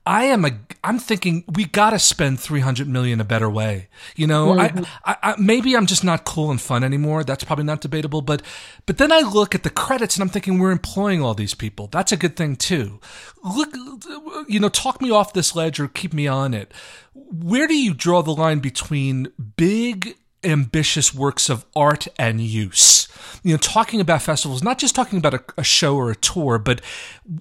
I 0.04 0.24
am 0.24 0.44
a. 0.44 0.50
I'm 0.82 0.98
thinking 0.98 1.44
we 1.54 1.64
got 1.64 1.90
to 1.90 1.98
spend 1.98 2.40
three 2.40 2.60
hundred 2.60 2.88
million 2.88 3.20
a 3.20 3.24
better 3.24 3.48
way. 3.48 3.88
You 4.16 4.26
know, 4.26 4.48
mm-hmm. 4.48 4.84
I, 5.04 5.12
I, 5.12 5.32
I, 5.32 5.34
maybe 5.38 5.76
I'm 5.76 5.86
just 5.86 6.02
not 6.02 6.24
cool 6.24 6.50
and 6.50 6.60
fun 6.60 6.82
anymore. 6.82 7.22
That's 7.22 7.44
probably 7.44 7.64
not 7.64 7.80
debatable. 7.80 8.20
But, 8.20 8.42
but 8.86 8.98
then 8.98 9.12
I 9.12 9.20
look 9.20 9.54
at 9.54 9.62
the 9.62 9.70
credits 9.70 10.16
and 10.16 10.22
I'm 10.22 10.28
thinking 10.28 10.58
we're 10.58 10.72
employing 10.72 11.22
all 11.22 11.34
these 11.34 11.54
people. 11.54 11.86
That's 11.86 12.10
a 12.10 12.16
good 12.16 12.36
thing 12.36 12.56
too. 12.56 12.98
Look, 13.44 13.74
you 14.48 14.58
know, 14.58 14.68
talk 14.68 15.00
me 15.00 15.12
off 15.12 15.34
this 15.34 15.54
ledge 15.54 15.78
or 15.78 15.86
keep 15.86 16.12
me 16.12 16.26
on 16.26 16.52
it. 16.52 16.72
Where 17.14 17.68
do 17.68 17.74
you 17.74 17.94
draw 17.94 18.22
the 18.22 18.34
line 18.34 18.58
between 18.58 19.28
big 19.56 20.16
ambitious 20.44 21.14
works 21.14 21.48
of 21.48 21.64
art 21.74 22.08
and 22.18 22.40
use. 22.40 23.08
You 23.42 23.52
know, 23.52 23.58
talking 23.58 24.00
about 24.00 24.22
festivals, 24.22 24.62
not 24.62 24.78
just 24.78 24.94
talking 24.94 25.18
about 25.18 25.34
a, 25.34 25.42
a, 25.58 25.64
show 25.64 25.96
or 25.96 26.10
a 26.10 26.16
tour, 26.16 26.58
but 26.58 26.80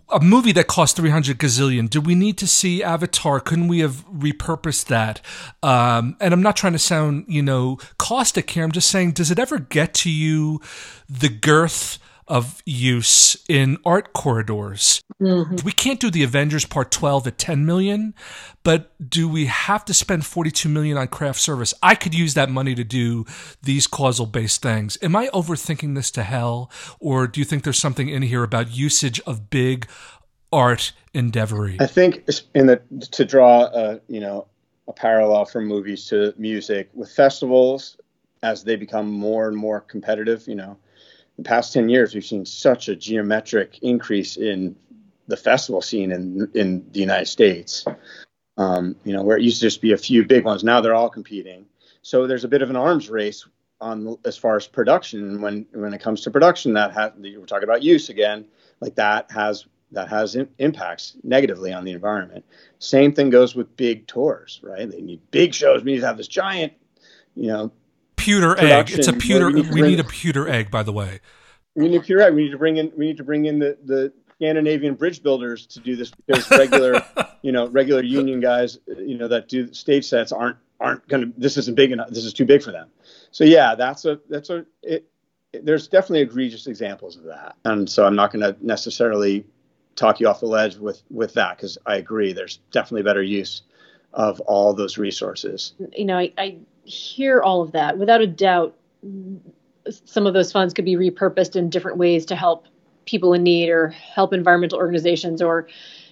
a 0.10 0.20
movie 0.20 0.52
that 0.54 0.68
cost 0.68 0.96
300 0.98 1.38
gazillion. 1.38 1.90
Do 1.90 2.02
we 2.02 2.16
need 2.16 2.38
to 2.40 2.48
see 2.48 2.84
Avatar? 2.84 3.40
Couldn't 3.40 3.68
we 3.68 3.80
have 3.80 4.06
repurposed 4.10 4.86
that? 4.88 5.22
Um, 5.62 6.16
and 6.20 6.34
I'm 6.34 6.42
not 6.42 6.56
trying 6.56 6.74
to 6.74 6.80
sound, 6.80 7.26
you 7.28 7.42
know, 7.42 7.78
caustic 7.98 8.50
here. 8.50 8.64
I'm 8.64 8.72
just 8.72 8.90
saying, 8.90 9.12
does 9.12 9.32
it 9.32 9.40
ever 9.40 9.60
get 9.60 9.94
to 9.96 10.12
you 10.12 10.62
the 11.10 11.30
girth 11.30 12.00
of 12.32 12.64
use 12.66 13.36
in 13.50 13.78
art 13.84 14.14
corridors. 14.14 15.02
Mm-hmm. 15.22 15.58
We 15.66 15.74
can't 15.74 16.00
do 16.00 16.10
the 16.10 16.24
Avengers 16.24 16.66
Part 16.66 16.90
12 16.90 17.28
at 17.28 17.38
10 17.38 17.66
million, 17.66 18.14
but 18.64 18.94
do 19.10 19.28
we 19.28 19.48
have 19.48 19.84
to 19.86 19.94
spend 19.94 20.26
42 20.26 20.70
million 20.70 20.98
on 20.98 21.10
craft 21.10 21.42
service? 21.42 21.74
I 21.84 21.94
could 21.94 22.16
use 22.16 22.34
that 22.36 22.50
money 22.50 22.74
to 22.74 22.86
do 22.86 23.26
these 23.62 23.86
causal 23.86 24.26
based 24.26 24.62
things. 24.62 24.98
Am 25.02 25.14
I 25.14 25.28
overthinking 25.28 25.94
this 25.96 26.10
to 26.12 26.24
hell 26.24 26.72
or 27.02 27.28
do 27.28 27.42
you 27.42 27.46
think 27.46 27.64
there's 27.66 27.78
something 27.78 28.08
in 28.08 28.22
here 28.22 28.44
about 28.44 28.74
usage 28.74 29.20
of 29.28 29.50
big 29.50 29.88
art 30.54 30.94
endeavory? 31.14 31.76
I 31.82 31.86
think 31.86 32.24
in 32.56 32.68
the 32.68 32.82
to 33.12 33.26
draw 33.26 33.66
a, 33.66 34.00
you 34.08 34.22
know, 34.22 34.48
a 34.88 34.94
parallel 34.94 35.44
from 35.44 35.66
movies 35.66 36.06
to 36.08 36.34
music 36.38 36.90
with 36.94 37.12
festivals 37.12 37.98
as 38.42 38.64
they 38.64 38.78
become 38.78 39.12
more 39.12 39.50
and 39.50 39.58
more 39.58 39.82
competitive, 39.82 40.48
you 40.48 40.56
know, 40.56 40.78
the 41.44 41.48
past 41.48 41.74
10 41.74 41.90
years, 41.90 42.14
we've 42.14 42.26
seen 42.26 42.46
such 42.46 42.90
a 42.90 42.96
geometric 42.96 43.80
increase 43.82 44.38
in 44.38 44.76
the 45.28 45.38
festival 45.38 45.82
scene 45.82 46.12
in, 46.12 46.50
in 46.54 46.86
the 46.92 47.00
United 47.00 47.28
States. 47.28 47.86
Um, 48.58 48.96
you 49.04 49.14
know, 49.14 49.24
where 49.24 49.38
it 49.38 49.44
used 49.44 49.60
to 49.62 49.68
just 49.68 49.82
be 49.82 49.94
a 49.94 49.98
few 49.98 50.26
big 50.26 50.44
ones, 50.46 50.64
now 50.64 50.82
they're 50.82 50.94
all 50.94 51.10
competing. 51.10 51.66
So 52.02 52.28
there's 52.28 52.44
a 52.44 52.50
bit 52.50 52.62
of 52.62 52.70
an 52.70 52.76
arms 52.76 53.10
race 53.10 53.46
on 53.80 54.18
as 54.26 54.38
far 54.38 54.56
as 54.56 54.68
production. 54.68 55.42
When 55.42 55.66
when 55.72 55.94
it 55.94 56.02
comes 56.02 56.22
to 56.22 56.32
production, 56.32 56.74
that 56.74 57.16
we're 57.18 57.46
talking 57.46 57.64
about 57.64 57.82
use 57.82 58.10
again, 58.10 58.46
like 58.82 58.96
that 58.96 59.32
has 59.32 59.66
that 59.92 60.10
has 60.10 60.38
impacts 60.60 61.16
negatively 61.24 61.74
on 61.74 61.86
the 61.86 61.92
environment. 61.92 62.46
Same 62.80 63.14
thing 63.14 63.30
goes 63.30 63.56
with 63.56 63.76
big 63.76 64.08
tours, 64.08 64.60
right? 64.64 64.90
They 64.90 65.02
need 65.02 65.22
big 65.32 65.54
shows. 65.54 65.84
We 65.84 65.94
need 65.94 66.02
to 66.02 66.08
have 66.08 66.18
this 66.18 66.28
giant, 66.28 66.74
you 67.36 67.48
know, 67.48 67.72
pewter 68.22 68.58
egg. 68.58 68.92
It's 68.92 69.08
a 69.08 69.14
pewter. 69.14 69.48
We, 69.48 69.54
need, 69.54 69.74
we 69.74 69.82
need, 69.82 70.00
a 70.00 70.04
pewter 70.04 70.48
egg, 70.48 70.72
by 70.72 70.84
the 70.84 70.94
way. 70.94 71.20
We 71.76 71.90
need 71.90 71.98
a 71.98 72.04
pewter 72.04 72.22
egg. 72.22 72.34
We 72.34 72.44
need 72.46 72.52
to 72.52 72.58
bring 72.58 72.78
in. 72.78 72.92
We 72.98 73.08
need 73.08 73.18
to 73.18 73.24
bring 73.24 73.46
in 73.46 73.60
the 73.60 73.78
the 73.84 74.14
Scandinavian 74.36 74.96
bridge 74.96 75.22
builders 75.22 75.68
to 75.68 75.80
do 75.80 75.96
this 75.96 76.12
because 76.12 76.50
regular, 76.52 77.04
you 77.42 77.52
know, 77.52 77.68
regular 77.68 78.02
union 78.02 78.40
guys, 78.40 78.80
you 78.88 79.18
know, 79.18 79.28
that 79.28 79.48
do 79.48 79.72
stage 79.74 80.06
sets 80.06 80.32
aren't 80.32 80.58
aren't 80.80 81.08
going 81.08 81.32
to. 81.32 81.40
This 81.40 81.58
isn't 81.58 81.76
big 81.76 81.92
enough. 81.92 82.10
This 82.10 82.26
is 82.26 82.34
too 82.34 82.46
big 82.46 82.64
for 82.64 82.72
them. 82.72 82.90
So 83.32 83.44
yeah, 83.44 83.76
that's 83.76 84.06
a 84.06 84.20
that's 84.30 84.50
a. 84.50 84.66
It, 84.82 85.08
it, 85.54 85.66
there's 85.66 85.88
definitely 85.88 86.22
egregious 86.22 86.68
examples 86.68 87.18
of 87.18 87.24
that, 87.26 87.56
and 87.66 87.90
so 87.90 88.06
I'm 88.06 88.16
not 88.16 88.32
going 88.32 88.42
to 88.42 88.56
necessarily 88.66 89.46
talk 89.96 90.20
you 90.20 90.28
off 90.28 90.40
the 90.40 90.48
ledge 90.48 90.78
with 90.78 91.04
with 91.10 91.34
that 91.34 91.58
because 91.58 91.78
I 91.86 91.98
agree. 91.98 92.34
There's 92.34 92.58
definitely 92.72 93.04
better 93.04 93.22
use 93.22 93.64
of 94.14 94.40
all 94.42 94.74
those 94.74 94.98
resources. 94.98 95.74
You 95.96 96.06
know, 96.06 96.18
I, 96.18 96.34
I 96.38 96.58
hear 96.84 97.42
all 97.42 97.62
of 97.62 97.72
that. 97.74 97.98
Without 97.98 98.22
a 98.22 98.28
doubt, 98.28 98.76
some 99.90 100.28
of 100.28 100.34
those 100.34 100.52
funds 100.52 100.74
could 100.74 100.86
be 100.86 100.96
repurposed 100.96 101.56
in 101.56 101.70
different 101.70 101.98
ways 101.98 102.26
to 102.28 102.36
help 102.36 102.68
people 103.06 103.34
in 103.34 103.44
need 103.44 103.70
or 103.70 103.90
help 103.90 104.34
environmental 104.34 104.78
organizations 104.78 105.42
or 105.42 105.68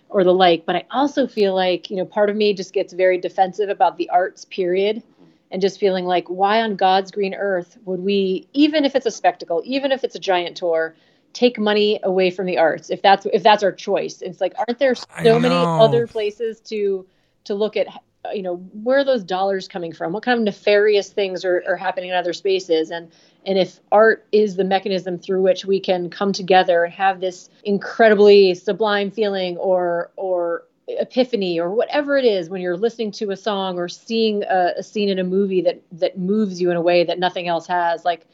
or 0.10 0.24
the 0.24 0.34
like. 0.34 0.66
But 0.66 0.76
I 0.76 0.86
also 0.90 1.28
feel 1.28 1.54
like, 1.54 1.90
you 1.92 1.98
know, 1.98 2.06
part 2.06 2.30
of 2.30 2.36
me 2.36 2.54
just 2.54 2.74
gets 2.74 2.94
very 2.94 3.20
defensive 3.20 3.70
about 3.70 3.98
the 3.98 4.10
arts 4.10 4.46
period 4.46 5.04
and 5.52 5.62
just 5.62 5.80
feeling 5.80 6.06
like 6.06 6.28
why 6.28 6.62
on 6.62 6.76
God's 6.76 7.12
green 7.12 7.36
earth 7.36 7.78
would 7.86 8.00
we 8.00 8.48
even 8.54 8.86
if 8.86 8.96
it's 8.96 9.06
a 9.06 9.12
spectacle, 9.12 9.62
even 9.66 9.92
if 9.92 10.04
it's 10.04 10.16
a 10.16 10.20
giant 10.20 10.58
tour, 10.58 10.96
take 11.34 11.60
money 11.60 12.00
away 12.04 12.32
from 12.32 12.48
the 12.48 12.58
arts 12.58 12.90
if 12.90 13.02
that's 13.02 13.26
if 13.28 13.44
that's 13.44 13.64
our 13.64 13.72
choice. 13.72 14.22
It's 14.22 14.42
like 14.42 14.54
aren't 14.58 14.80
there 14.80 14.96
so 14.96 15.40
many 15.40 15.56
other 15.56 16.08
places 16.08 16.60
to 16.62 17.06
to 17.44 17.54
look 17.54 17.78
at 17.78 17.88
Uh, 18.26 18.32
you 18.32 18.42
know 18.42 18.58
where 18.84 19.00
are 19.00 19.04
those 19.04 19.24
dollars 19.24 19.68
coming 19.68 19.94
from? 19.94 20.12
What 20.12 20.24
kind 20.24 20.38
of 20.38 20.44
nefarious 20.44 21.10
things 21.10 21.46
are, 21.46 21.64
are 21.68 21.78
happening 21.78 22.10
in 22.10 22.16
other 22.16 22.34
spaces? 22.34 22.92
And 22.92 23.12
and 23.46 23.58
if 23.58 23.80
art 23.92 24.28
is 24.32 24.58
the 24.58 24.66
mechanism 24.66 25.18
through 25.18 25.42
which 25.42 25.66
we 25.66 25.80
can 25.80 26.10
come 26.10 26.34
together 26.34 26.84
and 26.84 26.94
have 26.94 27.22
this 27.22 27.50
incredibly 27.64 28.56
sublime 28.56 29.10
feeling 29.10 29.58
or 29.58 30.12
or 30.18 30.66
epiphany 30.90 31.60
or 31.60 31.72
whatever 31.72 32.18
it 32.18 32.26
is 32.26 32.50
when 32.50 32.62
you're 32.62 32.78
listening 32.78 33.12
to 33.12 33.32
a 33.32 33.38
song 33.38 33.78
or 33.78 33.88
seeing 33.88 34.44
a, 34.44 34.74
a 34.78 34.84
scene 34.84 35.10
in 35.10 35.20
a 35.20 35.24
movie 35.24 35.62
that 35.62 35.82
that 35.92 36.18
moves 36.18 36.60
you 36.60 36.72
in 36.72 36.78
a 36.78 36.82
way 36.82 37.04
that 37.04 37.20
nothing 37.20 37.48
else 37.48 37.68
has 37.68 38.04
like 38.04 38.26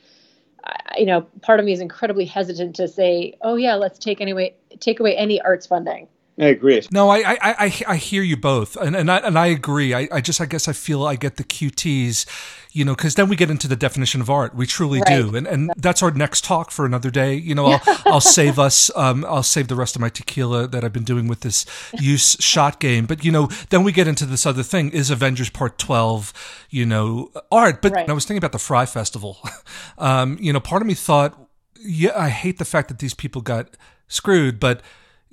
I, 0.64 0.98
you 0.98 1.06
know 1.06 1.22
part 1.42 1.60
of 1.60 1.66
me 1.66 1.74
is 1.74 1.82
incredibly 1.82 2.26
hesitant 2.26 2.78
to 2.78 2.88
say 2.88 3.36
oh 3.42 3.56
yeah 3.56 3.76
let's 3.76 4.00
take 4.00 4.22
anyway 4.22 4.56
take 4.80 5.00
away 5.00 5.16
any 5.18 5.42
arts 5.42 5.68
funding 5.68 6.08
I 6.38 6.48
agree. 6.48 6.82
No, 6.92 7.10
I 7.10 7.20
I, 7.20 7.38
I, 7.42 7.82
I 7.88 7.96
hear 7.96 8.22
you 8.22 8.36
both, 8.36 8.76
and 8.76 8.94
and 8.96 9.10
I, 9.10 9.18
and 9.20 9.40
I 9.40 9.48
agree. 9.48 9.94
I, 9.94 10.10
I 10.12 10.20
just 10.20 10.42
I 10.42 10.46
guess 10.46 10.68
I 10.68 10.74
feel 10.74 11.06
I 11.06 11.16
get 11.16 11.38
the 11.38 11.46
QTs, 11.46 12.26
you 12.74 12.84
know, 12.84 12.94
because 12.94 13.16
then 13.16 13.30
we 13.30 13.38
get 13.38 13.50
into 13.50 13.70
the 13.70 13.78
definition 13.78 14.20
of 14.20 14.30
art. 14.30 14.54
We 14.54 14.66
truly 14.66 15.00
Right. 15.00 15.22
do, 15.22 15.36
and 15.38 15.48
and 15.48 15.72
that's 15.78 16.04
our 16.04 16.12
next 16.12 16.44
talk 16.44 16.72
for 16.72 16.86
another 16.86 17.10
day. 17.10 17.36
You 17.36 17.56
know, 17.56 17.66
I'll 17.68 17.82
I'll 18.06 18.22
save 18.22 18.60
us. 18.60 18.92
Um, 18.98 19.24
I'll 19.26 19.44
save 19.44 19.70
the 19.70 19.76
rest 19.78 19.96
of 19.96 20.02
my 20.02 20.10
tequila 20.10 20.68
that 20.68 20.84
I've 20.84 20.92
been 20.92 21.06
doing 21.06 21.30
with 21.30 21.40
this 21.40 21.66
use 21.94 22.36
shot 22.42 22.82
game. 22.82 23.06
But 23.06 23.24
you 23.24 23.32
know, 23.32 23.48
then 23.70 23.84
we 23.84 23.94
get 23.94 24.06
into 24.06 24.26
this 24.26 24.46
other 24.46 24.64
thing: 24.64 24.90
is 24.92 25.10
Avengers 25.10 25.50
Part 25.50 25.78
Twelve, 25.78 26.34
you 26.70 26.86
know, 26.86 27.32
art? 27.50 27.82
But 27.82 27.94
Right. 27.94 28.10
I 28.10 28.14
was 28.14 28.26
thinking 28.26 28.40
about 28.40 28.52
the 28.52 28.60
Fyre 28.60 28.86
Festival. 28.88 29.38
um, 29.98 30.38
you 30.42 30.52
know, 30.52 30.60
part 30.60 30.82
of 30.82 30.88
me 30.88 30.96
thought, 30.96 31.40
yeah, 31.80 32.12
I 32.14 32.28
hate 32.28 32.58
the 32.60 32.66
fact 32.66 32.90
that 32.90 33.00
these 33.00 33.14
people 33.14 33.42
got 33.42 33.78
screwed, 34.10 34.60
but 34.60 34.82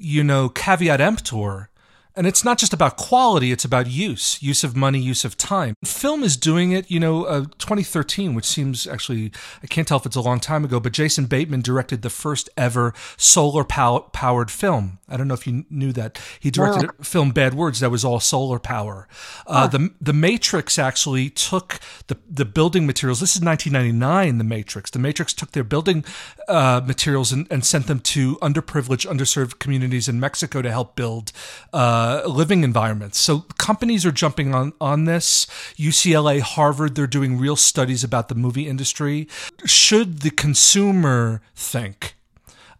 you 0.03 0.24
know, 0.24 0.48
caveat 0.48 1.00
emptor. 1.00 1.70
And 2.14 2.26
it's 2.26 2.44
not 2.44 2.58
just 2.58 2.72
about 2.72 2.96
quality, 2.96 3.52
it's 3.52 3.64
about 3.64 3.86
use, 3.86 4.42
use 4.42 4.64
of 4.64 4.76
money, 4.76 4.98
use 4.98 5.24
of 5.24 5.38
time. 5.38 5.74
Film 5.84 6.22
is 6.22 6.36
doing 6.36 6.72
it, 6.72 6.90
you 6.90 7.00
know, 7.00 7.24
uh, 7.24 7.40
2013, 7.58 8.34
which 8.34 8.44
seems 8.44 8.86
actually, 8.86 9.32
I 9.62 9.66
can't 9.66 9.88
tell 9.88 9.98
if 9.98 10.04
it's 10.04 10.16
a 10.16 10.20
long 10.20 10.38
time 10.38 10.64
ago, 10.64 10.78
but 10.78 10.92
Jason 10.92 11.24
Bateman 11.24 11.62
directed 11.62 12.02
the 12.02 12.10
first 12.10 12.50
ever 12.56 12.92
solar 13.16 13.64
pow- 13.64 14.10
powered 14.12 14.50
film. 14.50 14.98
I 15.08 15.16
don't 15.16 15.26
know 15.26 15.34
if 15.34 15.46
you 15.46 15.64
knew 15.70 15.92
that. 15.92 16.20
He 16.38 16.50
directed 16.50 16.90
a 16.98 17.04
film 17.04 17.30
Bad 17.30 17.54
Words 17.54 17.80
that 17.80 17.90
was 17.90 18.04
all 18.04 18.20
solar 18.20 18.58
power. 18.58 19.08
Uh, 19.46 19.66
the, 19.66 19.90
the 20.00 20.12
Matrix 20.12 20.78
actually 20.78 21.30
took 21.30 21.80
the, 22.08 22.18
the 22.28 22.44
building 22.44 22.86
materials. 22.86 23.20
This 23.20 23.36
is 23.36 23.42
1999, 23.42 24.38
The 24.38 24.44
Matrix. 24.44 24.90
The 24.90 24.98
Matrix 24.98 25.32
took 25.32 25.52
their 25.52 25.64
building 25.64 26.04
uh, 26.48 26.82
materials 26.84 27.32
and, 27.32 27.46
and 27.50 27.64
sent 27.64 27.86
them 27.86 28.00
to 28.00 28.36
underprivileged, 28.36 29.06
underserved 29.06 29.58
communities 29.58 30.08
in 30.08 30.20
Mexico 30.20 30.60
to 30.60 30.70
help 30.70 30.94
build 30.94 31.32
uh, 31.72 32.01
living 32.26 32.64
environments. 32.64 33.18
So 33.18 33.40
companies 33.59 34.05
are 34.07 34.12
jumping 34.12 34.55
on, 34.55 34.72
on 34.80 35.05
this. 35.05 35.46
UCLA, 35.76 36.40
Harvard, 36.40 36.94
they're 36.94 37.07
doing 37.07 37.38
real 37.38 37.57
studies 37.57 38.05
about 38.05 38.28
the 38.28 38.34
movie 38.34 38.68
industry. 38.68 39.28
Should 39.64 40.20
the 40.20 40.30
consumer 40.30 41.42
think 41.55 42.14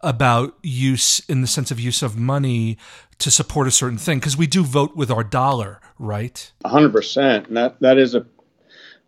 about 0.01 0.57
use 0.61 1.21
in 1.29 1.41
the 1.41 1.47
sense 1.47 1.71
of 1.71 1.79
use 1.79 2.03
of 2.03 2.17
money 2.17 2.77
to 3.19 3.31
support 3.31 3.67
a 3.67 3.71
certain 3.71 3.97
thing? 3.97 4.19
Because 4.19 4.37
we 4.37 4.47
do 4.47 4.63
vote 4.63 4.95
with 4.95 5.09
our 5.09 5.23
dollar, 5.23 5.79
right? 5.97 6.51
hundred 6.65 6.91
percent. 6.91 7.47
And 7.47 7.57
that 7.57 7.79
that 7.79 7.97
is 7.97 8.15
a 8.15 8.25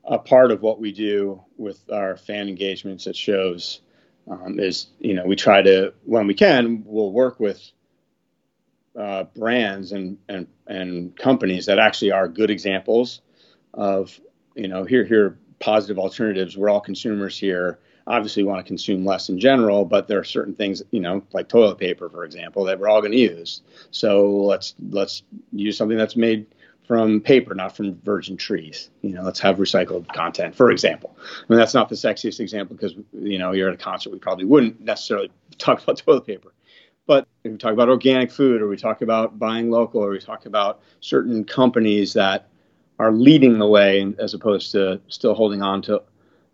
a 0.06 0.20
part 0.20 0.52
of 0.52 0.62
what 0.62 0.80
we 0.80 0.92
do 0.92 1.42
with 1.58 1.82
our 1.92 2.16
fan 2.16 2.48
engagements 2.48 3.08
at 3.08 3.16
shows. 3.16 3.82
Um, 4.28 4.60
is 4.60 4.88
you 5.00 5.14
know 5.14 5.26
we 5.26 5.36
try 5.36 5.62
to 5.62 5.94
when 6.04 6.26
we 6.26 6.34
can 6.34 6.84
we'll 6.86 7.12
work 7.12 7.40
with 7.40 7.62
uh, 8.98 9.26
brands 9.36 9.92
and, 9.92 10.18
and 10.30 10.48
and 10.68 11.16
companies 11.18 11.66
that 11.66 11.80
actually 11.80 12.12
are 12.12 12.28
good 12.28 12.50
examples 12.50 13.22
of 13.74 14.20
you 14.56 14.68
know 14.68 14.84
here 14.84 15.04
here 15.04 15.38
positive 15.60 16.00
alternatives. 16.00 16.58
We're 16.58 16.70
all 16.70 16.82
consumers 16.82 17.38
here. 17.38 17.80
Obviously, 18.08 18.44
want 18.44 18.64
to 18.64 18.68
consume 18.68 19.04
less 19.04 19.30
in 19.30 19.40
general, 19.40 19.84
but 19.84 20.08
there 20.08 20.20
are 20.20 20.24
certain 20.24 20.54
things 20.54 20.84
you 20.92 21.00
know 21.00 21.24
like 21.34 21.50
toilet 21.50 21.78
paper, 21.78 22.10
for 22.10 22.24
example, 22.24 22.66
that 22.66 22.80
we're 22.80 22.90
all 22.90 23.02
going 23.02 23.12
to 23.14 23.18
use. 23.18 23.62
So 23.92 24.30
let's 24.32 24.76
let's 24.90 25.24
use 25.52 25.78
something 25.78 25.98
that's 25.98 26.16
made 26.16 26.48
from 26.88 27.20
paper, 27.20 27.56
not 27.56 27.76
from 27.76 28.00
virgin 28.02 28.38
trees. 28.38 28.90
You 29.02 29.14
know, 29.14 29.24
let's 29.24 29.40
have 29.40 29.58
recycled 29.58 30.08
content, 30.14 30.56
for 30.56 30.72
example. 30.72 31.18
I 31.20 31.46
mean, 31.50 31.58
that's 31.58 31.74
not 31.74 31.90
the 31.90 31.96
sexiest 31.96 32.40
example 32.40 32.76
because 32.76 32.96
you 33.12 33.40
know 33.40 33.52
you're 33.54 33.70
at 33.70 33.76
a 33.76 33.78
concert, 33.78 34.12
we 34.12 34.20
probably 34.20 34.46
wouldn't 34.46 34.82
necessarily 34.82 35.32
talk 35.58 35.82
about 35.82 35.98
toilet 36.06 36.26
paper. 36.26 36.54
But 37.08 37.28
if 37.44 37.52
we 37.52 37.58
talk 37.58 37.74
about 37.74 37.90
organic 37.90 38.32
food, 38.32 38.62
or 38.62 38.68
we 38.68 38.78
talk 38.78 39.02
about 39.02 39.38
buying 39.38 39.70
local, 39.70 40.04
or 40.04 40.10
we 40.10 40.20
talk 40.20 40.46
about 40.46 40.82
certain 41.02 41.44
companies 41.44 42.14
that 42.14 42.50
are 42.98 43.12
leading 43.12 43.60
the 43.60 43.68
way, 43.68 44.14
as 44.18 44.34
opposed 44.34 44.72
to 44.72 45.00
still 45.08 45.34
holding 45.34 45.62
on 45.62 45.82
to 45.84 46.02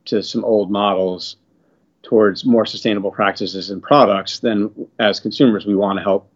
to 0.06 0.24
some 0.24 0.44
old 0.44 0.72
models 0.72 1.38
towards 2.02 2.44
more 2.44 2.66
sustainable 2.66 3.12
practices 3.12 3.70
and 3.70 3.84
products, 3.84 4.40
then 4.40 4.72
as 4.98 5.20
consumers, 5.20 5.66
we 5.66 5.76
want 5.76 5.98
to 5.98 6.04
help 6.04 6.28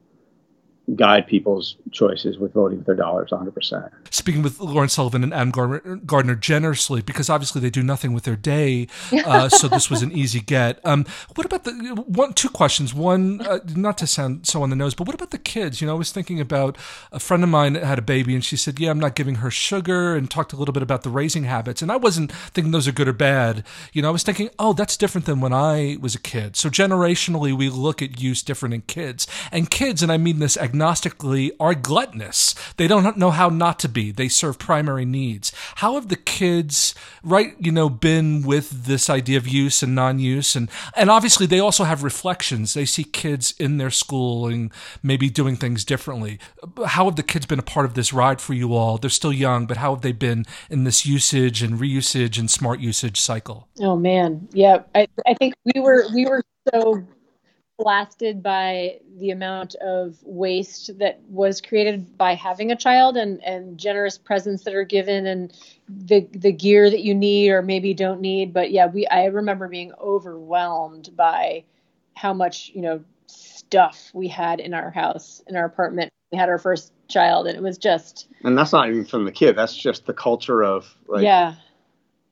guide 0.96 1.26
people's 1.26 1.76
choices 1.92 2.38
with 2.38 2.54
voting 2.54 2.78
with 2.78 2.86
their 2.86 2.96
dollars 2.96 3.32
100%. 3.32 3.90
Speaking 4.12 4.44
with 4.44 4.60
Lauren 4.60 4.90
Sullivan 4.90 5.24
and 5.24 5.34
Adam 5.34 5.52
Gardner, 5.52 5.96
Gardner 5.98 6.36
generously, 6.36 7.02
because 7.02 7.30
obviously 7.30 7.62
they 7.62 7.70
do 7.70 7.82
nothing 7.82 8.14
with 8.14 8.24
their 8.24 8.36
day, 8.36 8.88
uh, 9.26 9.50
so 9.50 9.68
this 9.68 9.90
was 9.90 10.02
an 10.02 10.12
easy 10.12 10.40
get. 10.40 10.80
Um, 10.86 11.06
what 11.36 11.46
about 11.46 11.64
the 11.64 11.72
one? 12.06 12.34
Two 12.34 12.50
questions. 12.50 12.94
One, 12.94 13.42
uh, 13.42 13.60
not 13.76 13.98
to 14.00 14.08
sound 14.08 14.46
so 14.46 14.62
on 14.62 14.70
the 14.70 14.76
nose, 14.76 14.94
but 14.94 15.08
what 15.08 15.16
about 15.16 15.32
the 15.32 15.38
kids? 15.38 15.82
You 15.82 15.88
know, 15.88 15.96
I 15.96 15.98
was 15.98 16.12
thinking 16.12 16.40
about 16.40 16.78
a 17.12 17.20
friend 17.20 17.44
of 17.44 17.50
mine 17.50 17.74
that 17.74 17.84
had 17.84 18.00
a 18.00 18.04
baby, 18.04 18.36
and 18.36 18.44
she 18.44 18.58
said, 18.58 18.80
"Yeah, 18.80 18.92
I'm 18.92 19.00
not 19.00 19.16
giving 19.16 19.36
her 19.36 19.50
sugar," 19.50 20.16
and 20.16 20.30
talked 20.30 20.54
a 20.54 20.56
little 20.56 20.74
bit 20.74 20.84
about 20.84 21.04
the 21.04 21.10
raising 21.10 21.46
habits. 21.46 21.82
And 21.82 21.92
I 21.92 21.98
wasn't 21.98 22.32
thinking 22.32 22.72
those 22.72 22.88
are 22.88 22.92
good 22.92 23.08
or 23.08 23.14
bad. 23.14 23.64
You 23.94 24.02
know, 24.02 24.10
I 24.10 24.12
was 24.12 24.24
thinking, 24.24 24.50
oh, 24.60 24.74
that's 24.74 24.98
different 24.98 25.26
than 25.26 25.40
when 25.42 25.54
I 25.54 25.98
was 26.00 26.16
a 26.16 26.20
kid. 26.20 26.56
So 26.56 26.70
generationally, 26.70 27.56
we 27.56 27.70
look 27.70 28.02
at 28.02 28.20
use 28.20 28.44
different 28.44 28.76
in 28.76 28.82
kids, 28.82 29.28
and 29.52 29.70
kids, 29.70 30.04
and 30.04 30.12
I 30.12 30.18
mean 30.18 30.40
this 30.40 30.58
agnostically, 30.76 31.52
are 31.60 31.74
gluttonous. 31.74 32.56
They 32.78 32.88
don't 32.88 33.18
know 33.18 33.32
how 33.32 33.50
not 33.50 33.80
to 33.80 33.90
be. 33.90 34.12
They 34.12 34.28
serve 34.28 34.60
primary 34.60 35.06
needs. 35.06 35.52
How 35.76 35.96
have 35.96 36.10
the 36.10 36.16
kids, 36.16 36.96
right, 37.24 37.56
you 37.60 37.72
know, 37.72 37.90
been 37.90 38.42
with 38.42 38.86
this 38.86 39.10
idea 39.10 39.38
of 39.38 39.48
use 39.48 39.82
and 39.82 39.96
non-use, 39.96 40.56
and 40.56 40.70
and 40.96 41.10
obviously 41.10 41.46
they 41.46 41.60
also 41.60 41.84
have 41.84 42.04
reflections. 42.04 42.74
They 42.74 42.86
see 42.86 43.04
kids 43.04 43.54
in 43.60 43.78
their 43.78 43.92
schooling, 43.92 44.72
maybe 45.02 45.30
doing 45.30 45.56
things 45.56 45.86
differently. 45.86 46.40
How 46.86 47.06
have 47.06 47.16
the 47.16 47.24
kids 47.24 47.46
been 47.46 47.60
a 47.60 47.64
part 47.64 47.86
of 47.86 47.94
this 47.94 48.14
ride 48.14 48.42
for 48.42 48.54
you 48.54 48.74
all? 48.74 48.98
They're 48.98 49.10
still 49.10 49.34
young, 49.34 49.66
but 49.66 49.78
how 49.78 49.94
have 49.94 50.02
they 50.02 50.12
been 50.12 50.46
in 50.70 50.84
this 50.84 51.06
usage 51.06 51.62
and 51.62 51.80
reusage 51.80 52.40
and 52.40 52.50
smart 52.50 52.80
usage 52.80 53.20
cycle? 53.20 53.68
Oh 53.80 53.96
man, 53.96 54.48
yeah. 54.52 54.84
I, 54.94 55.08
I 55.26 55.34
think 55.36 55.56
we 55.74 55.82
were 55.82 56.06
we 56.14 56.26
were 56.26 56.44
so 56.74 57.04
blasted 57.78 58.42
by 58.42 59.00
the 59.18 59.32
amount 59.32 59.76
of 59.76 60.18
waste 60.24 60.98
that 60.98 61.20
was 61.28 61.60
created 61.62 62.18
by 62.18 62.34
having 62.34 62.72
a 62.72 62.76
child 62.76 63.18
and 63.18 63.44
and 63.44 63.78
generous 63.78 64.18
presents 64.18 64.64
that 64.64 64.74
are 64.74 64.86
given 64.86 65.26
and 65.26 65.54
the 65.90 66.28
the 66.32 66.52
gear 66.52 66.90
that 66.90 67.02
you 67.02 67.14
need 67.14 67.50
or 67.50 67.62
maybe 67.62 67.94
don't 67.94 68.22
need. 68.22 68.54
But 68.54 68.72
yeah, 68.72 68.88
we 68.88 69.06
I 69.08 69.26
remember 69.26 69.68
being 69.68 69.92
overwhelmed 70.00 71.16
by 71.16 71.64
how 72.16 72.34
much 72.34 72.72
you 72.74 72.82
know 72.82 73.04
stuff 73.28 74.10
we 74.14 74.28
had 74.28 74.60
in 74.60 74.74
our 74.74 74.90
house 74.90 75.42
in 75.48 75.56
our 75.56 75.66
apartment. 75.66 76.12
We 76.32 76.38
had 76.38 76.50
our 76.50 76.58
first 76.58 76.92
child, 77.08 77.48
and 77.48 77.58
it 77.58 77.62
was 77.62 77.78
just 77.78 78.28
And 78.44 78.58
that's 78.58 78.72
not 78.72 78.90
even 78.90 79.06
from 79.06 79.26
the 79.26 79.32
kid. 79.32 79.56
That's 79.56 79.76
just 79.76 80.06
the 80.06 80.14
culture 80.14 80.64
of 80.64 80.86
like 81.08 81.24
yeah. 81.24 81.56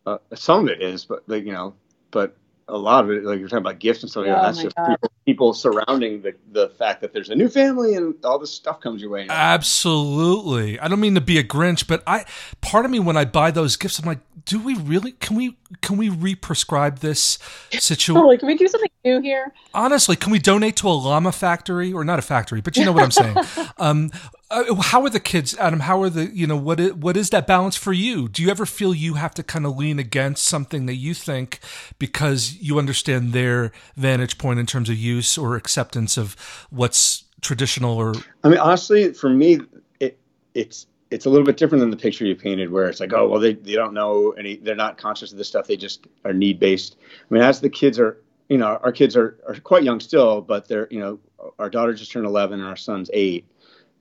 uh, 0.05 0.17
some 0.33 0.65
of 0.65 0.69
it 0.69 0.81
is, 0.81 1.05
but 1.05 1.23
like 1.27 1.45
you 1.45 1.51
know, 1.51 1.75
but 2.11 2.35
a 2.67 2.77
lot 2.77 3.03
of 3.03 3.11
it, 3.11 3.23
like 3.23 3.39
you're 3.39 3.49
talking 3.49 3.63
about 3.63 3.79
gifts 3.79 4.03
and 4.03 4.09
stuff. 4.09 4.25
like 4.25 4.35
that, 4.35 4.39
Oh 4.39 4.45
that's 4.45 4.63
just 4.63 4.75
people, 4.75 5.11
people 5.25 5.53
surrounding 5.53 6.21
the 6.21 6.33
the 6.51 6.69
fact 6.69 7.01
that 7.01 7.13
there's 7.13 7.29
a 7.29 7.35
new 7.35 7.49
family 7.49 7.95
and 7.95 8.15
all 8.23 8.39
this 8.39 8.51
stuff 8.51 8.79
comes 8.79 9.01
your 9.01 9.11
way. 9.11 9.27
Absolutely. 9.29 10.79
I 10.79 10.87
don't 10.87 10.99
mean 10.99 11.15
to 11.15 11.21
be 11.21 11.37
a 11.37 11.43
Grinch, 11.43 11.87
but 11.87 12.03
I 12.07 12.25
part 12.61 12.85
of 12.85 12.91
me 12.91 12.99
when 12.99 13.17
I 13.17 13.25
buy 13.25 13.51
those 13.51 13.75
gifts, 13.75 13.99
I'm 13.99 14.05
like, 14.05 14.19
do 14.45 14.59
we 14.59 14.75
really 14.75 15.13
can 15.13 15.35
we 15.35 15.57
can 15.81 15.97
we 15.97 16.09
re-prescribe 16.09 16.99
this 16.99 17.39
situation? 17.71 18.15
Totally. 18.15 18.37
Can 18.37 18.47
we 18.47 18.55
do 18.55 18.67
something 18.67 18.89
new 19.03 19.21
here? 19.21 19.53
Honestly, 19.73 20.15
can 20.15 20.31
we 20.31 20.39
donate 20.39 20.77
to 20.77 20.87
a 20.87 20.91
llama 20.91 21.31
factory 21.31 21.91
or 21.93 22.03
not 22.03 22.19
a 22.19 22.21
factory, 22.21 22.61
but 22.61 22.77
you 22.77 22.85
know 22.85 22.91
what 22.91 23.03
I'm 23.03 23.11
saying? 23.11 23.37
um, 23.77 24.11
uh, 24.53 24.75
how 24.75 25.03
are 25.03 25.09
the 25.09 25.19
kids, 25.19 25.57
Adam? 25.57 25.81
How 25.81 26.01
are 26.01 26.09
the 26.09 26.25
you 26.25 26.45
know 26.45 26.57
what 26.57 26.79
is, 26.79 26.93
what 26.93 27.17
is 27.17 27.31
that 27.31 27.47
balance 27.47 27.75
for 27.75 27.91
you? 27.91 28.29
Do 28.29 28.43
you 28.43 28.49
ever 28.49 28.65
feel 28.65 28.93
you 28.93 29.15
have 29.15 29.33
to 29.35 29.43
kind 29.43 29.65
of 29.65 29.75
lean 29.75 29.99
against 29.99 30.45
something 30.45 30.85
that 30.85 30.95
you 30.95 31.13
think 31.13 31.59
because 31.97 32.55
you 32.61 32.77
understand 32.77 33.33
their 33.33 33.71
vantage 33.95 34.37
point 34.37 34.59
in 34.59 34.65
terms 34.65 34.89
of 34.89 34.95
use 34.95 35.37
or 35.37 35.55
acceptance 35.55 36.17
of 36.17 36.35
what's 36.69 37.23
traditional 37.41 37.97
or 37.97 38.13
I 38.43 38.49
mean, 38.49 38.59
honestly, 38.59 39.13
for 39.13 39.29
me, 39.29 39.59
it 39.99 40.19
it's 40.53 40.87
it's 41.11 41.25
a 41.25 41.29
little 41.29 41.45
bit 41.45 41.57
different 41.57 41.81
than 41.81 41.91
the 41.91 41.97
picture 41.97 42.25
you 42.25 42.35
painted, 42.35 42.71
where 42.71 42.87
it's 42.87 42.99
like, 42.99 43.13
oh, 43.13 43.27
well, 43.27 43.39
they 43.39 43.53
they 43.53 43.73
don't 43.73 43.93
know 43.93 44.31
any, 44.31 44.57
they're 44.57 44.75
not 44.75 44.97
conscious 44.97 45.31
of 45.31 45.37
this 45.37 45.47
stuff. 45.47 45.67
They 45.67 45.77
just 45.77 46.07
are 46.25 46.33
need 46.33 46.59
based. 46.59 46.97
I 47.29 47.33
mean, 47.33 47.43
as 47.43 47.61
the 47.61 47.69
kids 47.69 47.99
are, 47.99 48.21
you 48.49 48.57
know, 48.57 48.79
our 48.83 48.91
kids 48.91 49.15
are, 49.15 49.37
are 49.47 49.55
quite 49.55 49.83
young 49.83 49.99
still, 49.99 50.41
but 50.41 50.67
they're, 50.67 50.87
you 50.89 50.99
know, 50.99 51.19
our 51.59 51.69
daughter 51.69 51.93
just 51.93 52.11
turned 52.11 52.25
11 52.25 52.59
and 52.59 52.67
our 52.67 52.75
son's 52.75 53.09
eight, 53.13 53.45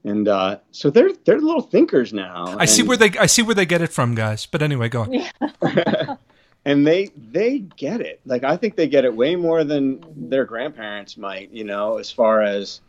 and 0.04 0.28
uh, 0.28 0.58
so 0.70 0.90
they're 0.90 1.12
they're 1.24 1.40
little 1.40 1.62
thinkers 1.62 2.12
now. 2.12 2.56
I 2.58 2.64
see 2.64 2.82
where 2.82 2.96
they 2.96 3.10
I 3.18 3.26
see 3.26 3.42
where 3.42 3.54
they 3.54 3.66
get 3.66 3.82
it 3.82 3.92
from, 3.92 4.14
guys. 4.14 4.46
But 4.46 4.62
anyway, 4.62 4.88
go 4.88 5.02
on. 5.02 6.18
and 6.64 6.86
they 6.86 7.10
they 7.16 7.60
get 7.76 8.00
it. 8.00 8.20
Like 8.26 8.44
I 8.44 8.56
think 8.56 8.76
they 8.76 8.88
get 8.88 9.04
it 9.04 9.14
way 9.14 9.36
more 9.36 9.64
than 9.64 10.04
their 10.28 10.44
grandparents 10.44 11.16
might. 11.16 11.50
You 11.50 11.64
know, 11.64 11.98
as 11.98 12.10
far 12.10 12.42
as 12.42 12.80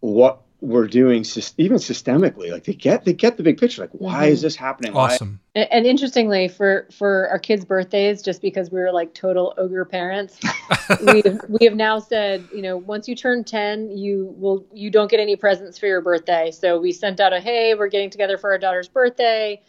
what 0.00 0.40
we're 0.60 0.88
doing, 0.88 1.24
even 1.56 1.76
systemically. 1.76 2.50
Like 2.50 2.64
they 2.64 2.74
get 2.74 3.04
they 3.04 3.12
get 3.12 3.36
the 3.36 3.42
big 3.44 3.58
picture. 3.58 3.82
Like 3.82 3.90
why 3.92 4.26
is 4.26 4.38
mm-hmm. 4.38 4.46
this 4.46 4.56
happening? 4.56 4.92
Why- 4.92 5.14
Awesome. 5.14 5.40
And, 5.54 5.68
and 5.70 5.86
interestingly, 5.86 6.48
for 6.48 6.88
for 6.90 7.28
our 7.28 7.38
kids' 7.38 7.64
birthdays, 7.64 8.22
just 8.22 8.42
because 8.42 8.70
we 8.70 8.80
were 8.80 8.90
like 8.90 9.14
total 9.14 9.54
ogre 9.56 9.84
parents, 9.84 10.38
we 11.06 11.22
we 11.48 11.64
have 11.64 11.76
now 11.76 12.00
said, 12.00 12.46
you 12.52 12.62
know, 12.62 12.76
once 12.76 13.06
you 13.06 13.14
turn 13.14 13.44
ten, 13.44 13.96
you 13.96 14.34
will 14.36 14.66
you 14.72 14.90
don't 14.90 15.10
get 15.10 15.20
any 15.20 15.36
presents 15.36 15.78
for 15.78 15.86
your 15.86 16.00
birthday. 16.00 16.50
So 16.50 16.80
we 16.80 16.92
sent 16.92 17.20
out 17.20 17.32
a 17.32 17.40
hey, 17.40 17.74
we're 17.74 17.88
getting 17.88 18.10
together 18.10 18.36
for 18.36 18.50
our 18.50 18.58
daughter's 18.58 18.88
birthday. 18.88 19.62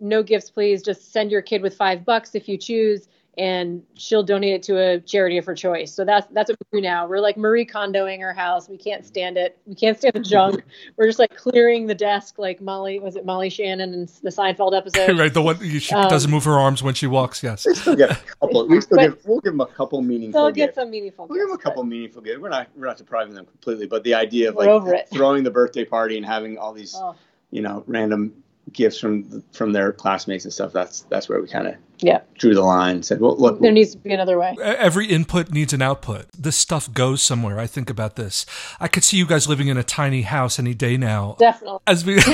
No 0.00 0.24
gifts, 0.24 0.50
please. 0.50 0.82
Just 0.82 1.12
send 1.12 1.30
your 1.30 1.42
kid 1.42 1.62
with 1.62 1.76
five 1.76 2.04
bucks 2.04 2.34
if 2.34 2.48
you 2.48 2.58
choose, 2.58 3.06
and 3.38 3.82
she'll 3.94 4.22
donate 4.22 4.52
it 4.52 4.62
to 4.64 4.76
a 4.78 5.00
charity 5.00 5.38
of 5.38 5.46
her 5.46 5.54
choice. 5.54 5.92
So 5.94 6.04
that's 6.04 6.26
that's 6.32 6.50
what 6.50 6.58
we 6.70 6.80
do 6.80 6.82
now. 6.82 7.06
We're 7.06 7.20
like 7.20 7.38
Marie 7.38 7.64
Kondoing 7.64 8.20
our 8.20 8.34
house. 8.34 8.68
We 8.68 8.76
can't 8.76 9.06
stand 9.06 9.38
it. 9.38 9.56
We 9.66 9.74
can't 9.74 9.96
stand 9.96 10.12
the 10.14 10.20
junk. 10.20 10.62
We're 10.96 11.06
just 11.06 11.18
like 11.18 11.34
clearing 11.34 11.86
the 11.86 11.94
desk, 11.94 12.38
like 12.38 12.60
Molly 12.60 12.98
was 13.00 13.16
it 13.16 13.24
Molly 13.24 13.48
Shannon 13.48 13.94
in 13.94 14.08
the 14.22 14.28
Seinfeld 14.30 14.76
episode. 14.76 15.18
right, 15.18 15.32
the 15.32 15.40
one 15.40 15.58
she 15.78 15.94
Um, 15.94 16.08
doesn't 16.10 16.30
move 16.30 16.44
her 16.44 16.58
arms 16.58 16.82
when 16.82 16.92
she 16.94 17.06
walks. 17.06 17.42
Yes. 17.42 17.64
They 17.64 17.72
still 17.72 17.96
get 17.96 18.10
a 18.10 18.14
couple. 18.40 18.68
We 18.68 18.80
still 18.82 18.98
But- 18.98 19.02
give, 19.16 19.26
we'll 19.26 19.40
give 19.40 19.52
them 19.54 19.60
a 19.62 19.66
couple 19.66 20.02
meaningful. 20.02 20.42
They'll 20.42 20.52
get 20.52 20.66
gifts. 20.66 20.74
some 20.76 20.90
meaningful. 20.90 21.26
We'll 21.26 21.38
give 21.38 21.48
them 21.48 21.54
a 21.54 21.56
gifts, 21.56 21.64
couple 21.64 21.84
meaningful 21.84 22.20
gifts. 22.22 22.38
We're 22.38 22.50
not 22.50 22.68
we're 22.76 22.86
not 22.86 22.98
depriving 22.98 23.34
them 23.34 23.46
completely, 23.46 23.86
but 23.86 24.04
the 24.04 24.12
idea 24.14 24.50
of 24.50 24.56
We're 24.56 24.64
like 24.64 24.70
over 24.70 24.94
it. 24.94 25.08
throwing 25.10 25.42
the 25.42 25.50
birthday 25.50 25.84
party 25.86 26.18
and 26.18 26.26
having 26.26 26.58
all 26.58 26.72
these 26.74 26.94
Oh, 26.98 27.14
you 27.50 27.62
know 27.62 27.82
random 27.86 28.34
gifts 28.72 28.98
from 29.00 29.42
from 29.52 29.72
their 29.72 29.92
classmates 29.92 30.44
and 30.44 30.52
stuff. 30.52 30.72
That's 30.72 31.00
that's 31.08 31.28
where 31.30 31.40
we 31.40 31.48
kind 31.48 31.66
of 31.66 31.74
yeah, 32.02 32.20
drew 32.38 32.54
the 32.54 32.62
line. 32.62 32.96
and 32.96 33.04
Said, 33.04 33.20
well, 33.20 33.36
look, 33.36 33.60
there 33.60 33.72
needs 33.72 33.92
to 33.92 33.98
be 33.98 34.12
another 34.12 34.38
way. 34.38 34.56
Every 34.62 35.06
input 35.06 35.50
needs 35.50 35.72
an 35.72 35.82
output. 35.82 36.26
This 36.36 36.56
stuff 36.56 36.92
goes 36.92 37.22
somewhere. 37.22 37.58
I 37.58 37.66
think 37.66 37.88
about 37.88 38.16
this. 38.16 38.44
I 38.80 38.88
could 38.88 39.04
see 39.04 39.16
you 39.16 39.26
guys 39.26 39.48
living 39.48 39.68
in 39.68 39.76
a 39.76 39.84
tiny 39.84 40.22
house 40.22 40.58
any 40.58 40.74
day 40.74 40.96
now. 40.96 41.36
Definitely. 41.38 41.78
as 41.86 42.04
we 42.04 42.18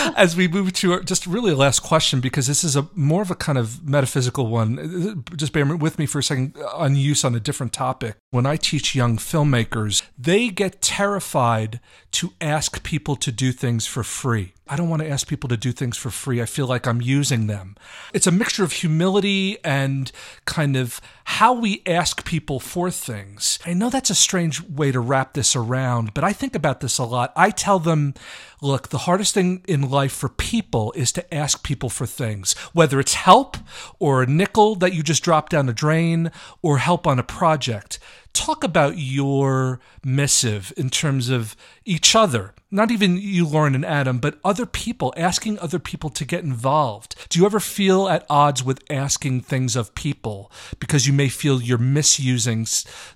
as 0.16 0.36
we 0.36 0.48
move 0.48 0.72
to 0.72 0.92
our, 0.92 1.00
just 1.00 1.26
really 1.26 1.52
a 1.52 1.56
last 1.56 1.80
question 1.80 2.20
because 2.20 2.46
this 2.46 2.64
is 2.64 2.76
a 2.76 2.88
more 2.94 3.22
of 3.22 3.30
a 3.30 3.34
kind 3.34 3.58
of 3.58 3.86
metaphysical 3.86 4.46
one 4.46 4.78
uh, 4.78 5.10
uh, 5.10 5.36
just 5.36 5.52
bear 5.52 5.64
with 5.76 5.98
me 5.98 6.06
for 6.06 6.18
a 6.18 6.22
second 6.22 6.56
on 6.74 6.96
use 6.96 7.24
on 7.24 7.34
a 7.34 7.40
different 7.40 7.72
topic 7.72 8.16
when 8.30 8.46
i 8.46 8.56
teach 8.56 8.94
young 8.94 9.16
filmmakers 9.16 10.02
they 10.18 10.48
get 10.48 10.80
terrified 10.80 11.80
to 12.10 12.32
ask 12.40 12.82
people 12.82 13.16
to 13.16 13.30
do 13.32 13.52
things 13.52 13.86
for 13.86 14.02
free 14.02 14.52
I 14.70 14.76
don't 14.76 14.88
want 14.88 15.02
to 15.02 15.08
ask 15.08 15.26
people 15.26 15.48
to 15.48 15.56
do 15.56 15.72
things 15.72 15.96
for 15.96 16.10
free. 16.10 16.40
I 16.40 16.46
feel 16.46 16.68
like 16.68 16.86
I'm 16.86 17.00
using 17.02 17.48
them. 17.48 17.74
It's 18.14 18.28
a 18.28 18.30
mixture 18.30 18.62
of 18.62 18.70
humility 18.90 19.56
and 19.64 20.10
kind 20.46 20.76
of 20.76 21.00
how 21.24 21.52
we 21.52 21.80
ask 21.86 22.24
people 22.24 22.58
for 22.58 22.90
things. 22.90 23.60
I 23.64 23.72
know 23.72 23.88
that's 23.88 24.10
a 24.10 24.16
strange 24.16 24.60
way 24.62 24.90
to 24.90 24.98
wrap 24.98 25.34
this 25.34 25.54
around, 25.54 26.12
but 26.12 26.24
I 26.24 26.32
think 26.32 26.56
about 26.56 26.80
this 26.80 26.98
a 26.98 27.04
lot. 27.04 27.32
I 27.36 27.50
tell 27.50 27.78
them, 27.78 28.14
look, 28.62 28.88
the 28.88 28.98
hardest 28.98 29.34
thing 29.34 29.62
in 29.66 29.90
life 29.90 30.12
for 30.12 30.28
people 30.28 30.92
is 30.92 31.12
to 31.12 31.34
ask 31.34 31.62
people 31.62 31.88
for 31.88 32.06
things, 32.06 32.52
whether 32.72 33.00
it's 33.00 33.14
help 33.14 33.56
or 33.98 34.22
a 34.22 34.26
nickel 34.26 34.74
that 34.76 34.92
you 34.92 35.02
just 35.02 35.22
drop 35.22 35.48
down 35.48 35.66
the 35.66 35.72
drain 35.72 36.30
or 36.62 36.78
help 36.78 37.06
on 37.06 37.18
a 37.18 37.24
project. 37.24 37.98
Talk 38.32 38.62
about 38.62 38.96
your 38.96 39.80
missive 40.04 40.72
in 40.76 40.88
terms 40.88 41.30
of 41.30 41.56
each 41.84 42.14
other, 42.14 42.54
not 42.70 42.92
even 42.92 43.16
you, 43.16 43.44
Lauren 43.44 43.74
and 43.74 43.84
Adam, 43.84 44.18
but 44.18 44.38
other 44.44 44.66
people, 44.66 45.12
asking 45.16 45.58
other 45.58 45.80
people 45.80 46.10
to 46.10 46.24
get 46.24 46.44
involved. 46.44 47.16
Do 47.28 47.40
you 47.40 47.46
ever 47.46 47.58
feel 47.58 48.08
at 48.08 48.24
odds 48.30 48.62
with 48.62 48.84
asking 48.88 49.40
things 49.40 49.74
of 49.74 49.96
people 49.96 50.52
because 50.78 51.06
you 51.08 51.12
may 51.12 51.28
feel 51.28 51.60
you're 51.60 51.78
misusing 51.78 52.66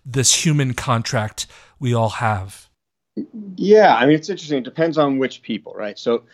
this 0.05 0.45
human 0.45 0.75
contract 0.75 1.47
we 1.79 1.95
all 1.95 2.11
have? 2.11 2.69
Yeah, 3.57 3.95
I 3.95 4.07
mean 4.07 4.17
it's 4.17 4.29
interesting. 4.29 4.59
It 4.59 4.65
depends 4.65 4.99
on 4.99 5.19
which 5.19 5.43
people, 5.43 5.73
right? 5.75 5.99
So, 5.99 6.25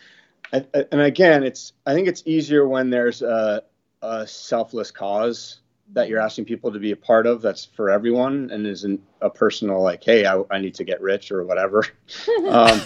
and 0.51 0.65
again, 0.91 1.43
it's 1.43 1.73
I 1.85 1.93
think 1.93 2.07
it's 2.07 2.23
easier 2.25 2.67
when 2.67 2.89
there's 2.89 3.21
a, 3.21 3.63
a 4.01 4.25
selfless 4.25 4.91
cause 4.91 5.59
that 5.93 6.07
you're 6.07 6.19
asking 6.19 6.45
people 6.45 6.71
to 6.71 6.79
be 6.79 6.91
a 6.91 6.95
part 6.95 7.27
of. 7.27 7.41
That's 7.41 7.65
for 7.65 7.89
everyone 7.89 8.49
and 8.51 8.65
isn't 8.65 9.01
a 9.21 9.29
personal 9.29 9.81
like, 9.81 10.03
hey, 10.03 10.25
I, 10.25 10.41
I 10.49 10.59
need 10.59 10.75
to 10.75 10.83
get 10.83 11.01
rich 11.01 11.31
or 11.31 11.43
whatever. 11.43 11.85
um, 12.47 12.81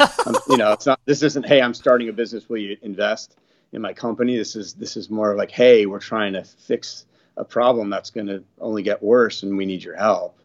you 0.49 0.57
know, 0.57 0.73
it's 0.73 0.85
not. 0.85 0.99
This 1.05 1.23
isn't. 1.23 1.45
Hey, 1.45 1.61
I'm 1.61 1.73
starting 1.73 2.09
a 2.09 2.13
business. 2.13 2.49
Will 2.49 2.57
you 2.57 2.77
invest 2.81 3.37
in 3.71 3.81
my 3.81 3.93
company? 3.93 4.35
This 4.35 4.55
is 4.55 4.73
this 4.73 4.97
is 4.97 5.09
more 5.09 5.35
like, 5.35 5.51
hey, 5.51 5.85
we're 5.85 5.99
trying 5.99 6.33
to 6.33 6.43
fix 6.43 7.05
a 7.37 7.45
problem 7.45 7.89
that's 7.89 8.09
going 8.09 8.27
to 8.27 8.43
only 8.59 8.83
get 8.83 9.01
worse, 9.01 9.43
and 9.43 9.57
we 9.57 9.65
need 9.65 9.83
your 9.83 9.95
help. 9.95 10.39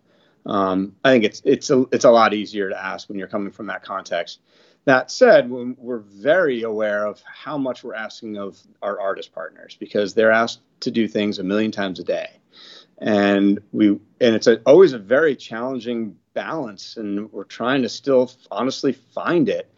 Um, 0.47 0.97
I 1.05 1.11
think 1.11 1.24
it's 1.24 1.43
it's 1.45 1.70
a 1.70 1.84
it's 1.93 2.05
a 2.05 2.11
lot 2.11 2.34
easier 2.34 2.68
to 2.70 2.84
ask 2.84 3.09
when 3.09 3.18
you're 3.18 3.28
coming 3.28 3.53
from 3.53 3.66
that 3.66 3.82
context. 3.82 4.41
That 4.86 5.11
said, 5.11 5.51
we're 5.51 5.99
very 5.99 6.62
aware 6.62 7.05
of 7.05 7.22
how 7.26 7.59
much 7.59 7.84
we're 7.84 7.95
asking 7.95 8.38
of 8.38 8.59
our 8.80 8.99
artist 8.99 9.32
partners 9.34 9.76
because 9.78 10.14
they're 10.14 10.30
asked 10.30 10.61
to 10.80 10.91
do 10.91 11.07
things 11.07 11.38
a 11.38 11.45
million 11.45 11.70
times 11.70 12.01
a 12.01 12.05
day, 12.05 12.30
and 12.99 13.61
we 13.72 13.88
and 13.88 14.34
it's 14.34 14.47
a, 14.47 14.57
always 14.62 14.95
a 14.95 14.99
very 14.99 15.36
challenging 15.36 16.16
balance, 16.32 16.97
and 16.97 17.30
we're 17.30 17.45
trying 17.45 17.82
to 17.82 17.88
still 17.91 18.32
honestly 18.51 18.93
find 18.93 19.51
it. 19.51 19.70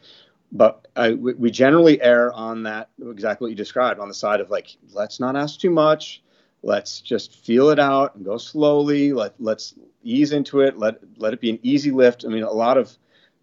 But 0.53 0.87
I, 0.95 1.15
we 1.15 1.51
generally 1.51 2.01
err 2.01 2.33
on 2.33 2.63
that 2.65 2.91
exactly 3.01 3.47
what 3.47 3.51
you 3.51 3.57
described 3.57 3.99
on 3.99 4.09
the 4.09 4.15
side 4.15 4.41
of 4.41 4.51
like 4.51 4.77
let's 4.93 5.19
not 5.19 5.35
ask 5.35 5.59
too 5.59 5.71
much 5.71 6.23
let's 6.63 7.01
just 7.01 7.35
feel 7.45 7.71
it 7.71 7.79
out 7.79 8.15
and 8.15 8.25
go 8.25 8.37
slowly 8.39 9.13
let 9.13 9.35
let's 9.41 9.75
ease 10.03 10.33
into 10.33 10.61
it 10.61 10.79
let 10.79 10.99
let 11.19 11.33
it 11.33 11.41
be 11.41 11.51
an 11.51 11.59
easy 11.63 11.91
lift. 11.91 12.25
I 12.25 12.29
mean 12.29 12.43
a 12.43 12.51
lot 12.51 12.79
of 12.79 12.97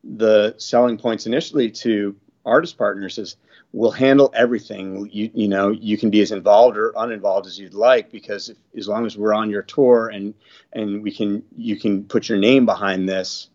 the 0.03 0.55
selling 0.57 0.97
points 0.97 1.25
initially 1.25 1.69
to 1.71 2.15
artist 2.45 2.77
partners 2.77 3.17
is 3.17 3.35
we'll 3.73 3.91
handle 3.91 4.31
everything. 4.35 5.09
You 5.11 5.29
you 5.33 5.47
know 5.47 5.69
you 5.69 5.97
can 5.97 6.09
be 6.09 6.21
as 6.21 6.31
involved 6.31 6.77
or 6.77 6.93
uninvolved 6.95 7.47
as 7.47 7.59
you'd 7.59 7.73
like 7.73 8.11
because 8.11 8.49
if, 8.49 8.57
as 8.77 8.87
long 8.87 9.05
as 9.05 9.17
we're 9.17 9.33
on 9.33 9.49
your 9.49 9.63
tour 9.63 10.07
and 10.07 10.33
and 10.73 11.03
we 11.03 11.11
can 11.11 11.43
you 11.57 11.77
can 11.77 12.03
put 12.03 12.29
your 12.29 12.37
name 12.37 12.65
behind 12.65 13.07
this 13.07 13.49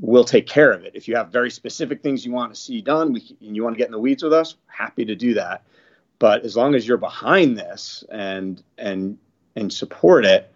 we'll 0.00 0.24
take 0.24 0.46
care 0.46 0.72
of 0.72 0.84
it. 0.84 0.92
If 0.94 1.08
you 1.08 1.16
have 1.16 1.32
very 1.32 1.50
specific 1.50 2.02
things 2.02 2.24
you 2.24 2.32
want 2.32 2.54
to 2.54 2.60
see 2.60 2.80
done 2.80 3.12
we, 3.12 3.36
and 3.40 3.56
you 3.56 3.64
want 3.64 3.74
to 3.74 3.78
get 3.78 3.86
in 3.86 3.92
the 3.92 3.98
weeds 3.98 4.22
with 4.22 4.32
us 4.32 4.56
happy 4.66 5.04
to 5.04 5.14
do 5.14 5.34
that. 5.34 5.64
But 6.18 6.44
as 6.44 6.56
long 6.56 6.74
as 6.74 6.86
you're 6.86 6.96
behind 6.96 7.56
this 7.58 8.04
and 8.10 8.62
and 8.76 9.18
and 9.56 9.72
support 9.72 10.24
it 10.24 10.52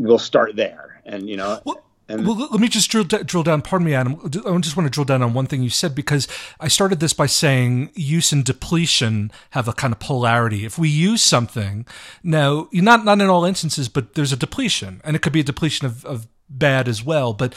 we'll 0.00 0.18
start 0.18 0.56
there 0.56 1.00
and 1.04 1.28
you 1.28 1.36
know 1.36 1.60
Well, 1.64 1.84
and 2.10 2.26
well, 2.26 2.36
let 2.36 2.60
me 2.60 2.68
just 2.68 2.90
drill, 2.90 3.04
drill 3.04 3.44
down. 3.44 3.62
Pardon 3.62 3.86
me, 3.86 3.94
Adam. 3.94 4.20
I 4.24 4.58
just 4.58 4.76
want 4.76 4.86
to 4.86 4.90
drill 4.90 5.04
down 5.04 5.22
on 5.22 5.32
one 5.32 5.46
thing 5.46 5.62
you 5.62 5.70
said 5.70 5.94
because 5.94 6.26
I 6.58 6.66
started 6.66 6.98
this 6.98 7.12
by 7.12 7.26
saying 7.26 7.92
use 7.94 8.32
and 8.32 8.44
depletion 8.44 9.30
have 9.50 9.68
a 9.68 9.72
kind 9.72 9.92
of 9.92 10.00
polarity. 10.00 10.64
If 10.64 10.76
we 10.76 10.88
use 10.88 11.22
something, 11.22 11.86
now 12.24 12.68
not 12.72 13.04
not 13.04 13.20
in 13.20 13.28
all 13.28 13.44
instances, 13.44 13.88
but 13.88 14.14
there's 14.14 14.32
a 14.32 14.36
depletion, 14.36 15.00
and 15.04 15.14
it 15.14 15.22
could 15.22 15.32
be 15.32 15.40
a 15.40 15.44
depletion 15.44 15.86
of, 15.86 16.04
of 16.04 16.26
bad 16.48 16.88
as 16.88 17.04
well. 17.04 17.32
But 17.32 17.54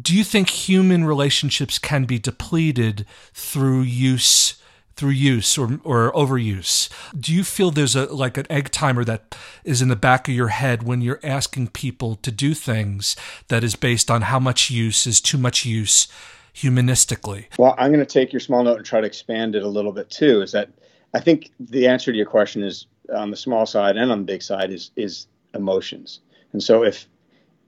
do 0.00 0.16
you 0.16 0.24
think 0.24 0.48
human 0.48 1.04
relationships 1.04 1.78
can 1.78 2.06
be 2.06 2.18
depleted 2.18 3.04
through 3.34 3.82
use? 3.82 4.54
Through 5.00 5.10
use 5.10 5.56
or 5.56 5.80
or 5.82 6.12
overuse. 6.12 6.90
Do 7.18 7.34
you 7.34 7.42
feel 7.42 7.70
there's 7.70 7.96
a 7.96 8.04
like 8.14 8.36
an 8.36 8.44
egg 8.50 8.70
timer 8.70 9.02
that 9.04 9.34
is 9.64 9.80
in 9.80 9.88
the 9.88 9.96
back 9.96 10.28
of 10.28 10.34
your 10.34 10.48
head 10.48 10.82
when 10.82 11.00
you're 11.00 11.20
asking 11.22 11.68
people 11.68 12.16
to 12.16 12.30
do 12.30 12.52
things 12.52 13.16
that 13.48 13.64
is 13.64 13.76
based 13.76 14.10
on 14.10 14.22
how 14.22 14.38
much 14.38 14.70
use 14.70 15.06
is 15.06 15.18
too 15.22 15.38
much 15.38 15.64
use 15.64 16.06
humanistically? 16.54 17.46
Well, 17.58 17.74
I'm 17.78 17.90
going 17.90 18.04
to 18.04 18.12
take 18.20 18.30
your 18.30 18.40
small 18.40 18.62
note 18.62 18.76
and 18.76 18.84
try 18.84 19.00
to 19.00 19.06
expand 19.06 19.54
it 19.54 19.62
a 19.62 19.68
little 19.68 19.92
bit 19.92 20.10
too. 20.10 20.42
Is 20.42 20.52
that 20.52 20.68
I 21.14 21.20
think 21.20 21.50
the 21.58 21.88
answer 21.88 22.12
to 22.12 22.16
your 22.16 22.26
question 22.26 22.62
is 22.62 22.86
on 23.14 23.30
the 23.30 23.38
small 23.38 23.64
side 23.64 23.96
and 23.96 24.12
on 24.12 24.18
the 24.18 24.24
big 24.24 24.42
side 24.42 24.70
is 24.70 24.90
is 24.96 25.28
emotions. 25.54 26.20
And 26.52 26.62
so 26.62 26.84
if 26.84 27.08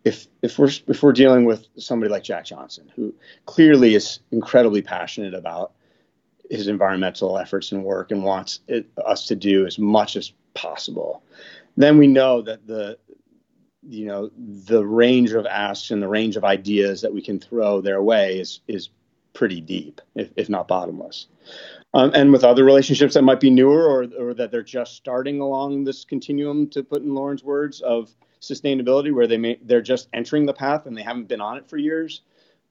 if 0.04 0.26
if 0.42 0.58
we're 0.58 0.70
if 0.86 1.02
we're 1.02 1.14
dealing 1.14 1.46
with 1.46 1.66
somebody 1.78 2.12
like 2.12 2.24
Jack 2.24 2.44
Johnson, 2.44 2.92
who 2.94 3.14
clearly 3.46 3.94
is 3.94 4.18
incredibly 4.32 4.82
passionate 4.82 5.32
about 5.32 5.72
his 6.52 6.68
environmental 6.68 7.38
efforts 7.38 7.72
and 7.72 7.82
work 7.82 8.10
and 8.10 8.22
wants 8.22 8.60
it, 8.68 8.86
us 9.06 9.26
to 9.26 9.34
do 9.34 9.66
as 9.66 9.78
much 9.78 10.16
as 10.16 10.32
possible, 10.54 11.22
then 11.76 11.96
we 11.96 12.06
know 12.06 12.42
that 12.42 12.66
the 12.66 12.98
you 13.88 14.06
know 14.06 14.30
the 14.36 14.84
range 14.84 15.32
of 15.32 15.46
asks 15.46 15.90
and 15.90 16.02
the 16.02 16.08
range 16.08 16.36
of 16.36 16.44
ideas 16.44 17.00
that 17.00 17.12
we 17.12 17.22
can 17.22 17.40
throw 17.40 17.80
their 17.80 18.02
way 18.02 18.38
is 18.38 18.60
is 18.68 18.90
pretty 19.32 19.60
deep, 19.62 20.00
if, 20.14 20.30
if 20.36 20.48
not 20.50 20.68
bottomless. 20.68 21.26
Um, 21.94 22.10
and 22.14 22.32
with 22.32 22.44
other 22.44 22.64
relationships 22.64 23.14
that 23.14 23.22
might 23.22 23.40
be 23.40 23.50
newer 23.50 23.86
or, 23.86 24.06
or 24.18 24.34
that 24.34 24.50
they're 24.50 24.62
just 24.62 24.94
starting 24.94 25.40
along 25.40 25.84
this 25.84 26.04
continuum, 26.04 26.68
to 26.70 26.82
put 26.82 27.02
in 27.02 27.14
Lauren's 27.14 27.42
words, 27.42 27.80
of 27.80 28.10
sustainability, 28.40 29.12
where 29.12 29.26
they 29.26 29.38
may 29.38 29.58
they're 29.62 29.80
just 29.80 30.08
entering 30.12 30.44
the 30.44 30.52
path 30.52 30.84
and 30.84 30.96
they 30.96 31.02
haven't 31.02 31.28
been 31.28 31.40
on 31.40 31.56
it 31.56 31.68
for 31.68 31.78
years. 31.78 32.20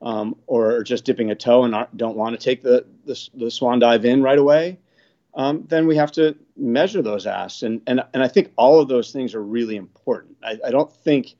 Um, 0.01 0.35
or 0.47 0.83
just 0.83 1.05
dipping 1.05 1.31
a 1.31 1.35
toe 1.35 1.63
and 1.63 1.75
don't 1.95 2.17
want 2.17 2.37
to 2.37 2.43
take 2.43 2.63
the, 2.63 2.85
the 3.05 3.29
the 3.35 3.51
swan 3.51 3.79
dive 3.79 4.05
in 4.05 4.21
right 4.23 4.39
away, 4.39 4.79
um, 5.35 5.63
then 5.67 5.87
we 5.87 5.95
have 5.95 6.11
to 6.13 6.35
measure 6.57 7.01
those 7.01 7.27
asks. 7.27 7.61
And 7.63 7.81
and 7.87 8.03
and 8.13 8.23
I 8.23 8.27
think 8.27 8.51
all 8.55 8.79
of 8.81 8.87
those 8.87 9.11
things 9.11 9.35
are 9.35 9.43
really 9.43 9.75
important. 9.75 10.37
I, 10.43 10.57
I 10.65 10.71
don't 10.71 10.91
think. 10.91 11.35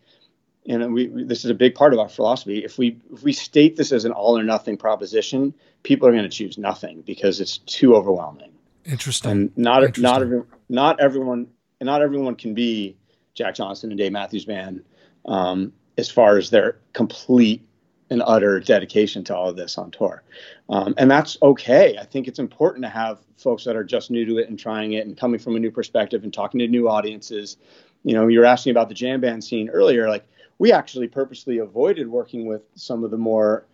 And 0.68 0.93
we, 0.93 1.07
we- 1.07 1.24
this 1.24 1.43
is 1.43 1.49
a 1.49 1.55
big 1.55 1.74
part 1.74 1.91
of 1.91 1.99
our 1.99 2.07
philosophy. 2.09 2.64
If 2.64 2.78
we 2.78 2.99
if 3.12 3.24
we 3.24 3.34
state 3.34 3.76
this 3.78 3.91
as 3.91 4.05
an 4.05 4.12
all 4.12 4.38
or 4.38 4.43
nothing 4.43 4.78
proposition, 4.78 5.53
people 5.82 6.07
are 6.07 6.12
going 6.12 6.24
to 6.24 6.30
choose 6.30 6.57
nothing 6.59 7.01
because 7.01 7.41
it's 7.41 7.57
too 7.59 7.95
overwhelming 7.95 8.51
Interesting. 8.86 9.32
and 9.32 9.57
not 9.57 9.84
Interesting. 9.84 10.03
not 10.03 10.22
every, 10.22 10.41
not 10.70 10.99
everyone 10.99 11.47
and 11.80 11.88
not 11.88 12.03
everyone 12.03 12.36
can 12.36 12.53
be 12.53 12.95
Jack 13.34 13.55
Johnson 13.55 13.89
and 13.89 13.97
Dave 13.97 14.12
Matthews 14.12 14.45
Band 14.45 14.84
um, 15.26 15.74
as 15.97 16.12
far 16.12 16.38
as 16.38 16.51
their 16.51 16.78
complete 16.93 17.66
and 18.12 18.22
utter 18.28 18.59
dedication 18.59 19.24
to 19.24 19.36
all 19.36 19.49
of 19.49 19.55
this 19.55 19.78
on 19.78 19.89
tour, 19.89 20.22
um, 20.70 20.93
and 20.97 21.09
that's 21.09 21.38
okay. 21.41 21.97
I 21.99 22.05
think 22.05 22.28
it's 22.28 22.39
important 22.39 22.84
to 22.84 22.89
have 22.89 23.20
folks 23.38 23.64
that 23.64 23.76
are 23.76 23.84
just 23.84 24.12
new 24.12 24.26
to 24.26 24.38
it 24.38 24.49
and 24.49 24.59
trying 24.59 24.93
it 24.93 25.07
and 25.07 25.18
coming 25.18 25.39
from 25.39 25.55
a 25.55 25.59
new 25.59 25.72
perspective 25.72 26.24
and 26.24 26.32
talking 26.34 26.59
to 26.59 26.68
new 26.68 26.88
audiences. 26.88 27.57
You 28.03 28.14
know, 28.14 28.28
you 28.28 28.39
were 28.39 28.45
asking 28.45 28.72
about 28.72 28.89
the 28.89 28.95
jam 28.95 29.22
band 29.22 29.43
scene 29.43 29.70
earlier. 29.70 30.07
Like 30.09 30.26
we 30.62 30.72
actually 30.72 31.07
purposely 31.07 31.57
avoided 31.57 32.07
working 32.07 32.45
with 32.45 32.62
some 32.76 33.03
of 33.03 33.09
the 33.09 33.18
more 33.18 33.66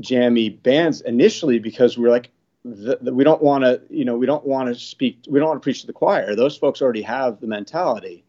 jammy 0.00 0.50
bands 0.50 1.00
initially 1.00 1.58
because 1.58 1.96
we 1.96 2.06
are 2.06 2.10
like 2.10 2.30
the, 2.64 2.98
the, 3.00 3.14
we 3.14 3.24
don't 3.24 3.42
want 3.42 3.64
to 3.64 3.80
you 3.88 4.04
know 4.04 4.16
we 4.16 4.26
don't 4.26 4.44
want 4.44 4.68
to 4.68 4.74
speak 4.74 5.20
we 5.28 5.38
don't 5.38 5.48
want 5.48 5.60
to 5.60 5.64
preach 5.64 5.80
to 5.80 5.86
the 5.86 5.92
choir 5.92 6.34
those 6.34 6.56
folks 6.56 6.82
already 6.82 7.00
have 7.00 7.40
the 7.40 7.46
mentality 7.46 8.24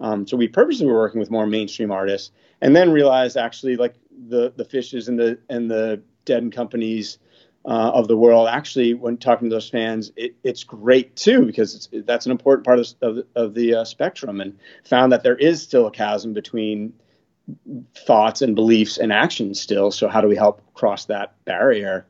um, 0.00 0.26
so 0.26 0.36
we 0.36 0.48
purposely 0.48 0.86
were 0.86 0.94
working 0.94 1.20
with 1.20 1.30
more 1.30 1.46
mainstream 1.46 1.92
artists 1.92 2.32
and 2.60 2.74
then 2.74 2.90
realized 2.90 3.36
actually 3.36 3.76
like 3.76 3.94
the 4.28 4.52
the 4.56 4.64
Phishes 4.64 5.08
and 5.08 5.18
the 5.18 5.38
and 5.48 5.70
the 5.70 6.02
dead 6.24 6.42
and 6.42 6.52
companies 6.52 7.18
uh, 7.64 7.90
of 7.92 8.08
the 8.08 8.16
world 8.16 8.48
actually 8.48 8.94
when 8.94 9.16
talking 9.16 9.50
to 9.50 9.54
those 9.54 9.68
fans 9.68 10.12
it, 10.16 10.34
it's 10.44 10.64
great 10.64 11.14
too 11.16 11.44
because 11.44 11.88
that's 11.92 12.24
an 12.24 12.32
important 12.32 12.64
part 12.64 12.78
of, 12.78 12.88
of, 13.02 13.24
of 13.34 13.54
the 13.54 13.74
uh, 13.74 13.84
spectrum 13.84 14.40
and 14.40 14.58
found 14.84 15.12
that 15.12 15.22
there 15.22 15.36
is 15.36 15.62
still 15.62 15.86
a 15.86 15.90
chasm 15.90 16.32
between 16.32 16.92
thoughts 18.06 18.40
and 18.40 18.54
beliefs 18.54 18.96
and 18.96 19.12
actions 19.12 19.60
still 19.60 19.90
so 19.90 20.08
how 20.08 20.22
do 20.22 20.28
we 20.28 20.36
help 20.36 20.62
cross 20.72 21.04
that 21.04 21.34
barrier 21.44 22.06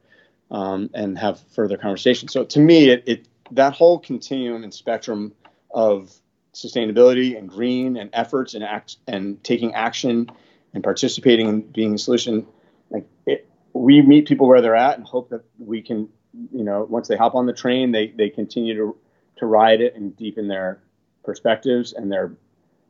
um, 0.50 0.90
and 0.94 1.18
have 1.18 1.40
further 1.52 1.76
conversation. 1.76 2.28
So 2.28 2.44
to 2.44 2.60
me, 2.60 2.90
it, 2.90 3.04
it 3.06 3.28
that 3.52 3.72
whole 3.72 3.98
continuum 3.98 4.62
and 4.62 4.72
spectrum 4.72 5.32
of 5.72 6.12
sustainability 6.54 7.38
and 7.38 7.48
green 7.48 7.96
and 7.96 8.10
efforts 8.12 8.54
and 8.54 8.64
act 8.64 8.96
and 9.06 9.42
taking 9.44 9.74
action 9.74 10.30
and 10.74 10.82
participating 10.82 11.48
and 11.48 11.72
being 11.72 11.94
a 11.94 11.98
solution, 11.98 12.46
like 12.90 13.06
it, 13.26 13.48
we 13.72 14.02
meet 14.02 14.26
people 14.26 14.46
where 14.46 14.60
they're 14.60 14.76
at 14.76 14.98
and 14.98 15.06
hope 15.06 15.30
that 15.30 15.42
we 15.58 15.82
can, 15.82 16.08
you 16.52 16.64
know, 16.64 16.86
once 16.88 17.08
they 17.08 17.16
hop 17.16 17.34
on 17.34 17.46
the 17.46 17.52
train, 17.52 17.92
they 17.92 18.08
they 18.08 18.28
continue 18.28 18.74
to 18.74 18.96
to 19.36 19.46
ride 19.46 19.80
it 19.80 19.94
and 19.94 20.16
deepen 20.16 20.48
their 20.48 20.82
perspectives 21.24 21.92
and 21.92 22.10
their 22.12 22.32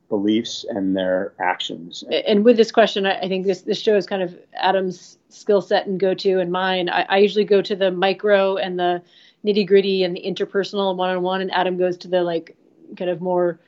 beliefs 0.09 0.67
and 0.69 0.97
their 0.97 1.33
actions. 1.41 2.05
and 2.27 2.45
with 2.45 2.57
this 2.57 2.73
question, 2.73 3.07
I, 3.07 3.29
think 3.29 3.47
this 3.47 3.63
this 3.63 3.81
shows 3.81 4.07
kind 4.07 4.23
of 4.23 4.37
Adam's 4.55 5.19
skill 5.29 5.63
set 5.63 5.87
and 5.87 5.99
go 5.99 6.13
to 6.15 6.41
and 6.41 6.51
mine. 6.51 6.91
I, 6.91 7.03
I 7.03 7.19
usually 7.19 7.45
go 7.45 7.63
to 7.63 7.77
the 7.77 7.91
micro 7.91 8.57
and 8.57 8.79
the 8.79 9.03
nitty 9.47 9.67
gritty 9.67 10.03
and 10.03 10.15
the 10.15 10.23
interpersonal 10.23 10.97
one 10.97 11.11
on 11.11 11.23
one, 11.23 11.41
and 11.41 11.51
Adam 11.53 11.79
goes 11.79 11.97
to 11.99 12.09
the 12.09 12.23
like 12.23 12.57
kind 12.97 13.11
of 13.11 13.21
more 13.21 13.61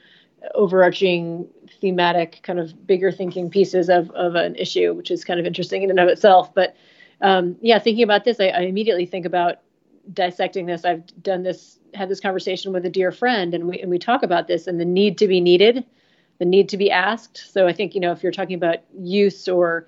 overarching 0.55 1.49
thematic 1.81 2.41
kind 2.43 2.59
of 2.59 2.87
bigger 2.87 3.11
thinking 3.11 3.51
pieces 3.51 3.89
of 3.89 4.11
of 4.11 4.35
an 4.35 4.57
issue, 4.57 4.93
which 4.93 5.11
is 5.11 5.25
kind 5.25 5.41
of 5.41 5.47
interesting 5.47 5.83
in 5.83 5.91
and 5.91 6.01
of 6.01 6.09
itself. 6.09 6.55
But 6.55 6.77
um, 7.21 7.57
yeah, 7.61 7.79
thinking 7.79 8.05
about 8.05 8.25
this, 8.25 8.41
I, 8.41 8.49
I 8.49 8.61
immediately 8.63 9.07
think 9.07 9.25
about 9.25 9.59
dissecting 10.13 10.67
this. 10.67 10.85
I've 10.85 11.05
done 11.23 11.43
this, 11.43 11.79
had 11.95 12.09
this 12.09 12.21
conversation 12.21 12.73
with 12.73 12.85
a 12.85 12.91
dear 12.91 13.13
friend, 13.13 13.55
and 13.55 13.69
we 13.69 13.81
and 13.81 13.91
we 13.91 13.99
talk 13.99 14.23
about 14.23 14.49
this 14.49 14.67
and 14.67 14.81
the 14.81 14.85
need 14.85 15.19
to 15.19 15.29
be 15.29 15.41
needed, 15.41 15.85
the 16.39 16.45
need 16.45 16.69
to 16.71 16.77
be 16.77 16.91
asked. 16.91 17.53
So 17.53 17.67
I 17.67 17.73
think 17.73 17.95
you 17.95 18.01
know 18.01 18.13
if 18.13 18.23
you're 18.23 18.33
talking 18.33 18.57
about 18.57 18.79
use 18.99 19.49
or 19.49 19.87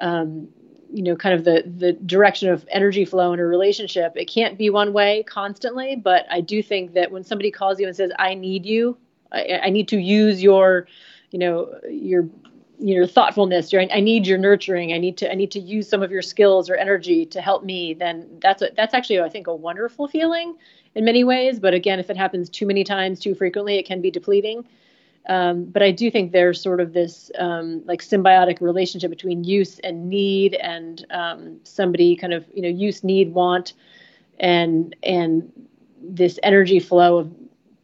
um, 0.00 0.48
you 0.92 1.02
know 1.02 1.16
kind 1.16 1.34
of 1.34 1.44
the 1.44 1.64
the 1.76 1.92
direction 1.92 2.50
of 2.50 2.66
energy 2.70 3.04
flow 3.04 3.32
in 3.32 3.40
a 3.40 3.46
relationship, 3.46 4.12
it 4.16 4.26
can't 4.26 4.58
be 4.58 4.68
one 4.68 4.92
way 4.92 5.22
constantly. 5.22 5.96
But 5.96 6.26
I 6.30 6.40
do 6.40 6.62
think 6.62 6.92
that 6.94 7.10
when 7.10 7.24
somebody 7.24 7.50
calls 7.50 7.80
you 7.80 7.86
and 7.86 7.96
says, 7.96 8.12
"I 8.18 8.34
need 8.34 8.66
you," 8.66 8.98
I, 9.34 9.60
I 9.64 9.70
need 9.70 9.88
to 9.88 9.98
use 9.98 10.42
your, 10.42 10.86
you 11.30 11.38
know, 11.38 11.74
your 11.88 12.28
your 12.78 13.06
thoughtfulness 13.06 13.72
your 13.72 13.82
i 13.92 14.00
need 14.00 14.26
your 14.26 14.38
nurturing. 14.38 14.92
I 14.92 14.98
need 14.98 15.16
to 15.18 15.30
i 15.30 15.34
need 15.34 15.50
to 15.52 15.60
use 15.60 15.88
some 15.88 16.02
of 16.02 16.10
your 16.10 16.22
skills 16.22 16.68
or 16.68 16.76
energy 16.76 17.24
to 17.26 17.40
help 17.40 17.64
me. 17.64 17.94
Then 17.94 18.26
that's 18.42 18.62
a, 18.62 18.70
that's 18.76 18.94
actually 18.94 19.20
i 19.20 19.28
think 19.28 19.46
a 19.46 19.54
wonderful 19.54 20.08
feeling 20.08 20.56
in 20.94 21.04
many 21.04 21.24
ways. 21.24 21.58
But 21.60 21.74
again 21.74 21.98
if 21.98 22.10
it 22.10 22.16
happens 22.16 22.50
too 22.50 22.66
many 22.66 22.84
times 22.84 23.20
too 23.20 23.34
frequently 23.34 23.76
it 23.76 23.86
can 23.86 24.00
be 24.00 24.10
depleting. 24.10 24.66
Um, 25.26 25.64
but 25.64 25.82
i 25.82 25.90
do 25.90 26.10
think 26.10 26.32
there's 26.32 26.60
sort 26.60 26.80
of 26.80 26.92
this 26.92 27.30
um, 27.38 27.82
like 27.86 28.02
symbiotic 28.02 28.60
relationship 28.60 29.08
between 29.08 29.44
use 29.44 29.78
and 29.78 30.10
need 30.10 30.54
and 30.54 31.06
um, 31.10 31.60
somebody 31.64 32.16
kind 32.16 32.34
of 32.34 32.44
you 32.52 32.60
know 32.60 32.68
use 32.68 33.02
need 33.04 33.32
want 33.32 33.72
and 34.38 34.94
and 35.02 35.50
this 36.02 36.38
energy 36.42 36.80
flow 36.80 37.18
of 37.18 37.32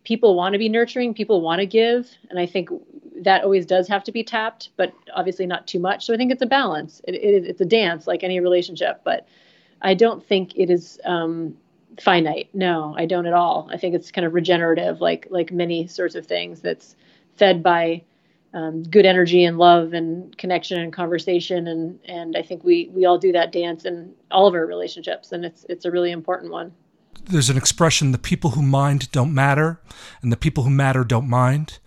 people 0.04 0.34
want 0.34 0.52
to 0.52 0.58
be 0.58 0.68
nurturing 0.68 1.14
people 1.14 1.40
want 1.40 1.60
to 1.60 1.66
give 1.66 2.08
and 2.30 2.38
i 2.38 2.46
think 2.46 2.70
that 3.20 3.44
always 3.44 3.66
does 3.66 3.86
have 3.88 4.02
to 4.04 4.12
be 4.12 4.24
tapped, 4.24 4.70
but 4.76 4.92
obviously 5.14 5.46
not 5.46 5.66
too 5.66 5.78
much. 5.78 6.06
So 6.06 6.14
I 6.14 6.16
think 6.16 6.32
it's 6.32 6.42
a 6.42 6.46
balance. 6.46 7.00
It, 7.06 7.14
it, 7.14 7.44
it's 7.46 7.60
a 7.60 7.66
dance 7.66 8.06
like 8.06 8.24
any 8.24 8.40
relationship, 8.40 9.02
but 9.04 9.28
I 9.82 9.94
don't 9.94 10.24
think 10.24 10.56
it 10.56 10.70
is 10.70 10.98
um, 11.04 11.56
finite. 12.00 12.48
No, 12.54 12.94
I 12.96 13.06
don't 13.06 13.26
at 13.26 13.34
all. 13.34 13.68
I 13.72 13.76
think 13.76 13.94
it's 13.94 14.10
kind 14.10 14.26
of 14.26 14.34
regenerative, 14.34 15.00
like 15.00 15.26
like 15.30 15.52
many 15.52 15.86
sorts 15.86 16.14
of 16.14 16.26
things. 16.26 16.60
That's 16.60 16.96
fed 17.36 17.62
by 17.62 18.02
um, 18.52 18.82
good 18.82 19.06
energy 19.06 19.44
and 19.44 19.58
love 19.58 19.92
and 19.92 20.36
connection 20.36 20.80
and 20.80 20.92
conversation, 20.92 21.66
and 21.68 21.98
and 22.06 22.36
I 22.36 22.42
think 22.42 22.64
we 22.64 22.90
we 22.92 23.04
all 23.04 23.18
do 23.18 23.32
that 23.32 23.52
dance 23.52 23.84
in 23.84 24.14
all 24.30 24.46
of 24.46 24.54
our 24.54 24.66
relationships, 24.66 25.32
and 25.32 25.44
it's 25.44 25.66
it's 25.68 25.84
a 25.84 25.90
really 25.90 26.10
important 26.10 26.52
one. 26.52 26.72
There's 27.26 27.50
an 27.50 27.56
expression 27.56 28.12
the 28.12 28.18
people 28.18 28.50
who 28.50 28.62
mind 28.62 29.10
don't 29.12 29.34
matter 29.34 29.80
and 30.22 30.32
the 30.32 30.36
people 30.36 30.64
who 30.64 30.70
matter 30.70 31.04
don't 31.04 31.28
mind. 31.28 31.78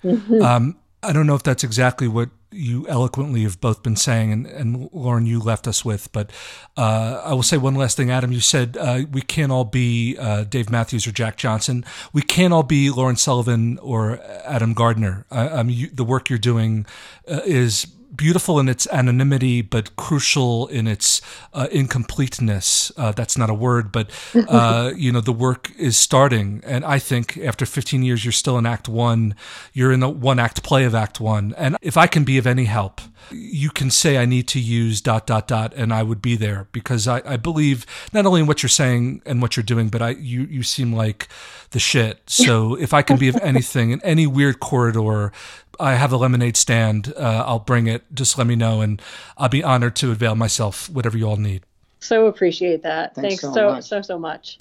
Um, 0.41 0.77
i 1.05 1.11
don't 1.11 1.27
know 1.27 1.35
if 1.35 1.43
that's 1.43 1.63
exactly 1.63 2.07
what 2.07 2.29
you 2.51 2.87
eloquently 2.87 3.43
have 3.43 3.59
both 3.59 3.83
been 3.83 3.95
saying 3.95 4.31
and, 4.31 4.45
and 4.45 4.89
lauren 4.93 5.25
you 5.25 5.39
left 5.39 5.67
us 5.67 5.83
with 5.83 6.09
but 6.11 6.29
uh, 6.77 7.21
i 7.25 7.33
will 7.33 7.43
say 7.43 7.57
one 7.57 7.75
last 7.75 7.97
thing. 7.97 8.09
Adam 8.09 8.31
you 8.31 8.39
said 8.39 8.77
uh, 8.77 9.01
we 9.11 9.21
can't 9.21 9.51
all 9.51 9.65
be 9.65 10.15
uh, 10.17 10.43
dave 10.45 10.69
matthews 10.69 11.05
or 11.07 11.11
jack 11.11 11.35
johnson. 11.35 11.83
We 12.13 12.21
can't 12.21 12.53
all 12.53 12.63
be 12.63 12.89
lauren 12.89 13.15
sullivan 13.17 13.79
or 13.79 14.19
adam 14.45 14.73
gardner. 14.73 15.25
I, 15.29 15.49
I 15.49 15.63
mean 15.63 15.77
you, 15.77 15.87
the 15.89 16.05
work 16.05 16.29
you're 16.29 16.39
doing 16.39 16.85
uh, 17.29 17.41
is 17.45 17.87
beautiful 18.15 18.59
in 18.59 18.69
its 18.69 18.87
anonymity, 18.87 19.61
but 19.61 19.95
crucial 19.95 20.67
in 20.67 20.87
its 20.87 21.21
uh, 21.53 21.67
incompleteness. 21.71 22.91
Uh, 22.97 23.11
that's 23.11 23.37
not 23.37 23.49
a 23.49 23.53
word, 23.53 23.91
but 23.91 24.09
uh, 24.47 24.91
you 24.95 25.11
know 25.11 25.21
the 25.21 25.33
work 25.33 25.71
is 25.77 25.97
starting, 25.97 26.61
and 26.65 26.85
I 26.85 26.99
think 26.99 27.37
after 27.37 27.65
15 27.65 28.03
years, 28.03 28.25
you're 28.25 28.31
still 28.31 28.57
in 28.57 28.65
Act 28.65 28.87
One. 28.87 29.35
You're 29.73 29.91
in 29.91 29.99
the 29.99 30.09
one 30.09 30.39
act 30.39 30.63
play 30.63 30.85
of 30.85 30.95
Act 30.95 31.19
One, 31.19 31.53
and 31.57 31.77
if 31.81 31.97
I 31.97 32.07
can 32.07 32.23
be 32.23 32.37
of 32.37 32.47
any 32.47 32.65
help, 32.65 33.01
you 33.31 33.69
can 33.69 33.89
say 33.89 34.17
I 34.17 34.25
need 34.25 34.47
to 34.49 34.59
use 34.59 35.01
dot 35.01 35.27
dot 35.27 35.47
dot, 35.47 35.73
and 35.75 35.93
I 35.93 36.03
would 36.03 36.21
be 36.21 36.35
there 36.35 36.67
because 36.71 37.07
I, 37.07 37.21
I 37.25 37.37
believe 37.37 37.85
not 38.13 38.25
only 38.25 38.41
in 38.41 38.47
what 38.47 38.63
you're 38.63 38.69
saying 38.69 39.21
and 39.25 39.41
what 39.41 39.55
you're 39.55 39.63
doing, 39.63 39.89
but 39.89 40.01
I 40.01 40.09
you 40.11 40.43
you 40.43 40.63
seem 40.63 40.93
like 40.93 41.27
the 41.71 41.79
shit. 41.79 42.21
So 42.27 42.75
if 42.79 42.93
I 42.93 43.01
can 43.01 43.17
be 43.17 43.27
of 43.27 43.35
anything 43.37 43.91
in 43.91 44.01
any 44.03 44.27
weird 44.27 44.59
corridor 44.59 45.31
I 45.79 45.95
have 45.95 46.11
a 46.11 46.17
lemonade 46.17 46.57
stand. 46.57 47.13
Uh, 47.15 47.43
I'll 47.45 47.59
bring 47.59 47.87
it. 47.87 48.03
Just 48.13 48.37
let 48.37 48.47
me 48.47 48.55
know, 48.55 48.81
and 48.81 49.01
I'll 49.37 49.49
be 49.49 49.63
honored 49.63 49.95
to 49.97 50.11
avail 50.11 50.35
myself 50.35 50.89
whatever 50.89 51.17
you 51.17 51.25
all 51.25 51.37
need. 51.37 51.63
So 51.99 52.27
appreciate 52.27 52.83
that. 52.83 53.15
Thanks 53.15 53.41
Thanks, 53.41 53.41
so 53.41 53.53
so 53.53 53.69
much. 53.69 53.83
so 53.85 54.01
so 54.01 54.19
much. 54.19 54.57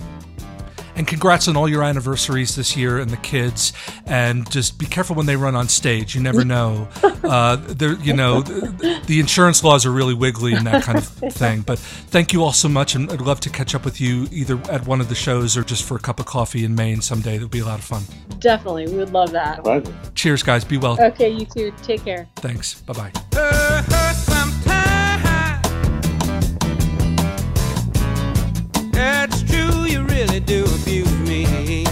And 0.94 1.06
congrats 1.06 1.48
on 1.48 1.56
all 1.56 1.68
your 1.68 1.82
anniversaries 1.82 2.54
this 2.54 2.76
year 2.76 2.98
and 2.98 3.10
the 3.10 3.16
kids. 3.18 3.72
And 4.06 4.50
just 4.50 4.78
be 4.78 4.86
careful 4.86 5.16
when 5.16 5.26
they 5.26 5.36
run 5.36 5.54
on 5.54 5.68
stage. 5.68 6.14
You 6.14 6.22
never 6.22 6.44
know. 6.44 6.88
Uh, 7.22 7.56
you 8.02 8.12
know, 8.12 8.42
the, 8.42 9.00
the 9.06 9.20
insurance 9.20 9.62
laws 9.62 9.86
are 9.86 9.92
really 9.92 10.12
wiggly 10.12 10.54
and 10.54 10.66
that 10.66 10.82
kind 10.82 10.98
of 10.98 11.06
thing. 11.06 11.60
But 11.60 11.78
thank 11.78 12.32
you 12.32 12.42
all 12.42 12.52
so 12.52 12.68
much, 12.68 12.96
and 12.96 13.10
I'd 13.12 13.20
love 13.20 13.38
to 13.40 13.48
catch 13.48 13.76
up 13.76 13.84
with 13.84 14.00
you 14.00 14.26
either 14.32 14.60
at 14.68 14.86
one 14.88 15.00
of 15.00 15.08
the 15.08 15.14
shows 15.14 15.56
or 15.56 15.62
just 15.62 15.84
for 15.84 15.96
a 15.96 16.00
cup 16.00 16.18
of 16.18 16.26
coffee 16.26 16.64
in 16.64 16.74
Maine 16.74 17.00
someday. 17.00 17.34
That'd 17.34 17.50
be 17.52 17.60
a 17.60 17.64
lot 17.64 17.78
of 17.78 17.84
fun. 17.84 18.02
Definitely, 18.40 18.86
we 18.88 18.96
would 18.96 19.12
love 19.12 19.30
that. 19.30 19.62
Pleasure. 19.62 19.94
Cheers, 20.16 20.42
guys. 20.42 20.64
Be 20.64 20.78
well. 20.78 21.00
Okay, 21.00 21.28
you 21.30 21.46
too. 21.46 21.72
Take 21.82 22.04
care. 22.04 22.28
Thanks. 22.36 22.80
Bye 22.82 23.12
bye. 23.32 24.08
Do 30.46 30.64
abuse 30.64 31.12
me. 31.20 31.84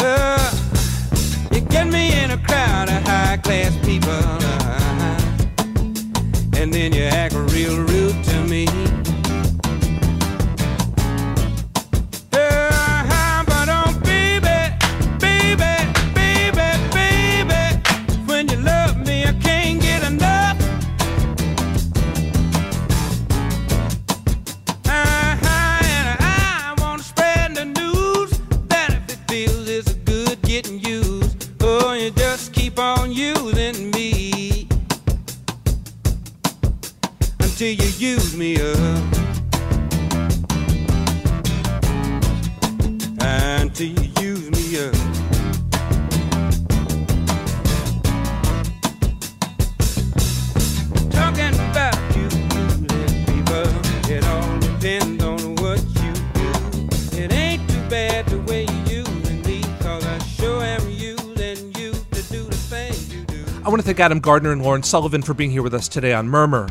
Uh, 0.00 0.50
you 1.52 1.60
get 1.60 1.86
me 1.86 2.22
in 2.22 2.30
a 2.30 2.38
crowd 2.38 2.88
of 2.88 3.02
high 3.02 3.36
class 3.38 3.76
people, 3.84 4.10
uh, 4.10 5.20
and 6.56 6.72
then 6.72 6.92
you 6.92 7.02
act 7.02 7.34
real 7.34 7.76
rude 7.76 7.97
thank 63.98 64.04
Adam 64.04 64.20
Gardner 64.20 64.52
and 64.52 64.62
Lauren 64.62 64.84
Sullivan 64.84 65.22
for 65.22 65.34
being 65.34 65.50
here 65.50 65.62
with 65.62 65.74
us 65.74 65.88
today 65.88 66.12
on 66.12 66.28
Murmur. 66.28 66.68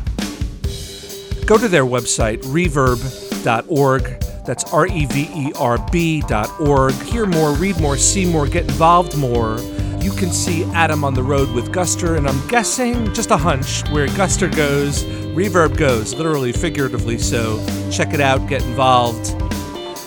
Go 1.44 1.58
to 1.58 1.68
their 1.68 1.84
website, 1.84 2.42
reverb.org. 2.44 4.02
That's 4.46 4.64
R 4.72 4.86
E 4.86 5.04
V 5.04 5.28
E 5.34 5.52
R 5.58 5.76
B.org. 5.92 6.94
Hear 6.94 7.26
more, 7.26 7.52
read 7.52 7.78
more, 7.80 7.98
see 7.98 8.24
more, 8.24 8.46
get 8.46 8.64
involved 8.64 9.14
more. 9.18 9.58
You 10.00 10.10
can 10.12 10.32
see 10.32 10.64
Adam 10.72 11.04
on 11.04 11.12
the 11.12 11.22
road 11.22 11.50
with 11.52 11.70
Guster, 11.70 12.16
and 12.16 12.26
I'm 12.26 12.48
guessing, 12.48 13.12
just 13.12 13.30
a 13.30 13.36
hunch, 13.36 13.86
where 13.90 14.06
Guster 14.06 14.54
goes, 14.54 15.04
Reverb 15.34 15.76
goes, 15.76 16.14
literally, 16.14 16.52
figuratively. 16.52 17.18
So 17.18 17.62
check 17.90 18.14
it 18.14 18.22
out, 18.22 18.48
get 18.48 18.62
involved. 18.62 19.47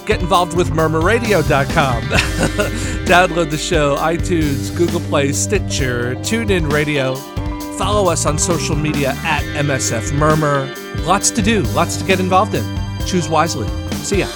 Get 0.05 0.21
involved 0.21 0.55
with 0.55 0.69
murmurradio.com. 0.69 2.03
Download 3.05 3.49
the 3.49 3.57
show, 3.57 3.95
iTunes, 3.97 4.75
Google 4.75 4.99
Play, 5.01 5.31
Stitcher, 5.31 6.15
TuneIn 6.15 6.71
Radio. 6.71 7.15
Follow 7.77 8.11
us 8.11 8.25
on 8.25 8.37
social 8.37 8.75
media 8.75 9.11
at 9.23 9.43
MSF 9.63 10.13
Murmur. 10.13 10.73
Lots 11.05 11.31
to 11.31 11.41
do, 11.41 11.61
lots 11.73 11.97
to 11.97 12.05
get 12.05 12.19
involved 12.19 12.55
in. 12.55 12.79
Choose 13.05 13.29
wisely. 13.29 13.67
See 14.03 14.19
ya. 14.19 14.27